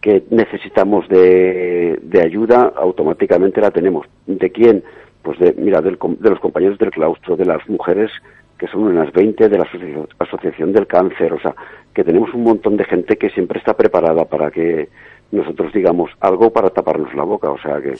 que 0.00 0.22
necesitamos 0.30 1.06
de, 1.08 1.98
de 2.02 2.22
ayuda, 2.22 2.72
automáticamente 2.76 3.60
la 3.60 3.70
tenemos. 3.70 4.06
¿De 4.26 4.50
quién? 4.50 4.82
Pues 5.22 5.38
de, 5.38 5.52
mira, 5.58 5.82
del 5.82 5.98
de 6.18 6.30
los 6.30 6.40
compañeros 6.40 6.78
del 6.78 6.90
claustro, 6.90 7.36
de 7.36 7.44
las 7.44 7.68
mujeres 7.68 8.10
que 8.56 8.66
son 8.68 8.82
unas 8.82 9.10
20 9.12 9.48
de 9.48 9.56
la 9.58 9.64
asocia- 9.64 10.06
Asociación 10.18 10.72
del 10.72 10.86
Cáncer, 10.86 11.32
o 11.32 11.40
sea, 11.40 11.54
que 11.94 12.04
tenemos 12.04 12.32
un 12.34 12.42
montón 12.44 12.76
de 12.76 12.84
gente 12.84 13.16
que 13.16 13.30
siempre 13.30 13.58
está 13.58 13.74
preparada 13.74 14.24
para 14.26 14.50
que 14.50 14.88
nosotros 15.32 15.72
digamos 15.72 16.10
algo 16.20 16.50
para 16.50 16.70
taparnos 16.70 17.14
la 17.14 17.22
boca, 17.24 17.50
o 17.50 17.58
sea, 17.60 17.80
que, 17.80 17.94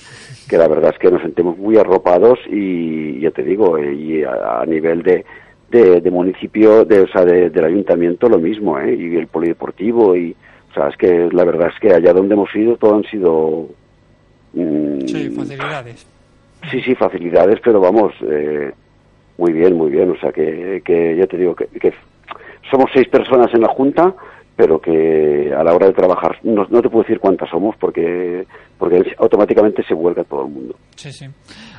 que 0.48 0.58
la 0.58 0.66
verdad 0.68 0.90
es 0.92 0.98
que 0.98 1.10
nos 1.10 1.22
sentimos 1.22 1.56
muy 1.58 1.76
arropados 1.76 2.38
y 2.48 3.20
ya 3.20 3.30
te 3.30 3.42
digo, 3.42 3.78
eh, 3.78 3.94
y 3.94 4.22
a, 4.24 4.60
a 4.62 4.66
nivel 4.66 5.02
de, 5.02 5.24
de, 5.70 6.00
de 6.00 6.10
municipio, 6.10 6.84
de, 6.84 7.00
o 7.02 7.08
sea, 7.08 7.24
de- 7.24 7.50
del 7.50 7.64
ayuntamiento 7.64 8.28
lo 8.28 8.38
mismo, 8.38 8.78
¿eh? 8.80 8.94
y 8.94 9.16
el 9.16 9.28
polideportivo, 9.28 10.16
y, 10.16 10.34
o 10.70 10.74
sea, 10.74 10.88
es 10.88 10.96
que 10.96 11.28
la 11.32 11.44
verdad 11.44 11.68
es 11.72 11.80
que 11.80 11.92
allá 11.94 12.12
donde 12.12 12.34
hemos 12.34 12.54
ido 12.56 12.76
todo 12.76 12.96
han 12.96 13.04
sido... 13.04 13.68
mm, 14.54 15.00
Sí, 15.06 15.30
facilidades. 15.30 16.06
Sí, 16.70 16.80
sí, 16.82 16.94
facilidades, 16.94 17.58
pero 17.64 17.80
vamos, 17.80 18.12
eh, 18.28 18.70
muy 19.38 19.52
bien, 19.52 19.74
muy 19.76 19.90
bien. 19.90 20.10
O 20.10 20.16
sea, 20.20 20.30
que, 20.32 20.82
que 20.84 21.16
ya 21.16 21.26
te 21.26 21.38
digo 21.38 21.54
que, 21.54 21.66
que 21.66 21.92
somos 22.70 22.90
seis 22.92 23.08
personas 23.08 23.52
en 23.54 23.62
la 23.62 23.68
Junta, 23.68 24.14
pero 24.60 24.78
que 24.78 25.50
a 25.56 25.64
la 25.64 25.72
hora 25.74 25.86
de 25.86 25.94
trabajar, 25.94 26.36
no, 26.42 26.66
no 26.68 26.82
te 26.82 26.90
puedo 26.90 27.02
decir 27.02 27.18
cuántas 27.18 27.48
somos 27.48 27.74
porque, 27.80 28.44
porque 28.78 29.00
automáticamente 29.16 29.82
se 29.88 29.94
vuelca 29.94 30.22
todo 30.24 30.44
el 30.44 30.52
mundo. 30.52 30.74
Sí, 30.96 31.10
sí. 31.12 31.24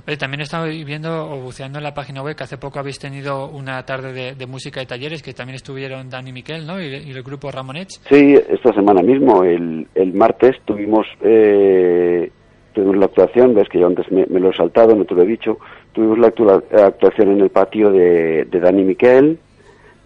Oye, 0.08 0.18
también 0.18 0.40
he 0.40 0.44
estado 0.46 0.66
viendo 0.66 1.30
o 1.32 1.42
buceando 1.42 1.78
en 1.78 1.84
la 1.84 1.94
página 1.94 2.24
web 2.24 2.36
que 2.36 2.44
hace 2.46 2.58
poco 2.58 2.80
habéis 2.80 2.98
tenido 2.98 3.48
una 3.50 3.86
tarde 3.86 4.14
de, 4.14 4.34
de 4.34 4.48
música 4.48 4.82
y 4.82 4.88
talleres 4.88 5.22
que 5.22 5.34
también 5.36 5.58
estuvieron 5.58 6.10
Dani 6.10 6.32
Miquel, 6.34 6.66
¿no? 6.66 6.82
Y, 6.82 6.86
y 6.88 7.12
el 7.12 7.22
grupo 7.22 7.52
Ramonets. 7.52 8.02
Sí, 8.10 8.34
esta 8.50 8.74
semana 8.74 9.04
mismo, 9.04 9.44
el, 9.44 9.86
el 9.94 10.14
martes, 10.14 10.56
tuvimos, 10.66 11.06
eh, 11.22 12.32
tuvimos 12.74 12.98
la 12.98 13.06
actuación, 13.06 13.54
ves 13.54 13.70
que 13.70 13.80
yo 13.80 13.86
antes 13.86 14.12
me, 14.12 14.26
me 14.26 14.40
lo 14.40 14.50
he 14.50 14.56
saltado, 14.56 14.96
no 14.96 15.06
te 15.06 15.14
lo 15.14 15.22
he 15.22 15.28
dicho, 15.28 15.60
tuvimos 15.92 16.18
la 16.18 16.30
actua- 16.30 16.64
actuación 16.88 17.30
en 17.34 17.42
el 17.42 17.52
patio 17.52 17.92
de, 17.92 18.46
de 18.46 18.60
Dani 18.60 18.84
Miquel, 18.84 19.38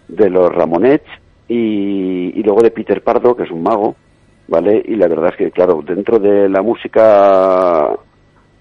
de 0.08 0.28
los 0.28 0.50
Ramonets 0.54 1.06
y, 1.48 2.38
y 2.38 2.42
luego 2.42 2.62
de 2.62 2.70
Peter 2.70 3.02
Pardo, 3.02 3.36
que 3.36 3.44
es 3.44 3.50
un 3.50 3.62
mago, 3.62 3.96
¿vale? 4.48 4.82
Y 4.84 4.96
la 4.96 5.08
verdad 5.08 5.30
es 5.30 5.36
que, 5.36 5.50
claro, 5.50 5.82
dentro 5.86 6.18
de 6.18 6.48
la 6.48 6.62
música 6.62 7.90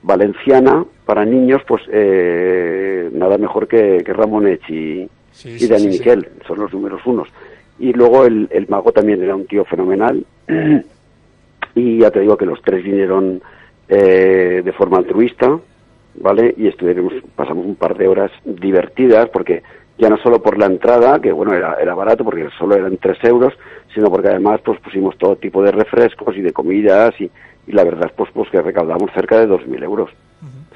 valenciana 0.03 0.85
para 1.05 1.25
niños, 1.25 1.61
pues 1.67 1.81
eh, 1.91 3.09
nada 3.13 3.37
mejor 3.37 3.67
que, 3.67 4.03
que 4.05 4.13
Ramonets 4.13 4.69
y, 4.69 5.09
Sí, 5.35 5.57
y 5.59 5.67
Dani 5.67 5.83
sí, 5.83 5.91
sí. 5.91 5.99
Miquel, 5.99 6.29
son 6.47 6.59
los 6.59 6.73
números 6.73 7.01
unos. 7.05 7.27
Y 7.77 7.91
luego 7.91 8.25
el, 8.25 8.47
el 8.51 8.67
mago 8.69 8.93
también 8.93 9.21
era 9.21 9.35
un 9.35 9.45
tío 9.45 9.65
fenomenal. 9.65 10.25
y 11.75 11.99
ya 11.99 12.09
te 12.09 12.21
digo 12.21 12.37
que 12.37 12.45
los 12.45 12.61
tres 12.61 12.81
vinieron 12.81 13.41
eh, 13.89 14.61
de 14.63 14.71
forma 14.71 14.97
altruista, 14.97 15.59
¿vale? 16.21 16.53
Y 16.57 16.67
estuvimos, 16.67 17.13
pasamos 17.35 17.65
un 17.65 17.75
par 17.75 17.97
de 17.97 18.07
horas 18.07 18.31
divertidas, 18.45 19.27
porque 19.29 19.61
ya 19.97 20.09
no 20.09 20.17
solo 20.17 20.41
por 20.41 20.57
la 20.57 20.65
entrada, 20.65 21.19
que 21.19 21.31
bueno, 21.31 21.53
era, 21.53 21.75
era 21.81 21.95
barato, 21.95 22.23
porque 22.23 22.49
solo 22.57 22.75
eran 22.75 22.97
tres 22.97 23.17
euros, 23.23 23.53
sino 23.93 24.09
porque 24.09 24.27
además 24.29 24.59
pues 24.63 24.79
pusimos 24.81 25.17
todo 25.17 25.37
tipo 25.37 25.63
de 25.63 25.71
refrescos 25.71 26.35
y 26.35 26.41
de 26.41 26.51
comidas, 26.51 27.13
y, 27.19 27.29
y 27.67 27.71
la 27.71 27.83
verdad 27.83 28.11
pues, 28.15 28.29
pues 28.33 28.49
que 28.49 28.61
recaudamos 28.61 29.11
cerca 29.13 29.39
de 29.39 29.47
2.000 29.47 29.83
euros, 29.83 30.11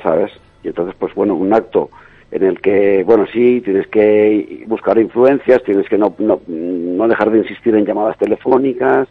¿sabes? 0.01 0.31
Y 0.63 0.69
entonces, 0.69 0.95
pues 0.97 1.13
bueno, 1.15 1.35
un 1.35 1.53
acto 1.53 1.89
en 2.31 2.43
el 2.43 2.61
que, 2.61 3.03
bueno, 3.05 3.25
sí, 3.31 3.61
tienes 3.61 3.87
que 3.87 4.63
buscar 4.67 4.97
influencias, 4.99 5.63
tienes 5.63 5.89
que 5.89 5.97
no, 5.97 6.15
no, 6.19 6.41
no 6.47 7.07
dejar 7.07 7.31
de 7.31 7.39
insistir 7.39 7.75
en 7.75 7.85
llamadas 7.85 8.17
telefónicas 8.17 9.07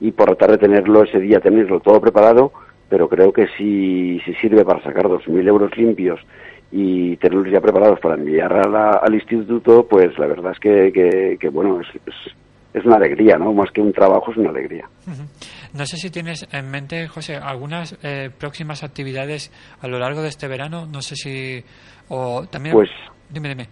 y 0.00 0.12
por 0.12 0.26
tratar 0.26 0.52
de 0.52 0.58
tenerlo 0.58 1.02
ese 1.02 1.18
día, 1.18 1.40
tenerlo 1.40 1.80
todo 1.80 2.00
preparado, 2.00 2.52
pero 2.88 3.08
creo 3.08 3.32
que 3.32 3.46
si, 3.56 4.20
si 4.24 4.34
sirve 4.34 4.64
para 4.64 4.82
sacar 4.82 5.06
2.000 5.06 5.48
euros 5.48 5.76
limpios 5.76 6.20
y 6.70 7.16
tenerlos 7.16 7.50
ya 7.52 7.60
preparados 7.60 7.98
para 8.00 8.14
enviar 8.16 8.52
a 8.52 8.68
la- 8.68 9.00
al 9.02 9.14
instituto, 9.14 9.86
pues 9.88 10.16
la 10.18 10.26
verdad 10.26 10.52
es 10.52 10.58
que, 10.60 10.92
que, 10.92 11.36
que, 11.40 11.48
bueno, 11.48 11.80
es, 11.80 11.86
es, 12.06 12.14
es 12.74 12.84
una 12.84 12.96
alegría, 12.96 13.38
¿no? 13.38 13.52
Más 13.52 13.70
que 13.72 13.80
un 13.80 13.92
trabajo, 13.92 14.30
es 14.30 14.36
una 14.36 14.50
alegría. 14.50 14.88
No 15.74 15.86
sé 15.86 15.96
si 15.96 16.10
tienes 16.10 16.46
en 16.52 16.70
mente, 16.70 17.08
José, 17.08 17.36
algunas 17.36 17.96
eh, 18.02 18.30
próximas 18.38 18.82
actividades 18.84 19.50
a 19.80 19.88
lo 19.88 19.98
largo 19.98 20.22
de 20.22 20.28
este 20.28 20.46
verano. 20.48 20.86
No 20.86 21.00
sé 21.02 21.16
si. 21.16 21.64
O 22.08 22.46
también. 22.46 22.74
Pues 22.74 22.90
Dime, 23.30 23.48
dime. 23.50 23.66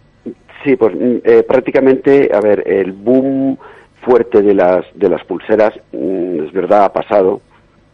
Sí, 0.65 0.77
pues 0.77 0.95
mm, 0.95 1.17
eh, 1.25 1.43
prácticamente, 1.47 2.31
a 2.33 2.41
ver, 2.41 2.63
el 2.67 2.93
boom 2.93 3.57
fuerte 4.05 4.43
de 4.43 4.55
las 4.55 4.85
de 4.95 5.09
las 5.09 5.25
pulseras, 5.25 5.73
mm, 5.93 6.45
es 6.47 6.53
verdad, 6.53 6.85
ha 6.85 6.93
pasado, 6.93 7.41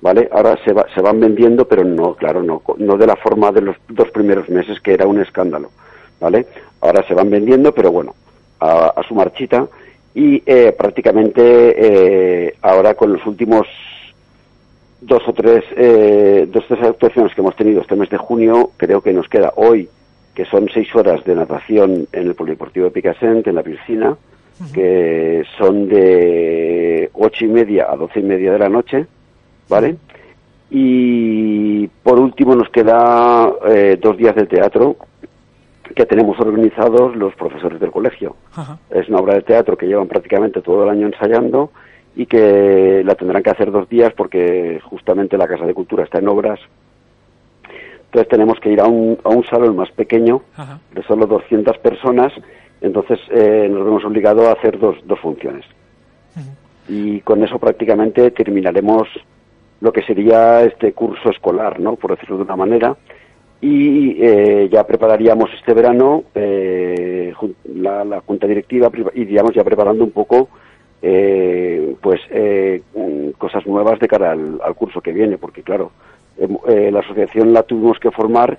¿vale? 0.02 0.28
Ahora 0.30 0.58
se, 0.64 0.72
va- 0.74 0.86
se 0.94 1.00
van 1.00 1.18
vendiendo, 1.20 1.66
pero 1.66 1.82
no, 1.84 2.14
claro, 2.14 2.42
no, 2.42 2.60
no 2.76 2.96
de 2.98 3.06
la 3.06 3.16
forma 3.16 3.50
de 3.52 3.62
los 3.62 3.76
dos 3.88 4.10
primeros 4.10 4.48
meses, 4.50 4.78
que 4.80 4.92
era 4.92 5.06
un 5.06 5.20
escándalo, 5.20 5.70
¿vale? 6.20 6.44
Ahora 6.82 7.02
se 7.08 7.14
van 7.14 7.30
vendiendo, 7.30 7.72
pero 7.72 7.90
bueno, 7.90 8.14
a, 8.60 8.88
a 8.88 9.02
su 9.04 9.14
marchita, 9.14 9.66
y 10.14 10.42
eh, 10.44 10.74
prácticamente 10.76 11.40
eh, 11.76 12.54
ahora 12.60 12.92
con 12.94 13.12
los 13.14 13.24
últimos 13.26 13.66
dos 15.00 15.22
o 15.26 15.32
tres, 15.32 15.64
eh, 15.76 16.46
dos 16.52 16.64
tres 16.68 16.82
actuaciones 16.82 17.34
que 17.34 17.40
hemos 17.40 17.56
tenido 17.56 17.80
este 17.80 17.96
mes 17.96 18.10
de 18.10 18.18
junio, 18.18 18.70
creo 18.76 19.00
que 19.00 19.12
nos 19.12 19.28
queda 19.28 19.52
hoy, 19.56 19.88
que 20.34 20.44
son 20.46 20.68
seis 20.72 20.94
horas 20.94 21.24
de 21.24 21.34
natación 21.34 22.06
en 22.12 22.26
el 22.26 22.34
Polideportivo 22.34 22.84
de 22.86 22.90
Picassent, 22.92 23.46
en 23.46 23.54
la 23.54 23.62
piscina, 23.62 24.16
que 24.72 25.42
son 25.58 25.88
de 25.88 27.10
ocho 27.14 27.44
y 27.44 27.48
media 27.48 27.86
a 27.90 27.96
doce 27.96 28.20
y 28.20 28.22
media 28.22 28.52
de 28.52 28.58
la 28.58 28.68
noche, 28.68 29.06
¿vale? 29.72 29.96
Y 30.70 31.88
por 32.02 32.18
último 32.20 32.54
nos 32.54 32.68
queda 32.68 33.50
eh, 33.68 33.98
dos 34.00 34.16
días 34.16 34.34
de 34.36 34.46
teatro 34.46 34.96
que 35.94 36.06
tenemos 36.06 36.38
organizados 36.40 37.16
los 37.16 37.34
profesores 37.34 37.80
del 37.80 37.90
colegio. 37.90 38.36
Ajá. 38.54 38.78
Es 38.90 39.08
una 39.08 39.18
obra 39.18 39.34
de 39.34 39.42
teatro 39.42 39.76
que 39.76 39.86
llevan 39.86 40.08
prácticamente 40.08 40.60
todo 40.60 40.84
el 40.84 40.90
año 40.90 41.06
ensayando 41.06 41.70
y 42.14 42.26
que 42.26 43.02
la 43.04 43.14
tendrán 43.14 43.42
que 43.42 43.50
hacer 43.50 43.70
dos 43.70 43.88
días 43.88 44.12
porque 44.14 44.80
justamente 44.84 45.38
la 45.38 45.48
Casa 45.48 45.66
de 45.66 45.74
Cultura 45.74 46.04
está 46.04 46.18
en 46.18 46.28
obras. 46.28 46.60
Entonces 48.04 48.28
tenemos 48.28 48.60
que 48.60 48.70
ir 48.70 48.80
a 48.80 48.86
un, 48.86 49.18
a 49.24 49.30
un 49.30 49.44
salón 49.46 49.74
más 49.76 49.90
pequeño 49.92 50.42
Ajá. 50.56 50.80
de 50.94 51.02
solo 51.04 51.26
200 51.26 51.78
personas, 51.78 52.30
entonces 52.82 53.18
eh, 53.30 53.68
nos 53.70 53.84
vemos 53.84 54.04
obligados 54.04 54.46
a 54.46 54.52
hacer 54.52 54.78
dos, 54.78 54.96
dos 55.04 55.18
funciones. 55.20 55.64
Y 56.88 57.20
con 57.20 57.42
eso 57.44 57.58
prácticamente 57.58 58.32
terminaremos 58.32 59.08
lo 59.82 59.92
que 59.92 60.02
sería 60.02 60.62
este 60.62 60.92
curso 60.92 61.28
escolar, 61.28 61.78
¿no? 61.80 61.96
por 61.96 62.12
decirlo 62.12 62.38
de 62.38 62.44
una 62.44 62.56
manera, 62.56 62.96
y 63.60 64.16
eh, 64.24 64.68
ya 64.72 64.86
prepararíamos 64.86 65.50
este 65.58 65.74
verano 65.74 66.24
eh, 66.34 67.32
la, 67.74 68.04
la 68.04 68.20
junta 68.20 68.48
directiva 68.48 68.90
iríamos 69.14 69.54
ya 69.54 69.62
preparando 69.62 70.02
un 70.02 70.10
poco 70.10 70.48
eh, 71.04 71.96
pues 72.00 72.20
eh, 72.30 72.80
cosas 73.36 73.66
nuevas 73.66 73.98
de 73.98 74.06
cara 74.06 74.30
al, 74.30 74.60
al 74.62 74.74
curso 74.76 75.00
que 75.00 75.12
viene, 75.12 75.36
porque 75.36 75.62
claro, 75.62 75.90
eh, 76.38 76.90
la 76.92 77.00
asociación 77.00 77.52
la 77.52 77.64
tuvimos 77.64 77.98
que 77.98 78.12
formar 78.12 78.58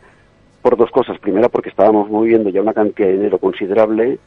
por 0.61 0.75
dos 0.75 0.91
cosas. 0.91 1.17
Primera, 1.19 1.47
porque 1.47 1.69
estábamos 1.69 2.09
moviendo 2.09 2.49
ya 2.49 2.61
una 2.61 2.73
cantidad 2.73 3.07
de 3.07 3.13
dinero 3.13 3.37
considerable 3.37 4.19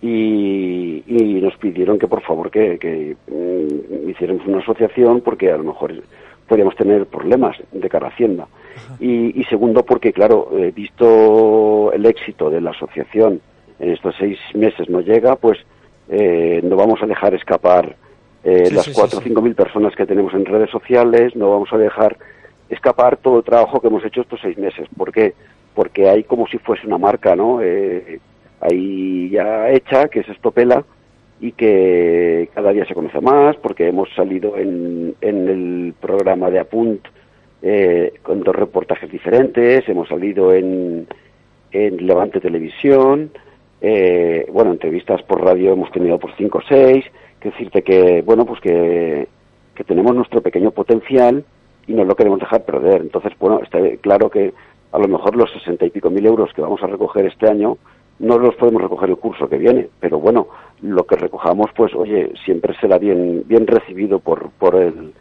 y, 0.00 1.02
y 1.06 1.40
nos 1.42 1.56
pidieron 1.56 1.98
que 1.98 2.06
por 2.06 2.22
favor 2.22 2.50
que, 2.50 2.78
que 2.78 3.16
mm, 3.26 4.10
hiciéramos 4.10 4.46
una 4.46 4.58
asociación 4.58 5.20
porque 5.20 5.50
a 5.50 5.56
lo 5.56 5.64
mejor 5.64 5.94
podríamos 6.46 6.76
tener 6.76 7.06
problemas 7.06 7.56
de 7.72 7.88
cara 7.88 8.06
a 8.06 8.10
Hacienda. 8.10 8.46
Y, 9.00 9.40
y 9.40 9.44
segundo, 9.44 9.84
porque 9.84 10.12
claro, 10.12 10.50
eh, 10.56 10.72
visto 10.74 11.92
el 11.92 12.04
éxito 12.06 12.50
de 12.50 12.60
la 12.60 12.70
asociación 12.70 13.40
en 13.78 13.90
estos 13.90 14.14
seis 14.18 14.38
meses 14.54 14.88
no 14.88 15.00
llega, 15.00 15.36
pues 15.36 15.58
eh, 16.08 16.60
no 16.62 16.76
vamos 16.76 17.02
a 17.02 17.06
dejar 17.06 17.34
escapar 17.34 17.96
eh, 18.44 18.66
Sí, 18.66 18.74
las 18.74 18.88
cuatro 18.90 19.18
o 19.18 19.22
cinco 19.22 19.40
mil 19.40 19.54
personas 19.54 19.94
que 19.96 20.06
tenemos 20.06 20.34
en 20.34 20.44
redes 20.44 20.70
sociales, 20.70 21.34
no 21.34 21.50
vamos 21.50 21.72
a 21.72 21.78
dejar 21.78 22.16
escapar 22.68 23.16
todo 23.16 23.38
el 23.38 23.44
trabajo 23.44 23.80
que 23.80 23.86
hemos 23.86 24.04
hecho 24.04 24.20
estos 24.20 24.40
seis 24.42 24.58
meses. 24.58 24.86
¿Por 24.96 25.12
qué? 25.12 25.34
Porque 25.74 26.08
hay 26.08 26.24
como 26.24 26.46
si 26.46 26.58
fuese 26.58 26.86
una 26.86 26.98
marca, 26.98 27.34
¿no? 27.34 27.60
Eh, 27.62 28.20
ahí 28.60 29.30
ya 29.30 29.70
hecha, 29.70 30.08
que 30.08 30.20
es 30.20 30.28
Estopela, 30.28 30.84
y 31.40 31.52
que 31.52 32.48
cada 32.54 32.72
día 32.72 32.86
se 32.86 32.94
conoce 32.94 33.20
más, 33.20 33.56
porque 33.56 33.88
hemos 33.88 34.08
salido 34.14 34.56
en, 34.56 35.14
en 35.20 35.48
el 35.48 35.94
programa 36.00 36.50
de 36.50 36.60
Apunt 36.60 37.06
eh, 37.62 38.14
con 38.22 38.42
dos 38.42 38.54
reportajes 38.54 39.10
diferentes, 39.10 39.88
hemos 39.88 40.08
salido 40.08 40.52
en, 40.52 41.06
en 41.72 42.06
Levante 42.06 42.40
Televisión, 42.40 43.30
eh, 43.80 44.46
bueno, 44.52 44.72
entrevistas 44.72 45.22
por 45.22 45.42
radio 45.42 45.72
hemos 45.72 45.90
tenido 45.90 46.18
por 46.18 46.34
cinco 46.36 46.58
o 46.58 46.62
seis, 46.68 47.04
que 47.40 47.50
decirte 47.50 47.82
que, 47.82 48.22
bueno, 48.22 48.46
pues 48.46 48.60
que, 48.60 49.28
que 49.74 49.84
tenemos 49.84 50.14
nuestro 50.14 50.40
pequeño 50.40 50.70
potencial 50.70 51.44
y 51.86 51.92
no 51.92 52.04
lo 52.04 52.16
queremos 52.16 52.40
dejar 52.40 52.64
perder. 52.64 53.02
Entonces, 53.02 53.32
bueno, 53.38 53.60
está 53.62 53.78
claro 54.00 54.30
que 54.30 54.54
a 54.92 54.98
lo 54.98 55.08
mejor 55.08 55.36
los 55.36 55.52
sesenta 55.52 55.84
y 55.84 55.90
pico 55.90 56.08
mil 56.08 56.24
euros 56.24 56.52
que 56.54 56.62
vamos 56.62 56.82
a 56.82 56.86
recoger 56.86 57.26
este 57.26 57.48
año 57.48 57.76
no 58.18 58.38
los 58.38 58.54
podemos 58.56 58.82
recoger 58.82 59.10
el 59.10 59.16
curso 59.16 59.48
que 59.48 59.58
viene, 59.58 59.88
pero 60.00 60.18
bueno, 60.18 60.48
lo 60.82 61.04
que 61.04 61.16
recojamos, 61.16 61.70
pues, 61.76 61.94
oye, 61.94 62.32
siempre 62.44 62.74
será 62.80 62.98
bien, 62.98 63.42
bien 63.46 63.66
recibido 63.66 64.18
por, 64.20 64.50
por 64.50 64.76
el, 64.76 65.12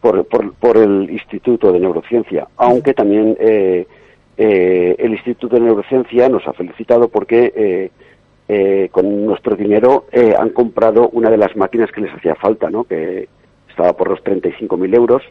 por, 0.00 0.24
por, 0.26 0.52
por 0.54 0.76
el 0.76 1.10
Instituto 1.10 1.72
de 1.72 1.80
Neurociencia, 1.80 2.48
aunque 2.56 2.94
también 2.94 3.36
eh, 3.38 3.86
eh, 4.36 4.96
el 4.98 5.12
Instituto 5.12 5.56
de 5.56 5.62
Neurociencia 5.62 6.28
nos 6.28 6.46
ha 6.48 6.52
felicitado 6.52 7.08
porque 7.08 7.52
eh, 7.54 7.90
eh, 8.48 8.88
con 8.90 9.24
nuestro 9.24 9.56
dinero 9.56 10.06
eh, 10.10 10.34
han 10.38 10.50
comprado 10.50 11.08
una 11.10 11.30
de 11.30 11.36
las 11.36 11.56
máquinas 11.56 11.90
que 11.92 12.00
les 12.00 12.12
hacía 12.12 12.34
falta, 12.34 12.70
¿no? 12.70 12.84
que 12.84 13.28
estaba 13.68 13.92
por 13.94 14.10
los 14.10 14.22
35.000 14.24 14.94
euros, 14.94 15.22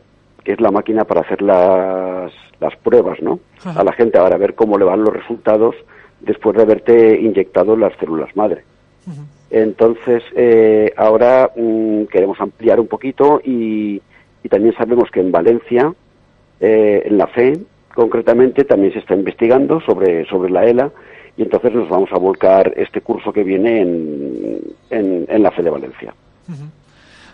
que 0.44 0.54
es 0.54 0.62
la 0.62 0.72
máquina 0.72 1.04
para 1.04 1.22
hacer 1.22 1.42
las, 1.42 2.32
las 2.60 2.76
pruebas 2.78 3.22
¿no? 3.22 3.40
Ajá. 3.60 3.80
a 3.80 3.84
la 3.84 3.92
gente 3.94 4.18
para 4.18 4.38
ver 4.38 4.56
cómo 4.56 4.78
le 4.78 4.86
van 4.86 5.04
los 5.04 5.14
resultados 5.14 5.76
después 6.22 6.56
de 6.56 6.64
haberte 6.64 7.20
inyectado 7.20 7.76
las 7.76 7.94
células 7.98 8.36
madre. 8.36 8.64
Entonces, 9.50 10.24
eh, 10.36 10.94
ahora 10.96 11.52
mm, 11.56 12.04
queremos 12.06 12.40
ampliar 12.40 12.80
un 12.80 12.88
poquito 12.88 13.42
y, 13.44 14.02
y 14.44 14.50
también 14.50 14.74
sabemos 14.76 15.10
que 15.12 15.20
en 15.20 15.32
Valencia, 15.32 15.94
eh, 16.60 17.04
en 17.06 17.18
la 17.18 17.28
FE, 17.28 17.60
concretamente, 17.94 18.64
también 18.64 18.94
se 18.94 19.00
está 19.00 19.14
investigando 19.14 19.82
sobre, 19.82 20.26
sobre 20.26 20.52
la 20.52 20.66
ELA 20.66 20.92
y 21.36 21.44
entonces 21.44 21.74
nos 21.74 21.90
vamos 21.90 22.10
a 22.14 22.18
volcar 22.18 22.74
este 22.78 23.02
curso 23.02 23.34
que 23.34 23.44
viene 23.44 23.82
en, 23.82 24.62
en, 24.90 25.26
en 25.28 25.44
la 25.44 25.52
FE 25.52 25.64
de 25.64 25.70
Valencia. 25.70 26.14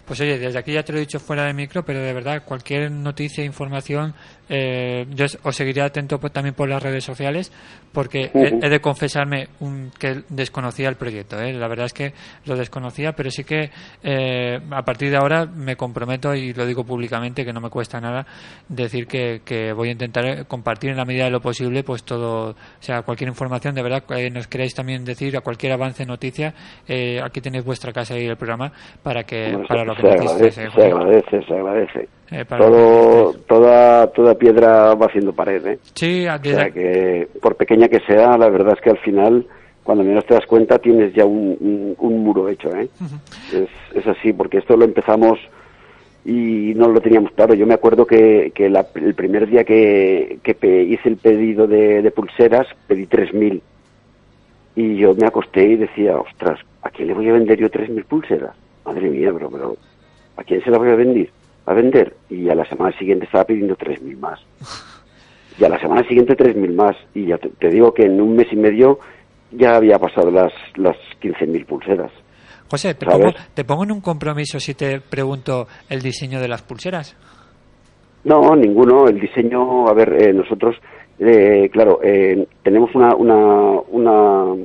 Pues 0.08 0.22
oye, 0.22 0.40
desde 0.40 0.58
aquí 0.58 0.72
ya 0.72 0.84
te 0.84 0.94
lo 0.94 1.00
he 1.00 1.02
dicho 1.02 1.20
fuera 1.20 1.44
de 1.44 1.54
micro, 1.54 1.84
pero 1.84 2.00
de 2.00 2.14
verdad, 2.14 2.42
cualquier 2.46 2.90
noticia, 2.90 3.44
información, 3.44 4.14
eh, 4.48 5.06
yo 5.14 5.26
os- 5.44 5.56
seguiré 5.56 5.82
atento 5.82 6.18
también 6.32 6.56
por 6.56 6.70
las 6.70 6.82
redes 6.82 7.04
sociales, 7.04 7.52
porque 7.92 8.32
he, 8.64 8.70
de 8.70 8.80
confesarme 8.80 9.50
un- 9.60 9.92
que 10.00 10.22
desconocía 10.30 10.88
el 10.88 10.96
proyecto. 10.96 11.38
¿eh? 11.42 11.52
La 11.52 11.68
verdad 11.68 11.88
es 11.88 11.94
que 11.94 12.14
lo 12.46 12.56
desconocía, 12.56 13.12
pero 13.12 13.30
sí 13.32 13.44
que 13.44 13.70
eh, 14.02 14.60
a 14.72 14.82
partir 14.84 15.10
de 15.12 15.18
ahora 15.18 15.46
me 15.46 15.76
comprometo, 15.76 16.34
y 16.34 16.54
lo 16.54 16.66
digo 16.66 16.86
públicamente, 16.86 17.44
que 17.44 17.52
no 17.52 17.60
me 17.60 17.70
cuesta 17.70 18.00
nada, 18.00 18.26
decir 18.70 19.08
que, 19.08 19.42
que 19.44 19.74
voy 19.74 19.90
a 19.90 19.92
intentar 19.92 20.26
eh, 20.26 20.46
compartir 20.48 20.92
en 20.92 20.98
la 20.98 21.06
medida 21.06 21.26
de 21.26 21.32
lo 21.32 21.42
posible 21.42 21.84
pues 21.84 22.04
todo, 22.04 22.52
o 22.52 22.56
sea, 22.80 23.02
cualquier 23.02 23.28
información, 23.28 23.76
de 23.76 23.84
verdad, 23.84 24.04
que 24.04 24.30
nos 24.30 24.48
queráis 24.48 24.74
también 24.74 25.04
decir, 25.04 25.36
a 25.36 25.42
cualquier 25.42 25.74
avance, 25.74 26.06
noticia, 26.06 26.54
eh, 26.88 27.20
aquí 27.22 27.42
tenéis 27.42 27.66
vuestra 27.66 27.92
casa 27.92 28.18
y 28.18 28.26
el 28.26 28.38
programa 28.38 28.72
para 29.04 29.24
que 29.24 29.58
para 29.68 29.84
lo 29.84 29.96
que 29.96 29.97
se 30.02 30.08
agradece, 30.12 30.64
eh, 30.66 30.70
se 30.74 30.82
agradece, 30.84 31.42
se 31.44 31.54
agradece. 31.54 32.08
Eh, 32.32 32.46
para 32.46 32.66
lo 32.68 32.72
que 32.72 32.78
Todo, 32.78 33.34
toda, 33.48 34.08
toda 34.08 34.36
piedra 34.36 34.94
va 34.96 35.06
haciendo 35.06 35.34
pared, 35.34 35.66
¿eh? 35.66 35.80
Sí, 35.96 36.28
O 36.28 36.38
desde- 36.40 36.56
sea 36.56 36.72
que, 36.72 37.28
por 37.42 37.56
pequeña 37.56 37.88
que 37.88 38.00
sea, 38.02 38.38
la 38.38 38.50
verdad 38.50 38.74
es 38.76 38.82
que 38.82 38.90
al 38.90 38.98
final, 39.00 39.46
cuando 39.84 40.04
menos 40.04 40.26
te 40.26 40.34
das 40.34 40.46
cuenta, 40.46 40.78
tienes 40.80 41.14
ya 41.14 41.26
un, 41.26 41.56
un, 41.60 41.96
un 41.98 42.24
muro 42.24 42.50
hecho, 42.50 42.70
¿eh? 42.76 42.90
es, 43.54 43.70
es 43.96 44.08
así, 44.08 44.34
porque 44.34 44.58
esto 44.58 44.76
lo 44.76 44.84
empezamos 44.86 45.40
y 46.26 46.74
no 46.76 46.90
lo 46.90 47.00
teníamos 47.00 47.32
claro. 47.32 47.54
Yo 47.54 47.66
me 47.66 47.74
acuerdo 47.76 48.06
que, 48.06 48.52
que 48.54 48.70
la- 48.70 48.86
el 48.96 49.14
primer 49.16 49.48
día 49.48 49.64
que, 49.64 50.40
que 50.44 50.84
hice 50.84 51.08
el 51.08 51.16
pedido 51.18 51.68
de, 51.68 52.02
de 52.02 52.12
pulseras, 52.12 52.68
pedí 52.88 53.06
3.000. 53.06 53.62
Y 54.76 54.98
yo 54.98 55.16
me 55.16 55.26
acosté 55.26 55.64
y 55.64 55.76
decía, 55.78 56.18
ostras, 56.18 56.60
¿a 56.84 56.90
quién 56.90 57.08
le 57.08 57.14
voy 57.14 57.30
a 57.30 57.34
vender 57.34 57.58
yo 57.58 57.70
3.000 57.70 58.04
pulseras? 58.06 58.54
Madre 58.88 59.10
mía, 59.10 59.32
bro, 59.32 59.50
pero 59.52 59.78
¿a 60.38 60.44
quién 60.44 60.64
se 60.64 60.72
las 60.72 60.80
voy 60.80 60.90
a 60.90 60.96
vender? 60.96 61.30
A 61.66 61.74
vender. 61.74 62.16
Y 62.30 62.50
a 62.50 62.56
la 62.56 62.66
semana 62.66 62.98
siguiente 62.98 63.26
estaba 63.26 63.44
pidiendo 63.44 63.76
3.000 63.76 64.18
más. 64.18 64.40
Y 65.60 65.66
a 65.66 65.70
la 65.70 65.80
semana 65.80 66.08
siguiente 66.08 66.38
3.000 66.38 66.74
más. 66.74 66.96
Y 67.14 67.26
ya 67.26 67.38
te, 67.38 67.50
te 67.50 67.70
digo 67.70 67.94
que 67.94 68.06
en 68.06 68.22
un 68.22 68.36
mes 68.36 68.48
y 68.52 68.56
medio 68.56 69.00
ya 69.52 69.76
había 69.76 70.00
pasado 70.00 70.32
las, 70.32 70.54
las 70.76 70.96
15.000 71.22 71.66
pulseras. 71.66 72.12
José, 72.70 72.96
te 72.96 73.06
pongo, 73.06 73.34
te 73.54 73.64
pongo 73.64 73.84
en 73.84 73.92
un 73.92 74.02
compromiso 74.02 74.60
si 74.60 74.74
te 74.74 75.00
pregunto 75.00 75.68
el 75.90 76.02
diseño 76.02 76.40
de 76.40 76.48
las 76.48 76.62
pulseras. 76.62 77.16
No, 78.24 78.56
ninguno. 78.56 79.08
El 79.08 79.20
diseño, 79.20 79.88
a 79.88 79.94
ver, 79.94 80.22
eh, 80.22 80.34
nosotros, 80.34 80.76
eh, 81.20 81.70
claro, 81.72 82.00
eh, 82.04 82.46
tenemos 82.64 82.94
una, 82.94 83.16
una, 83.16 83.80
una, 83.90 84.56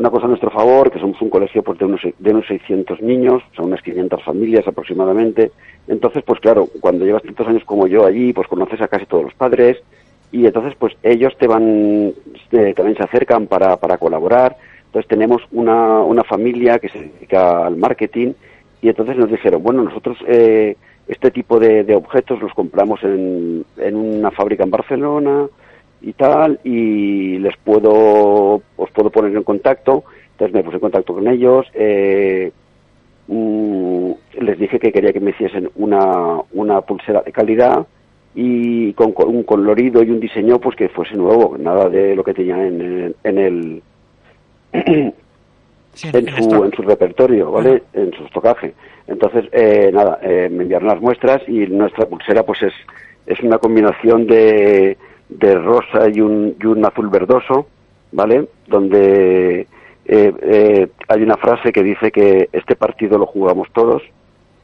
una 0.00 0.10
cosa 0.10 0.24
a 0.24 0.28
nuestro 0.28 0.50
favor, 0.50 0.90
que 0.90 0.98
somos 0.98 1.20
un 1.20 1.28
colegio 1.28 1.62
pues, 1.62 1.78
de, 1.78 1.84
unos, 1.84 2.00
de 2.18 2.30
unos 2.30 2.46
600 2.46 3.02
niños, 3.02 3.42
son 3.54 3.66
unas 3.66 3.82
500 3.82 4.24
familias 4.24 4.66
aproximadamente. 4.66 5.52
Entonces, 5.88 6.22
pues 6.24 6.40
claro, 6.40 6.68
cuando 6.80 7.04
llevas 7.04 7.22
tantos 7.22 7.46
años 7.46 7.64
como 7.66 7.86
yo 7.86 8.06
allí, 8.06 8.32
pues 8.32 8.48
conoces 8.48 8.80
a 8.80 8.88
casi 8.88 9.04
todos 9.04 9.24
los 9.24 9.34
padres 9.34 9.76
y 10.32 10.46
entonces 10.46 10.74
pues 10.78 10.94
ellos 11.02 11.36
te 11.38 11.46
van, 11.46 12.14
eh, 12.52 12.72
también 12.74 12.96
se 12.96 13.04
acercan 13.04 13.46
para, 13.46 13.76
para 13.76 13.98
colaborar. 13.98 14.56
Entonces 14.86 15.06
tenemos 15.06 15.42
una, 15.52 16.00
una 16.00 16.24
familia 16.24 16.78
que 16.78 16.88
se 16.88 16.98
dedica 16.98 17.66
al 17.66 17.76
marketing 17.76 18.32
y 18.80 18.88
entonces 18.88 19.18
nos 19.18 19.30
dijeron, 19.30 19.62
bueno, 19.62 19.82
nosotros 19.82 20.16
eh, 20.26 20.76
este 21.08 21.30
tipo 21.30 21.60
de, 21.60 21.84
de 21.84 21.94
objetos 21.94 22.40
los 22.40 22.54
compramos 22.54 23.02
en, 23.02 23.66
en 23.76 23.96
una 23.96 24.30
fábrica 24.30 24.64
en 24.64 24.70
Barcelona 24.70 25.46
y 26.02 26.12
tal 26.14 26.58
y 26.64 27.38
les 27.38 27.56
puedo, 27.58 28.62
os 28.76 28.90
puedo 28.92 29.10
poner 29.10 29.36
en 29.36 29.42
contacto. 29.42 30.04
Entonces 30.32 30.54
me 30.54 30.62
puse 30.64 30.76
en 30.76 30.80
contacto 30.80 31.14
con 31.14 31.28
ellos. 31.28 31.66
Eh, 31.74 32.50
mm, 33.28 34.10
les 34.40 34.58
dije 34.58 34.78
que 34.78 34.92
quería 34.92 35.12
que 35.12 35.20
me 35.20 35.30
hiciesen 35.30 35.70
una, 35.76 36.38
una 36.52 36.80
pulsera 36.80 37.22
de 37.22 37.32
calidad 37.32 37.86
y 38.34 38.92
con, 38.94 39.12
con 39.12 39.28
un 39.28 39.42
colorido 39.42 40.02
y 40.02 40.10
un 40.10 40.20
diseño 40.20 40.58
pues 40.60 40.76
que 40.76 40.88
fuese 40.88 41.16
nuevo, 41.16 41.56
nada 41.58 41.88
de 41.88 42.14
lo 42.14 42.22
que 42.22 42.32
tenían 42.34 42.60
en, 42.60 42.80
el- 42.80 43.16
en 43.24 43.38
el 43.38 43.82
Sí, 45.92 46.08
en 46.12 46.28
en 46.28 46.50
su, 46.50 46.64
en 46.64 46.72
su 46.72 46.82
repertorio, 46.82 47.50
¿vale? 47.50 47.82
En 47.92 48.12
su 48.12 48.24
estocaje. 48.24 48.72
Entonces, 49.08 49.46
eh, 49.50 49.90
nada, 49.92 50.20
eh, 50.22 50.48
me 50.48 50.62
enviaron 50.62 50.86
las 50.88 51.00
muestras 51.00 51.42
y 51.48 51.66
nuestra 51.66 52.06
pulsera 52.06 52.44
pues 52.44 52.62
es, 52.62 52.72
es 53.26 53.40
una 53.40 53.58
combinación 53.58 54.24
de, 54.28 54.96
de 55.30 55.54
rosa 55.54 56.08
y 56.12 56.20
un, 56.20 56.56
y 56.60 56.66
un 56.66 56.84
azul 56.84 57.08
verdoso, 57.08 57.66
¿vale? 58.12 58.48
Donde 58.66 59.60
eh, 59.60 59.66
eh, 60.42 60.88
hay 61.08 61.22
una 61.22 61.36
frase 61.36 61.72
que 61.72 61.82
dice 61.82 62.10
que 62.10 62.48
este 62.52 62.76
partido 62.76 63.18
lo 63.18 63.26
jugamos 63.26 63.68
todos, 63.72 64.02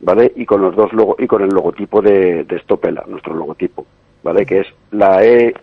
¿vale? 0.00 0.32
Y 0.34 0.44
con 0.44 0.60
los 0.60 0.74
dos 0.74 0.92
logo, 0.92 1.16
y 1.18 1.26
con 1.26 1.42
el 1.42 1.50
logotipo 1.50 2.02
de, 2.02 2.44
de 2.44 2.58
Stopela, 2.60 3.04
nuestro 3.06 3.34
logotipo, 3.34 3.86
¿vale? 4.22 4.44
Que 4.44 4.60
es 4.60 4.66
la 4.90 5.24
E, 5.24 5.54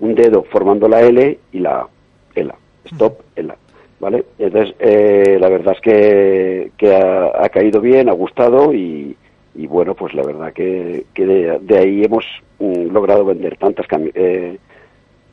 un 0.00 0.14
dedo 0.14 0.44
formando 0.44 0.88
la 0.88 1.02
L 1.02 1.38
y 1.52 1.58
la 1.58 1.86
ELA, 2.34 2.54
Stop, 2.86 3.20
ELA, 3.36 3.56
¿vale? 4.00 4.24
Entonces, 4.38 4.74
eh, 4.78 5.36
la 5.38 5.48
verdad 5.48 5.74
es 5.74 5.80
que, 5.80 6.72
que 6.78 6.94
ha 6.94 7.48
caído 7.50 7.80
bien, 7.80 8.08
ha 8.08 8.12
gustado 8.12 8.72
y, 8.72 9.16
y 9.54 9.66
bueno, 9.66 9.94
pues 9.94 10.14
la 10.14 10.22
verdad 10.22 10.52
que, 10.52 11.06
que 11.14 11.26
de, 11.26 11.58
de 11.60 11.78
ahí 11.78 12.04
hemos 12.04 12.24
mm, 12.58 12.92
logrado 12.92 13.24
vender 13.24 13.56
tantas 13.56 13.86
eh, 14.14 14.58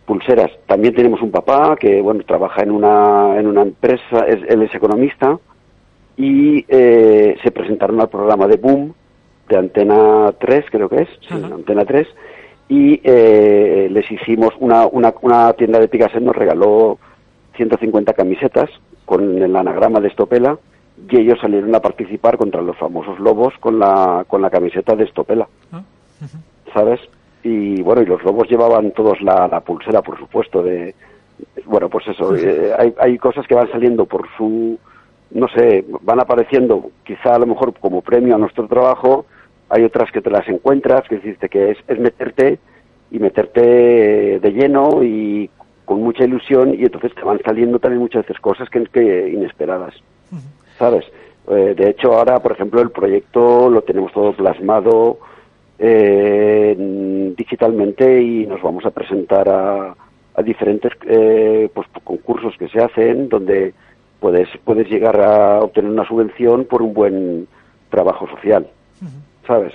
pulseras. 0.05 0.51
También 0.65 0.95
tenemos 0.95 1.22
un 1.22 1.32
papá 1.32 1.76
que, 1.80 2.01
bueno, 2.01 2.24
trabaja 2.26 2.63
en 2.63 2.72
una, 2.72 3.39
en 3.39 3.47
una 3.47 3.61
empresa, 3.61 4.26
es, 4.28 4.39
él 4.47 4.63
es 4.63 4.74
economista 4.74 5.38
y 6.15 6.65
eh, 6.68 7.38
se 7.43 7.51
presentaron 7.51 8.01
al 8.01 8.09
programa 8.09 8.47
de 8.47 8.57
Boom 8.57 8.93
de 9.47 9.57
Antena 9.57 10.34
3, 10.39 10.65
creo 10.72 10.89
que 10.89 11.03
es, 11.03 11.09
sí. 11.22 11.34
Antena 11.34 11.86
3, 11.86 12.07
y 12.70 12.99
eh, 13.03 13.88
les 13.91 14.11
hicimos 14.11 14.53
una, 14.59 14.88
una, 14.88 15.13
una 15.22 15.53
tienda 15.53 15.80
de 15.80 15.88
Picasso 15.88 16.20
nos 16.20 16.36
regaló 16.36 16.97
150 17.55 18.13
camisetas 18.13 18.70
con 19.05 19.41
el 19.41 19.55
anagrama 19.55 20.01
de 20.01 20.09
Estopela 20.09 20.57
y 21.10 21.18
ellos 21.18 21.39
salieron 21.39 21.74
a 21.76 21.80
participar 21.80 22.38
contra 22.38 22.62
los 22.62 22.78
famosos 22.78 23.20
lobos 23.20 23.54
con 23.60 23.80
la, 23.80 24.26
con 24.28 24.41
la 24.41 24.50
camiseta 24.50 24.95
de 24.95 25.06
Estopela, 25.06 25.48
¿no? 25.72 25.84
¿sabes? 26.74 27.00
Y 27.43 27.82
bueno, 27.82 28.02
y 28.02 28.06
los 28.06 28.24
lobos 28.24 28.50
llevaban 28.50 28.91
todos 28.91 29.22
la, 29.22 29.48
la 29.48 29.62
pulsera, 29.62 30.02
por 30.02 30.18
supuesto, 30.18 30.64
de... 30.64 30.95
Bueno, 31.66 31.88
pues 31.88 32.08
eso, 32.08 32.36
eh, 32.36 32.74
hay, 32.78 32.93
hay 33.00 33.18
cosas 33.18 33.45
que 33.48 33.56
van 33.56 33.72
saliendo 33.72 34.06
por 34.06 34.28
su... 34.36 34.78
No 35.30 35.48
sé, 35.50 35.86
van 36.02 36.20
apareciendo 36.20 36.89
quizá 37.04 37.36
a 37.36 37.39
lo 37.39 37.45
mejor 37.45 37.74
como 37.80 38.02
premio 38.02 38.36
a 38.36 38.38
nuestro 38.38 38.66
trabajo, 38.68 39.26
hay 39.70 39.84
otras 39.84 40.10
que 40.12 40.22
te 40.22 40.30
las 40.30 40.48
encuentras, 40.48 41.08
que 41.08 41.16
decirte 41.16 41.50
que 41.50 41.72
es, 41.72 41.78
es 41.88 42.00
meterte 42.00 42.60
y 43.12 43.20
meterte 43.20 44.39
de 44.39 44.52
lleno 44.52 45.04
y 45.04 45.50
con 45.86 46.02
mucha 46.02 46.24
ilusión 46.24 46.74
y 46.74 46.84
entonces 46.84 47.14
te 47.14 47.24
van 47.24 47.39
saliendo 47.45 47.80
también 47.80 48.02
muchas 48.02 48.24
veces 48.24 48.41
cosas 48.41 48.70
que, 48.70 48.84
que 48.86 49.30
inesperadas, 49.30 49.95
¿sabes? 50.78 51.05
Eh, 51.49 51.73
de 51.78 51.89
hecho, 51.89 52.13
ahora, 52.13 52.39
por 52.39 52.51
ejemplo, 52.51 52.82
el 52.82 52.91
proyecto 52.91 53.69
lo 53.69 53.82
tenemos 53.82 54.11
todo 54.11 54.34
plasmado 54.34 55.17
eh, 55.80 56.75
en- 56.78 57.36
digitalmente 57.36 58.21
y 58.21 58.45
nos 58.47 58.61
vamos 58.61 58.86
a 58.86 58.91
presentar 58.91 59.47
a, 59.49 59.95
a 60.36 60.41
diferentes 60.41 60.91
eh, 61.07 61.69
pues, 61.73 61.88
concursos 62.03 62.55
que 62.57 62.67
se 62.67 62.80
hacen 62.82 63.30
donde 63.30 63.73
puedes 64.19 64.49
puedes 64.65 64.89
llegar 64.89 65.21
a 65.21 65.59
obtener 65.59 65.91
una 65.91 66.07
subvención 66.07 66.65
por 66.65 66.82
un 66.82 66.93
buen 66.93 67.47
trabajo 67.89 68.28
social, 68.28 68.67
¿sabes? 69.45 69.73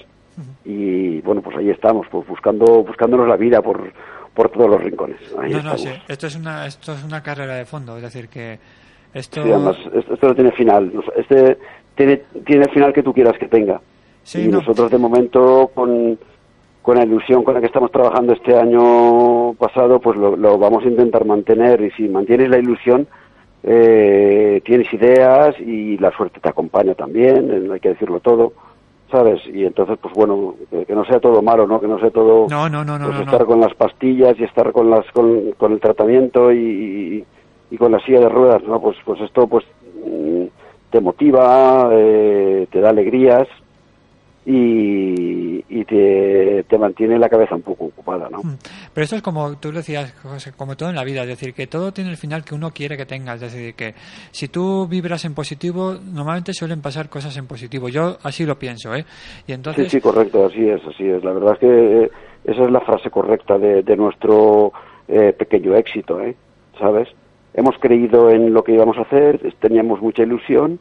Y 0.65 1.21
bueno, 1.21 1.43
pues 1.43 1.57
ahí 1.57 1.71
estamos, 1.71 2.07
pues 2.11 2.27
buscando 2.27 2.83
buscándonos 2.83 3.29
la 3.29 3.37
vida 3.37 3.63
por 3.63 3.93
por 4.35 4.49
todos 4.51 4.69
los 4.69 4.83
rincones. 4.83 5.19
Ahí 5.39 5.53
No, 5.53 5.63
no, 5.63 5.79
sí. 5.79 5.91
Esto 6.09 6.27
es 6.27 6.37
una, 6.37 6.67
esto 6.67 6.93
es 6.95 7.05
una 7.05 7.23
carrera 7.23 7.55
de 7.55 7.67
fondo, 7.67 7.97
es 7.97 8.03
decir 8.03 8.29
que 8.29 8.59
esto. 9.15 9.43
Sí, 9.43 9.51
además, 9.51 9.77
esto, 9.95 10.15
esto 10.15 10.29
no 10.29 10.35
tiene 10.35 10.53
final. 10.53 10.93
Este 11.17 11.59
tiene, 11.95 12.23
tiene 12.47 12.65
el 12.65 12.71
final 12.71 12.93
que 12.93 13.03
tú 13.03 13.13
quieras 13.13 13.39
que 13.39 13.49
tenga. 13.49 13.81
Sí, 14.23 14.43
y 14.43 14.49
no. 14.49 14.59
nosotros, 14.59 14.91
de 14.91 14.99
momento, 14.99 15.71
con, 15.75 16.19
con 16.81 16.97
la 16.97 17.05
ilusión 17.05 17.43
con 17.45 17.55
la 17.55 17.61
que 17.61 17.67
estamos 17.67 17.91
trabajando 17.91 18.33
este 18.33 18.57
año 18.57 19.55
pasado, 19.55 20.01
pues 20.01 20.17
lo, 20.17 20.37
lo 20.37 20.59
vamos 20.59 20.85
a 20.85 20.89
intentar 20.89 21.25
mantener. 21.25 21.81
Y 21.83 21.91
si 21.93 22.09
mantienes 22.09 22.49
la 22.49 22.59
ilusión, 22.59 23.07
eh, 23.65 24.61
tienes 24.65 24.93
ideas 24.93 25.55
y 25.61 25.97
la 25.99 26.11
suerte 26.13 26.41
te 26.41 26.49
acompaña 26.49 26.95
también, 26.95 27.51
eh, 27.51 27.73
hay 27.73 27.81
que 27.81 27.91
decirlo 27.91 28.21
todo. 28.21 28.53
¿Sabes? 29.11 29.43
Y 29.53 29.67
entonces, 29.67 29.99
pues 30.01 30.15
bueno, 30.15 30.55
que, 30.71 30.95
no 30.95 31.05
sea 31.05 31.21
todo 31.21 31.43
malo, 31.43 31.67
¿no? 31.67 31.79
Que 31.79 31.87
no 31.87 31.99
sea 32.01 32.09
todo 32.11 32.47
No, 32.49 32.71
no, 32.71 32.83
no, 32.83 32.99
no, 32.99 33.05
pues 33.09 33.19
no, 33.19 33.25
estar 33.25 33.45
con 33.45 33.61
las 33.61 33.75
pastillas 33.75 34.41
y 34.41 34.45
estar 34.45 34.73
con 34.73 34.89
las 34.89 35.05
con, 35.13 35.53
con 35.59 35.73
el 35.73 35.81
tratamiento 35.81 36.51
y, 36.51 36.57
y- 36.59 37.25
y 37.73 37.79
con 37.79 37.91
la 37.91 37.99
silla 38.01 38.21
de 38.21 38.29
ruedas 38.29 38.63
no 38.65 38.81
pues 38.81 38.97
pues 39.05 39.21
esto 39.23 39.47
pues 39.47 39.65
mm, 40.07 40.45
te 40.91 41.01
motiva 41.01 41.89
eh, 41.93 42.69
te 42.71 42.81
da 42.81 42.91
alegrías 42.91 43.49
y, 44.45 45.65
y 45.69 45.85
te, 45.85 46.65
te 46.65 46.77
mantiene 46.79 47.19
la 47.19 47.29
cabeza 47.29 47.55
un 47.55 47.63
poco 47.63 47.87
ocupada 47.87 48.29
no 48.31 48.43
Mm. 48.43 48.59
Pero 48.93 49.05
esto 49.05 49.17
es 49.17 49.23
como 49.23 49.57
tú 49.59 49.71
decías, 49.71 50.13
José, 50.23 50.53
como 50.53 50.77
todo 50.77 50.91
en 50.91 50.97
la 50.97 51.05
vida, 51.05 51.23
es 51.23 51.29
decir, 51.29 51.55
que 51.55 51.67
todo 51.69 51.93
tiene 51.93 52.11
el 52.11 52.17
final 52.17 52.45
que 52.45 52.55
uno 52.55 52.73
quiere 52.73 52.97
que 52.97 53.07
tenga, 53.07 53.35
es 53.35 53.41
decir, 53.41 53.75
que 53.75 53.95
si 54.33 54.49
tú 54.49 54.89
vibras 54.89 55.25
en 55.25 55.35
positivo, 55.35 55.95
normalmente 55.95 56.53
suelen 56.53 56.83
pasar 56.83 57.09
cosas 57.09 57.37
en 57.37 57.47
positivo. 57.47 57.89
Yo 57.89 58.19
así 58.25 58.45
lo 58.45 58.59
pienso, 58.59 58.95
¿eh? 58.95 59.05
Y 59.47 59.47
sí 59.47 59.53
entonces, 59.53 59.93
sí 59.93 60.01
correcto 60.01 60.45
así 60.45 60.69
es 60.69 60.85
así 60.87 61.07
es 61.07 61.23
la 61.23 61.33
verdad 61.33 61.53
es 61.55 61.59
que 61.61 62.03
eh, 62.05 62.11
esa 62.45 62.65
es 62.65 62.71
la 62.71 62.81
frase 62.81 63.11
correcta 63.11 63.57
de, 63.59 63.83
de 63.83 63.97
nuestro 63.97 64.73
eh, 65.07 65.33
pequeño 65.33 65.77
éxito 65.77 66.21
¿eh? 66.21 66.35
sabes 66.79 67.09
hemos 67.55 67.77
creído 67.79 68.31
en 68.31 68.53
lo 68.53 68.63
que 68.65 68.73
íbamos 68.73 68.97
a 68.99 69.03
hacer 69.03 69.41
teníamos 69.61 70.01
mucha 70.01 70.23
ilusión 70.23 70.79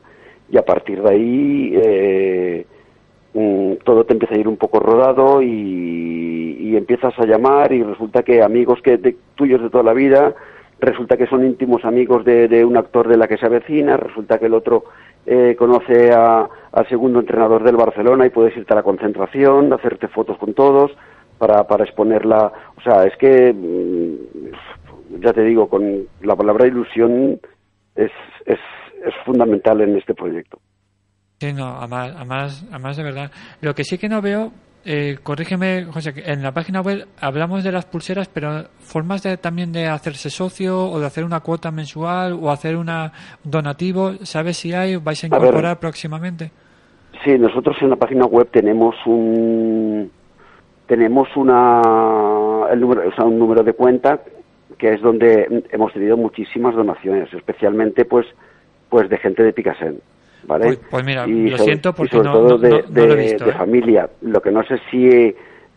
y 0.50 0.58
a 0.58 0.64
partir 0.66 1.02
de 1.02 1.10
ahí 1.10 1.74
eh, 1.76 2.66
mm, 3.34 3.74
todo 3.84 4.04
te 4.06 4.14
empieza 4.14 4.36
a 4.36 4.40
ir 4.40 4.48
un 4.48 4.58
poco 4.58 4.80
rodado 4.80 5.42
y, 5.42 6.58
y 6.60 6.76
empiezas 6.78 7.18
a 7.20 7.26
llamar 7.26 7.72
y 7.74 7.84
resulta 7.84 8.24
que 8.24 8.42
amigos 8.42 8.82
que 8.82 8.98
de- 8.98 9.16
tuyos 9.36 9.62
de 9.62 9.70
toda 9.70 9.84
la 9.84 9.94
vida 9.94 10.34
resulta 10.80 11.16
que 11.18 11.28
son 11.28 11.46
íntimos 11.46 11.86
amigos 11.86 12.26
de, 12.26 12.66
un 12.66 12.76
actor 12.76 13.08
de 13.08 13.16
la 13.18 13.28
que 13.28 13.38
se 13.38 13.46
avecina, 13.46 13.98
resulta 13.98 14.40
que 14.40 14.48
el 14.48 14.54
otro 14.56 14.86
eh, 15.28 15.56
conoce 15.58 16.12
a- 16.12 16.48
al 16.72 16.90
segundo 16.90 17.20
entrenador 17.20 17.64
del 17.64 17.76
Barcelona 17.78 18.26
y 18.26 18.30
puedes 18.32 18.58
irte 18.58 18.74
a 18.74 18.78
la 18.78 18.84
concentración, 18.84 19.72
hacerte 19.74 20.08
fotos 20.08 20.38
con 20.40 20.54
todos 20.56 20.92
para, 21.38 21.68
para 21.68 21.84
exponerla. 21.84 22.52
O 22.78 22.82
sea, 22.82 23.04
es 23.06 23.16
que, 23.18 23.54
mm, 23.54 24.52
ya 25.20 25.34
te 25.34 25.44
digo, 25.44 25.68
con 25.68 26.08
la 26.22 26.36
palabra 26.36 26.68
ilusión 26.68 27.40
es, 27.96 28.12
es, 28.46 28.60
es 29.06 29.14
fundamental 29.26 29.82
en 29.82 29.98
este 29.98 30.14
proyecto. 30.14 30.60
sí, 31.40 31.54
no, 31.54 31.78
además, 31.78 32.14
además, 32.16 32.66
además 32.70 32.98
de 32.98 33.04
verdad. 33.04 33.32
Lo 33.62 33.74
que 33.74 33.84
sí 33.84 33.98
que 33.98 34.10
no 34.10 34.22
veo, 34.22 34.52
eh, 34.84 35.18
corrígeme, 35.22 35.86
José, 35.86 36.14
que 36.14 36.22
en 36.32 36.42
la 36.42 36.54
página 36.54 36.82
web 36.82 37.08
hablamos 37.20 37.64
de 37.64 37.72
las 37.72 37.86
pulseras, 37.86 38.30
pero 38.30 38.64
formas 38.80 39.22
de, 39.22 39.38
también 39.38 39.72
de 39.72 39.88
hacerse 39.88 40.30
socio 40.30 40.90
o 40.90 41.00
de 41.00 41.06
hacer 41.06 41.24
una 41.24 41.42
cuota 41.42 41.72
mensual 41.72 42.34
o 42.34 42.50
hacer 42.50 42.76
una 42.76 43.12
donativo, 43.44 44.14
¿sabes 44.24 44.58
si 44.58 44.74
hay? 44.74 44.96
¿Vais 44.96 45.24
a 45.24 45.28
ver. 45.28 45.40
incorporar 45.40 45.80
próximamente? 45.80 46.52
Sí, 47.24 47.38
nosotros 47.38 47.78
en 47.82 47.92
la 47.92 47.96
página 47.96 48.26
web 48.26 48.50
tenemos 48.52 48.96
un 49.06 50.10
tenemos 50.88 51.28
una 51.36 51.82
el 52.72 52.80
número, 52.80 53.08
o 53.08 53.12
sea, 53.14 53.26
un 53.26 53.38
número 53.38 53.64
de 53.64 53.74
cuenta 53.74 54.20
que 54.82 54.94
es 54.96 55.02
donde 55.02 55.64
hemos 55.70 55.94
tenido 55.94 56.18
muchísimas 56.18 56.74
donaciones, 56.76 57.32
especialmente 57.32 58.04
pues 58.04 58.26
pues 58.90 59.08
de 59.10 59.18
gente 59.20 59.44
de 59.44 59.54
Picasen, 59.54 60.00
¿vale? 60.48 60.66
Pues- 60.66 60.80
pues 60.90 61.06
mira, 61.06 61.28
lo 61.28 61.50
sobre- 61.52 61.64
siento 61.64 61.94
porque 61.94 62.18
sobre 62.18 62.28
no- 62.28 62.34
todo 62.34 62.50
no- 62.50 62.58
de, 62.58 62.70
no- 62.90 63.06
lo 63.06 63.14
he 63.14 63.18
visto, 63.18 63.46
de 63.46 63.52
¿eh? 63.52 63.54
familia. 63.54 64.10
Lo 64.22 64.42
que 64.42 64.50
no 64.52 64.64
sé 64.64 64.76
si 64.90 65.08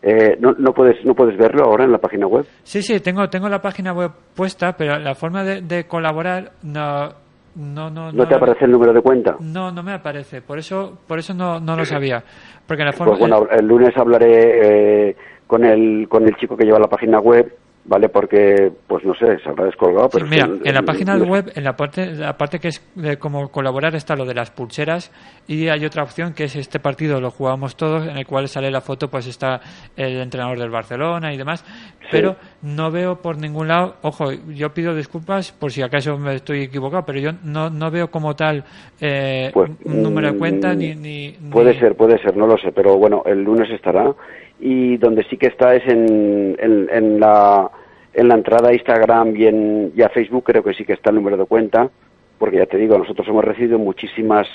eh, 0.01 0.37
no, 0.39 0.53
no 0.57 0.73
puedes 0.73 1.05
no 1.05 1.13
puedes 1.13 1.37
verlo 1.37 1.65
ahora 1.65 1.83
en 1.85 1.91
la 1.91 1.99
página 1.99 2.25
web. 2.25 2.45
Sí, 2.63 2.81
sí, 2.81 2.99
tengo, 2.99 3.29
tengo 3.29 3.47
la 3.47 3.61
página 3.61 3.93
web 3.93 4.11
puesta, 4.35 4.75
pero 4.75 4.97
la 4.97 5.13
forma 5.13 5.43
de, 5.43 5.61
de 5.61 5.85
colaborar 5.85 6.51
no, 6.63 7.09
no, 7.55 7.89
no, 7.91 8.11
¿No 8.11 8.27
te 8.27 8.35
aparece 8.35 8.65
el 8.65 8.71
número 8.71 8.91
de 8.91 9.01
cuenta? 9.01 9.35
No, 9.39 9.71
no 9.71 9.81
me 9.83 9.93
aparece. 9.93 10.41
Por 10.41 10.57
eso, 10.57 10.97
por 11.07 11.19
eso 11.19 11.33
no, 11.35 11.59
no 11.59 11.75
lo 11.77 11.85
sabía. 11.85 12.21
Porque 12.67 12.83
la 12.83 12.91
forma, 12.91 13.11
Pues 13.13 13.19
bueno, 13.21 13.47
el 13.51 13.65
lunes 13.67 13.95
hablaré 13.95 15.09
eh, 15.09 15.15
con 15.47 15.63
el 15.63 16.07
con 16.09 16.23
el 16.27 16.35
chico 16.37 16.57
que 16.57 16.65
lleva 16.65 16.79
la 16.79 16.87
página 16.89 17.19
web 17.19 17.53
¿vale? 17.85 18.09
Porque, 18.09 18.71
pues 18.87 19.03
no 19.05 19.13
sé, 19.13 19.37
se 19.39 19.49
habrá 19.49 19.65
descolgado, 19.65 20.09
pero... 20.09 20.25
Mira, 20.25 20.49
en 20.63 20.73
la 20.73 20.81
página 20.81 21.15
web, 21.17 21.51
en 21.55 21.63
la 21.63 21.75
parte, 21.75 22.07
la 22.15 22.37
parte 22.37 22.59
que 22.59 22.69
es 22.69 22.83
de 22.95 23.17
cómo 23.17 23.49
colaborar 23.49 23.95
está 23.95 24.15
lo 24.15 24.25
de 24.25 24.33
las 24.33 24.49
pulseras 24.51 25.11
y 25.47 25.67
hay 25.67 25.85
otra 25.85 26.03
opción 26.03 26.33
que 26.33 26.45
es 26.45 26.55
este 26.55 26.79
partido 26.79 27.21
lo 27.21 27.29
jugamos 27.31 27.75
todos 27.75 28.07
en 28.07 28.17
el 28.17 28.25
cual 28.25 28.47
sale 28.49 28.71
la 28.71 28.81
foto 28.81 29.09
pues 29.09 29.27
está 29.27 29.61
el 29.95 30.19
entrenador 30.19 30.57
del 30.59 30.69
Barcelona 30.71 31.33
y 31.33 31.37
demás, 31.37 31.63
pero 32.11 32.35
no 32.63 32.89
veo 32.91 33.21
por 33.21 33.37
ningún 33.37 33.67
lado, 33.67 33.95
ojo, 34.01 34.31
yo 34.31 34.73
pido 34.73 34.95
disculpas 34.95 35.51
por 35.51 35.71
si 35.71 35.81
acaso 35.83 36.17
me 36.17 36.35
estoy 36.35 36.63
equivocado, 36.63 37.05
pero 37.05 37.19
yo 37.19 37.31
no, 37.43 37.69
no 37.69 37.91
veo 37.91 38.09
como 38.09 38.35
tal 38.35 38.63
eh, 38.99 39.51
Pues, 39.53 39.69
un 39.85 40.01
número 40.01 40.31
de 40.31 40.37
cuenta 40.37 40.73
mm, 40.73 40.77
ni, 40.77 40.95
ni- 40.95 41.31
Puede 41.51 41.73
ni- 41.73 41.79
ser, 41.79 41.95
puede 41.95 42.17
ser, 42.19 42.35
no 42.35 42.47
lo 42.47 42.57
sé, 42.57 42.71
pero 42.71 42.97
bueno, 42.97 43.21
el 43.25 43.43
lunes 43.43 43.69
estará. 43.69 44.11
Y 44.59 44.97
donde 44.97 45.23
sí 45.25 45.37
que 45.37 45.47
está 45.47 45.75
es 45.75 45.85
en, 45.87 46.55
en, 46.59 46.87
en 46.91 47.19
la, 47.19 47.69
en 48.13 48.27
la 48.27 48.35
entrada 48.35 48.69
a 48.69 48.73
Instagram 48.73 49.35
y, 49.35 49.47
en, 49.47 49.91
y 49.95 50.01
a 50.01 50.09
Facebook, 50.09 50.45
creo 50.45 50.63
que 50.63 50.73
sí 50.73 50.85
que 50.85 50.93
está 50.93 51.09
el 51.09 51.17
número 51.17 51.37
de 51.37 51.45
cuenta, 51.45 51.89
porque 52.37 52.57
ya 52.57 52.65
te 52.65 52.77
digo, 52.77 52.97
nosotros 52.97 53.27
hemos 53.27 53.43
recibido 53.43 53.77
muchísimas, 53.77 54.47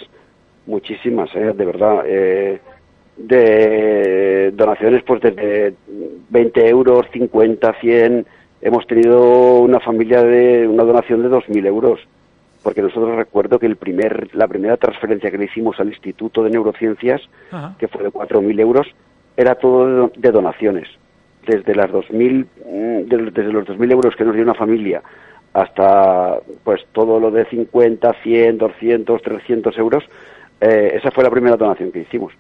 muchísimas, 0.67 1.35
eh, 1.35 1.53
de 1.55 1.65
verdad, 1.65 2.03
eh, 2.07 2.61
de 3.17 4.53
donaciones 4.55 5.03
pues 5.05 5.21
desde 5.21 5.75
20 6.31 6.69
euros, 6.69 7.07
50, 7.13 7.75
100. 7.81 8.27
Hemos 8.63 8.87
tenido 8.87 9.61
una 9.61 9.81
familia 9.81 10.23
de 10.23 10.67
una 10.67 10.85
donación 10.85 11.23
de 11.23 11.29
2.000 11.29 11.67
euros 11.67 12.01
porque 12.63 12.83
nosotros 12.83 13.17
recuerdo 13.17 13.59
que 13.59 13.67
el 13.67 13.77
primer, 13.77 14.35
la 14.35 14.47
primera 14.47 14.77
transferencia 14.77 15.31
que 15.31 15.39
le 15.39 15.47
hicimos 15.47 15.81
al 15.81 15.89
Instituto 15.89 16.43
de 16.43 16.51
Neurociencias, 16.51 17.23
Ajá. 17.51 17.75
que 17.79 17.89
fue 17.89 18.03
de 18.03 18.11
4.000 18.11 18.61
euros, 18.61 18.87
era 19.41 19.55
todo 19.57 19.87
de, 19.87 19.93
do- 19.95 20.13
de 20.17 20.31
donaciones. 20.31 20.89
Desde, 21.47 21.75
las 21.75 21.91
2000, 21.91 22.47
mm, 22.67 22.99
de- 23.09 23.31
desde 23.33 23.53
los 23.53 23.65
2.000 23.67 23.91
euros 23.93 24.15
que 24.15 24.25
nos 24.25 24.35
dio 24.35 24.45
una 24.45 24.55
familia 24.55 25.03
hasta 25.53 26.39
pues 26.63 26.81
todo 26.93 27.19
lo 27.19 27.31
de 27.31 27.45
50, 27.47 28.13
100, 28.23 28.59
200, 28.59 29.21
300 29.23 29.79
euros, 29.79 30.05
eh, 30.61 30.93
esa 30.95 31.11
fue 31.11 31.25
la 31.25 31.31
primera 31.31 31.57
donación 31.57 31.91
que 31.91 32.01
hicimos. 32.01 32.33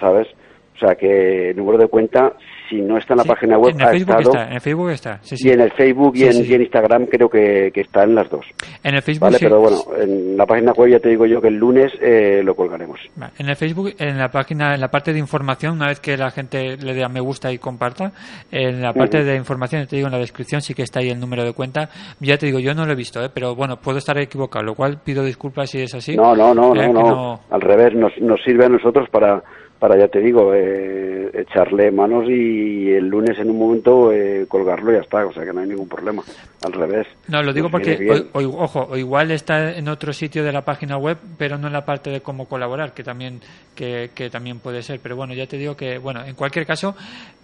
¿Sabes? 0.00 0.28
O 0.74 0.78
sea 0.78 0.96
que 0.96 1.50
el 1.50 1.56
número 1.56 1.78
de 1.78 1.86
cuenta, 1.86 2.32
si 2.68 2.80
no 2.82 2.98
está 2.98 3.14
en 3.14 3.18
la 3.18 3.22
Sí, 3.22 3.28
página 3.28 3.58
web, 3.58 3.74
en 3.74 3.80
el 3.80 3.86
ha 3.86 3.90
Facebook 3.90 4.10
estado. 4.18 4.30
está, 4.32 4.46
en 4.48 4.52
el 4.54 4.60
Facebook 4.60 4.90
está, 4.90 5.18
sí, 5.22 5.36
sí. 5.36 5.48
Y 5.48 5.52
en 5.52 5.60
el 5.60 5.70
Facebook 5.72 6.12
y, 6.16 6.24
en, 6.24 6.44
y 6.44 6.52
en 6.52 6.62
Instagram 6.62 7.06
creo 7.06 7.28
que, 7.28 7.70
que 7.72 7.80
está 7.82 8.02
en 8.02 8.16
las 8.16 8.28
dos. 8.28 8.44
En 8.82 8.94
el 8.96 9.02
Facebook 9.02 9.22
Vale, 9.26 9.38
pero 9.40 9.60
bueno, 9.60 9.76
en 10.00 10.36
la 10.36 10.46
página 10.46 10.72
web 10.72 10.90
ya 10.90 10.98
te 10.98 11.10
digo 11.10 11.26
yo 11.26 11.40
que 11.40 11.46
el 11.48 11.54
lunes 11.56 11.92
eh, 12.00 12.42
lo 12.44 12.56
colgaremos. 12.56 12.98
En 13.38 13.48
el 13.48 13.54
Facebook, 13.54 13.94
en 13.98 14.18
la 14.18 14.30
página, 14.30 14.74
en 14.74 14.80
la 14.80 14.88
parte 14.88 15.12
de 15.12 15.20
información, 15.20 15.74
una 15.74 15.86
vez 15.86 16.00
que 16.00 16.16
la 16.16 16.30
gente 16.32 16.76
le 16.76 16.92
dé 16.92 17.04
a 17.04 17.08
me 17.08 17.20
gusta 17.20 17.52
y 17.52 17.58
comparta, 17.58 18.10
en 18.50 18.82
la 18.82 18.92
parte 18.92 19.18
Ujú. 19.18 19.26
de 19.26 19.36
información, 19.36 19.86
te 19.86 19.94
digo 19.94 20.08
en 20.08 20.12
la 20.12 20.18
descripción, 20.18 20.60
sí 20.60 20.74
que 20.74 20.82
está 20.82 20.98
ahí 20.98 21.10
el 21.10 21.20
número 21.20 21.44
de 21.44 21.52
cuenta. 21.52 21.88
Ya 22.18 22.36
te 22.36 22.46
digo, 22.46 22.58
yo 22.58 22.74
no 22.74 22.84
lo 22.84 22.92
he 22.92 22.96
visto, 22.96 23.22
¿eh? 23.24 23.30
pero 23.32 23.54
bueno, 23.54 23.76
puedo 23.76 23.98
estar 23.98 24.18
equivocado, 24.18 24.64
lo 24.64 24.74
cual 24.74 24.98
pido 25.04 25.22
disculpas 25.22 25.70
si 25.70 25.82
es 25.82 25.94
así. 25.94 26.16
No, 26.16 26.34
no, 26.34 26.52
no, 26.52 26.74
Eh, 26.74 26.88
no, 26.88 26.92
que 27.04 27.10
no, 27.10 27.40
Al 27.50 27.60
revés, 27.60 27.94
nos, 27.94 28.12
nos 28.20 28.42
sirve 28.42 28.64
a 28.64 28.68
nosotros 28.68 29.08
para, 29.10 29.42
para 29.86 29.98
ya 30.00 30.08
te 30.08 30.18
digo, 30.20 30.54
eh, 30.54 31.28
echarle 31.34 31.90
manos 31.90 32.24
y 32.26 32.90
el 32.90 33.06
lunes 33.06 33.38
en 33.38 33.50
un 33.50 33.58
momento 33.58 34.10
eh, 34.12 34.46
colgarlo 34.48 34.90
y 34.90 34.94
ya 34.94 35.02
está. 35.02 35.26
O 35.26 35.32
sea 35.34 35.44
que 35.44 35.52
no 35.52 35.60
hay 35.60 35.68
ningún 35.68 35.86
problema. 35.90 36.22
Al 36.64 36.72
revés. 36.72 37.06
No, 37.28 37.42
lo 37.42 37.52
digo 37.52 37.68
porque, 37.70 37.98
o- 38.32 38.38
o- 38.38 38.62
ojo, 38.64 38.86
o 38.90 38.96
igual 38.96 39.30
está 39.30 39.72
en 39.76 39.86
otro 39.88 40.14
sitio 40.14 40.42
de 40.42 40.52
la 40.52 40.62
página 40.62 40.96
web, 40.96 41.18
pero 41.36 41.58
no 41.58 41.66
en 41.66 41.74
la 41.74 41.84
parte 41.84 42.08
de 42.08 42.22
cómo 42.22 42.46
colaborar, 42.46 42.94
que 42.94 43.02
también, 43.04 43.40
que, 43.74 44.08
que 44.14 44.30
también 44.30 44.58
puede 44.60 44.80
ser. 44.80 45.00
Pero 45.02 45.16
bueno, 45.16 45.34
ya 45.34 45.46
te 45.46 45.58
digo 45.58 45.76
que, 45.76 45.98
bueno, 45.98 46.24
en 46.24 46.34
cualquier 46.34 46.64
caso, 46.64 46.96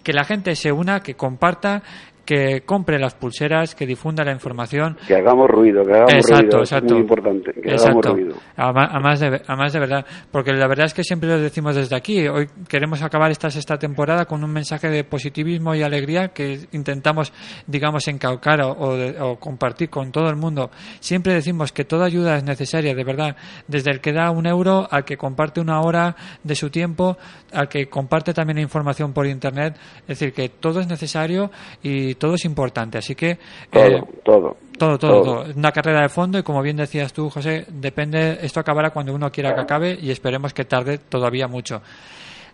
que 0.03 0.11
la 0.13 0.23
gente 0.23 0.55
se 0.55 0.71
una, 0.71 1.01
que 1.01 1.13
comparta, 1.13 1.83
que 2.25 2.61
compre 2.61 2.99
las 2.99 3.15
pulseras, 3.15 3.75
que 3.75 3.85
difunda 3.85 4.23
la 4.23 4.31
información. 4.31 4.97
Que 5.07 5.15
hagamos 5.15 5.49
ruido, 5.49 5.83
que 5.83 5.91
hagamos 5.93 6.13
Exacto, 6.13 6.43
ruido. 6.43 6.59
exacto. 6.59 6.85
Es 6.87 6.91
muy 6.93 7.01
importante, 7.01 7.51
que 7.53 7.71
hagamos 7.73 8.05
ruido. 8.05 8.35
Además, 8.55 8.89
además 8.91 9.19
de, 9.19 9.41
además 9.47 9.73
de 9.73 9.79
verdad, 9.79 10.05
porque 10.31 10.53
la 10.53 10.67
verdad 10.67 10.85
es 10.85 10.93
que 10.93 11.03
siempre 11.03 11.29
lo 11.29 11.39
decimos 11.39 11.75
desde 11.75 11.95
aquí. 11.95 12.27
Hoy 12.27 12.47
queremos 12.67 13.01
acabar 13.01 13.31
esta 13.31 13.49
sexta 13.49 13.77
temporada 13.77 14.25
con 14.25 14.43
un 14.43 14.51
mensaje 14.51 14.89
de 14.89 15.03
positivismo 15.03 15.73
y 15.75 15.81
alegría 15.83 16.29
que 16.29 16.59
intentamos, 16.71 17.33
digamos, 17.67 18.07
encaucar 18.07 18.61
o, 18.61 18.71
o 18.77 18.95
de- 18.95 19.19
o 19.19 19.37
compartir 19.39 19.89
con 19.89 20.11
todo 20.11 20.29
el 20.29 20.35
mundo. 20.35 20.69
Siempre 20.99 21.33
decimos 21.33 21.71
que 21.71 21.85
toda 21.85 22.05
ayuda 22.05 22.37
es 22.37 22.43
necesaria, 22.43 22.93
de 22.93 23.03
verdad. 23.03 23.35
Desde 23.67 23.91
el 23.91 23.99
que 23.99 24.13
da 24.13 24.31
un 24.31 24.45
euro 24.45 24.87
al 24.89 25.03
que 25.05 25.17
comparte 25.17 25.59
una 25.59 25.81
hora 25.81 26.15
de 26.43 26.55
su 26.55 26.69
tiempo, 26.69 27.17
al 27.51 27.67
que 27.67 27.87
comparte 27.89 28.33
también 28.33 28.59
información 28.59 29.11
por 29.11 29.25
internet. 29.27 29.75
Es 30.01 30.19
decir, 30.19 30.33
que 30.33 30.49
todo 30.49 30.79
es 30.79 30.87
necesario 30.87 31.51
y 31.81 32.10
todo 32.15 32.35
es 32.35 32.45
importante. 32.45 32.97
Así 32.97 33.15
que 33.15 33.37
Todo, 33.71 33.83
eh, 33.85 34.03
todo. 34.23 34.57
todo, 34.77 34.97
todo, 34.97 35.21
Todo. 35.21 35.45
una 35.55 35.71
carrera 35.71 36.01
de 36.01 36.09
fondo 36.09 36.37
y 36.39 36.43
como 36.43 36.61
bien 36.61 36.77
decías 36.77 37.13
tú, 37.13 37.29
José, 37.29 37.65
depende, 37.69 38.37
esto 38.41 38.59
acabará 38.59 38.89
cuando 38.91 39.13
uno 39.13 39.29
quiera 39.31 39.53
que 39.53 39.61
acabe 39.61 39.97
y 39.99 40.11
esperemos 40.11 40.53
que 40.53 40.65
tarde 40.65 40.97
todavía 40.97 41.47
mucho. 41.47 41.81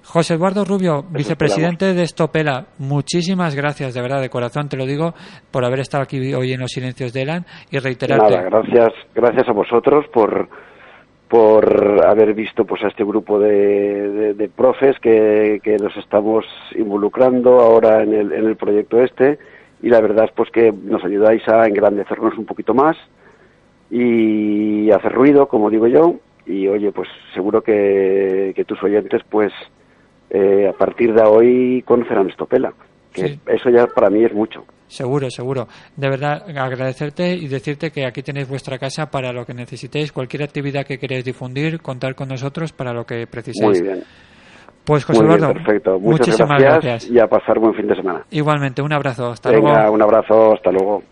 José 0.08 0.36
Eduardo 0.36 0.64
Rubio, 0.64 1.04
vicepresidente 1.10 1.94
de 1.94 2.04
Estopela, 2.04 2.68
muchísimas 2.80 3.54
gracias, 3.56 3.94
de 3.94 4.02
verdad, 4.02 4.22
de 4.22 4.30
corazón 4.30 4.70
te 4.70 4.78
lo 4.78 4.86
digo, 4.86 5.14
por 5.52 5.66
haber 5.66 5.82
estado 5.82 6.04
aquí 6.04 6.34
hoy 6.34 6.54
en 6.54 6.62
los 6.62 6.72
silencios 6.72 7.12
de 7.12 7.24
Elan 7.24 7.46
y 7.72 7.78
reiterarte. 7.78 8.38
Nada, 8.38 8.50
gracias, 8.50 8.88
gracias 9.14 9.50
a 9.50 9.52
vosotros 9.52 10.06
por 10.14 10.48
por 11.28 12.06
haber 12.06 12.34
visto 12.34 12.66
pues 12.66 12.84
a 12.84 12.88
este 12.88 13.04
grupo 13.04 13.40
de, 13.40 14.34
de- 14.34 14.48
profes 14.50 14.98
que, 15.00 15.60
que 15.64 15.78
nos 15.78 15.96
estamos 15.98 16.46
involucrando 16.76 17.60
ahora 17.60 18.02
en 18.02 18.14
el, 18.14 18.32
en 18.32 18.46
el 18.46 18.56
proyecto 18.56 19.02
este 19.04 19.38
y 19.82 19.90
la 19.90 20.00
verdad 20.02 20.26
es 20.26 20.32
pues 20.32 20.50
que 20.52 20.72
nos 20.72 21.04
ayudáis 21.04 21.48
a 21.50 21.68
engrandecernos 21.68 22.38
un 22.38 22.46
poquito 22.46 22.74
más 22.74 22.96
y 23.90 24.90
hacer 24.92 25.14
ruido, 25.14 25.48
como 25.48 25.70
digo 25.70 25.88
yo, 25.88 26.16
y 26.46 26.68
oye, 26.68 26.92
pues 26.92 27.08
seguro 27.34 27.62
que, 27.62 28.54
que 28.56 28.66
tus 28.66 28.82
oyentes 28.84 29.22
pues 29.30 29.52
eh, 30.30 30.68
a 30.70 30.74
partir 30.78 31.14
de 31.14 31.22
hoy 31.24 31.84
conocerán 31.86 32.30
Estopela, 32.30 32.74
que 33.22 33.28
Sí. 33.30 33.40
eso 33.48 33.70
ya 33.70 33.86
para 33.88 34.10
mí 34.10 34.24
es 34.24 34.34
mucho. 34.34 34.64
Seguro, 34.88 35.30
seguro. 35.30 35.68
De 35.98 36.10
verdad, 36.10 36.44
agradecerte 36.58 37.34
y 37.36 37.48
decirte 37.48 37.92
que 37.92 38.06
aquí 38.06 38.24
tenéis 38.24 38.48
vuestra 38.48 38.78
casa 38.78 39.08
para 39.12 39.34
lo 39.34 39.46
que 39.46 39.54
necesitéis, 39.54 40.12
cualquier 40.14 40.44
actividad 40.44 40.86
que 40.86 40.98
queréis 40.98 41.26
difundir, 41.26 41.82
contar 41.82 42.16
con 42.16 42.30
nosotros 42.30 42.72
para 42.72 42.94
lo 42.94 43.06
que 43.06 43.28
preciséis. 43.28 43.82
Muy 43.82 43.82
bien. 43.82 44.04
Pues 44.86 45.04
José 45.04 45.20
Muy 45.20 45.28
bien, 45.28 45.40
Eduardo, 45.40 45.64
perfecto. 45.66 46.00
Muchas 46.00 46.28
muchísimas 46.28 46.62
gracias, 46.62 46.84
gracias. 46.86 47.12
y 47.12 47.20
a 47.20 47.28
pasar 47.28 47.60
buen 47.60 47.74
fin 47.74 47.88
de 47.88 47.96
semana. 47.96 48.26
Igualmente, 48.32 48.82
un 48.82 48.94
abrazo. 48.94 49.28
Hasta 49.32 49.52
Venga, 49.52 49.74
luego. 49.82 49.92
un 49.96 50.02
abrazo, 50.02 50.54
hasta 50.54 50.72
luego. 50.72 51.04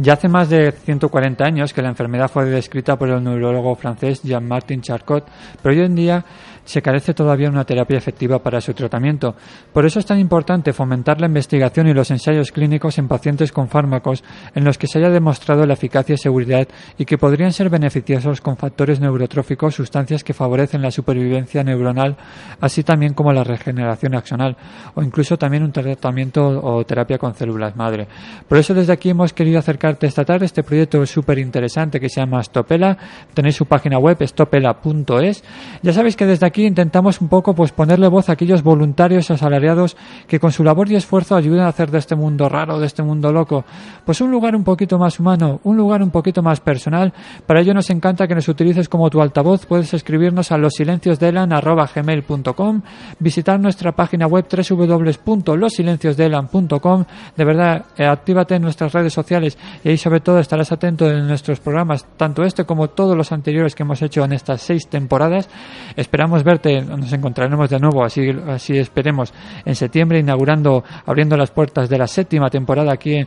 Ya 0.00 0.12
hace 0.12 0.28
más 0.28 0.48
de 0.48 0.70
140 0.70 1.44
años 1.44 1.72
que 1.72 1.82
la 1.82 1.88
enfermedad 1.88 2.30
fue 2.30 2.44
descrita 2.44 2.96
por 2.96 3.08
el 3.08 3.22
neurólogo 3.24 3.74
francés 3.74 4.22
Jean-Martin 4.22 4.80
Charcot, 4.80 5.26
pero 5.60 5.74
hoy 5.74 5.84
en 5.84 5.96
día 5.96 6.24
se 6.68 6.82
carece 6.82 7.14
todavía 7.14 7.46
de 7.46 7.54
una 7.54 7.64
terapia 7.64 7.96
efectiva 7.96 8.40
para 8.40 8.60
su 8.60 8.74
tratamiento. 8.74 9.34
Por 9.72 9.86
eso 9.86 9.98
es 9.98 10.04
tan 10.04 10.18
importante 10.18 10.74
fomentar 10.74 11.18
la 11.18 11.26
investigación 11.26 11.88
y 11.88 11.94
los 11.94 12.10
ensayos 12.10 12.52
clínicos 12.52 12.98
en 12.98 13.08
pacientes 13.08 13.52
con 13.52 13.68
fármacos 13.68 14.22
en 14.54 14.64
los 14.64 14.76
que 14.76 14.86
se 14.86 14.98
haya 14.98 15.08
demostrado 15.08 15.64
la 15.64 15.72
eficacia 15.72 16.14
y 16.14 16.18
seguridad 16.18 16.68
y 16.98 17.06
que 17.06 17.16
podrían 17.16 17.54
ser 17.54 17.70
beneficiosos 17.70 18.42
con 18.42 18.58
factores 18.58 19.00
neurotróficos, 19.00 19.76
sustancias 19.76 20.22
que 20.22 20.34
favorecen 20.34 20.82
la 20.82 20.90
supervivencia 20.90 21.64
neuronal, 21.64 22.18
así 22.60 22.84
también 22.84 23.14
como 23.14 23.32
la 23.32 23.44
regeneración 23.44 24.14
axonal, 24.14 24.58
o 24.94 25.02
incluso 25.02 25.38
también 25.38 25.62
un 25.62 25.72
tratamiento 25.72 26.46
o 26.46 26.84
terapia 26.84 27.16
con 27.16 27.34
células 27.34 27.76
madre. 27.76 28.08
Por 28.46 28.58
eso 28.58 28.74
desde 28.74 28.92
aquí 28.92 29.08
hemos 29.08 29.32
querido 29.32 29.58
acercarte 29.58 30.06
esta 30.06 30.26
tarde 30.26 30.44
este 30.44 30.62
proyecto 30.62 31.04
súper 31.06 31.38
interesante 31.38 31.98
que 31.98 32.10
se 32.10 32.20
llama 32.20 32.42
Stopela. 32.42 32.98
Tenéis 33.32 33.56
su 33.56 33.64
página 33.64 33.98
web, 33.98 34.18
stopela.es. 34.20 35.42
Ya 35.82 35.94
sabéis 35.94 36.14
que 36.14 36.26
desde 36.26 36.46
aquí 36.46 36.57
intentamos 36.66 37.20
un 37.20 37.28
poco 37.28 37.54
pues 37.54 37.72
ponerle 37.72 38.08
voz 38.08 38.28
a 38.28 38.32
aquellos 38.32 38.62
voluntarios 38.62 39.30
asalariados 39.30 39.96
que 40.26 40.40
con 40.40 40.52
su 40.52 40.64
labor 40.64 40.90
y 40.90 40.96
esfuerzo 40.96 41.36
ayudan 41.36 41.66
a 41.66 41.68
hacer 41.68 41.90
de 41.90 41.98
este 41.98 42.16
mundo 42.16 42.48
raro, 42.48 42.78
de 42.78 42.86
este 42.86 43.02
mundo 43.02 43.30
loco, 43.32 43.66
pues 44.04 44.20
un 44.20 44.30
lugar 44.30 44.54
un 44.56 44.64
poquito 44.64 44.98
más 44.98 45.20
humano, 45.20 45.60
un 45.64 45.76
lugar 45.76 46.02
un 46.02 46.10
poquito 46.10 46.42
más 46.42 46.60
personal. 46.60 47.12
Para 47.46 47.60
ello 47.60 47.74
nos 47.74 47.90
encanta 47.90 48.26
que 48.26 48.34
nos 48.34 48.48
utilices 48.48 48.88
como 48.88 49.10
tu 49.10 49.20
altavoz. 49.20 49.66
Puedes 49.66 49.92
escribirnos 49.94 50.50
a 50.52 50.58
losilenciosdelan.gmail.com, 50.58 52.82
visitar 53.18 53.58
nuestra 53.60 53.92
página 53.92 54.26
web 54.26 54.46
www.losilenciosdelan.com. 54.48 57.04
De 57.36 57.44
verdad, 57.44 57.84
eh, 57.96 58.06
actívate 58.06 58.54
en 58.56 58.62
nuestras 58.62 58.92
redes 58.92 59.12
sociales 59.12 59.56
y 59.84 59.90
ahí 59.90 59.96
sobre 59.96 60.18
todo 60.20 60.38
estarás 60.38 60.72
atento 60.72 61.08
en 61.10 61.26
nuestros 61.26 61.60
programas, 61.60 62.06
tanto 62.16 62.42
este 62.42 62.64
como 62.64 62.88
todos 62.88 63.14
los 63.16 63.32
anteriores 63.32 63.74
que 63.74 63.82
hemos 63.82 64.00
hecho 64.02 64.24
en 64.24 64.32
estas 64.32 64.62
seis 64.62 64.88
temporadas. 64.88 65.48
Esperamos 65.96 66.44
nos 66.86 67.12
encontraremos 67.12 67.70
de 67.70 67.78
nuevo, 67.78 68.04
así, 68.04 68.30
así 68.48 68.78
esperemos, 68.78 69.32
en 69.64 69.74
septiembre, 69.74 70.18
inaugurando, 70.18 70.84
abriendo 71.06 71.36
las 71.36 71.50
puertas 71.50 71.88
de 71.88 71.98
la 71.98 72.06
séptima 72.06 72.48
temporada 72.50 72.92
aquí 72.92 73.26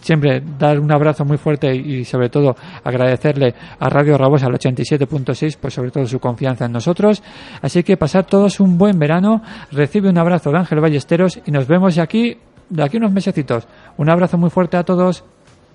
siempre 0.00 0.42
dar 0.58 0.80
un 0.80 0.90
abrazo 0.90 1.24
muy 1.24 1.36
fuerte 1.36 1.74
y 1.74 2.04
sobre 2.04 2.28
todo 2.28 2.56
agradecerle 2.84 3.54
a 3.78 3.88
Radio 3.88 4.16
Rabosa 4.16 4.46
al 4.46 4.54
87.6 4.54 5.58
pues 5.60 5.74
sobre 5.74 5.90
todo 5.90 6.06
su 6.06 6.18
confianza 6.18 6.66
en 6.66 6.72
nosotros. 6.72 7.22
Así 7.62 7.82
que 7.82 7.96
pasar 7.96 8.24
todos 8.24 8.60
un 8.60 8.78
buen 8.78 8.98
verano, 8.98 9.42
recibe 9.70 10.08
un 10.08 10.18
abrazo 10.18 10.50
de 10.50 10.58
Ángel 10.58 10.80
Ballesteros 10.80 11.40
y 11.44 11.50
nos 11.50 11.66
vemos 11.66 11.98
aquí 11.98 12.38
de 12.68 12.82
aquí 12.82 12.96
unos 12.96 13.12
mesecitos. 13.12 13.66
Un 13.96 14.08
abrazo 14.10 14.38
muy 14.38 14.50
fuerte 14.50 14.76
a 14.76 14.84
todos. 14.84 15.24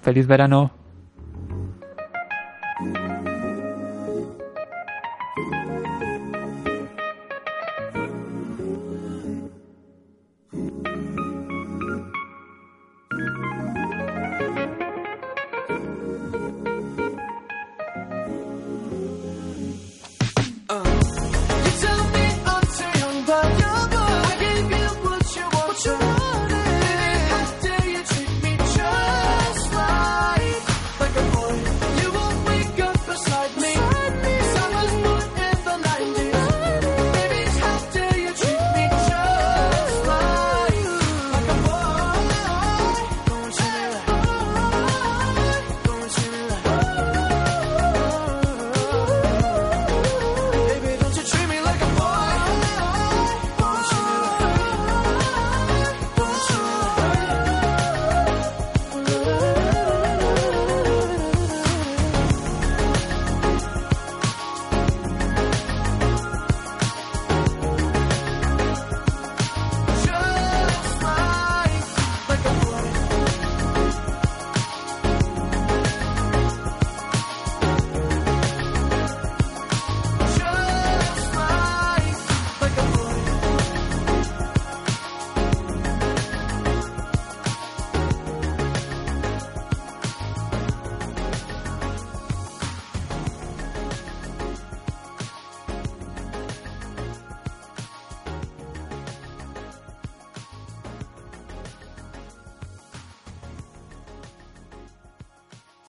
Feliz 0.02 0.28
verano. 0.28 0.85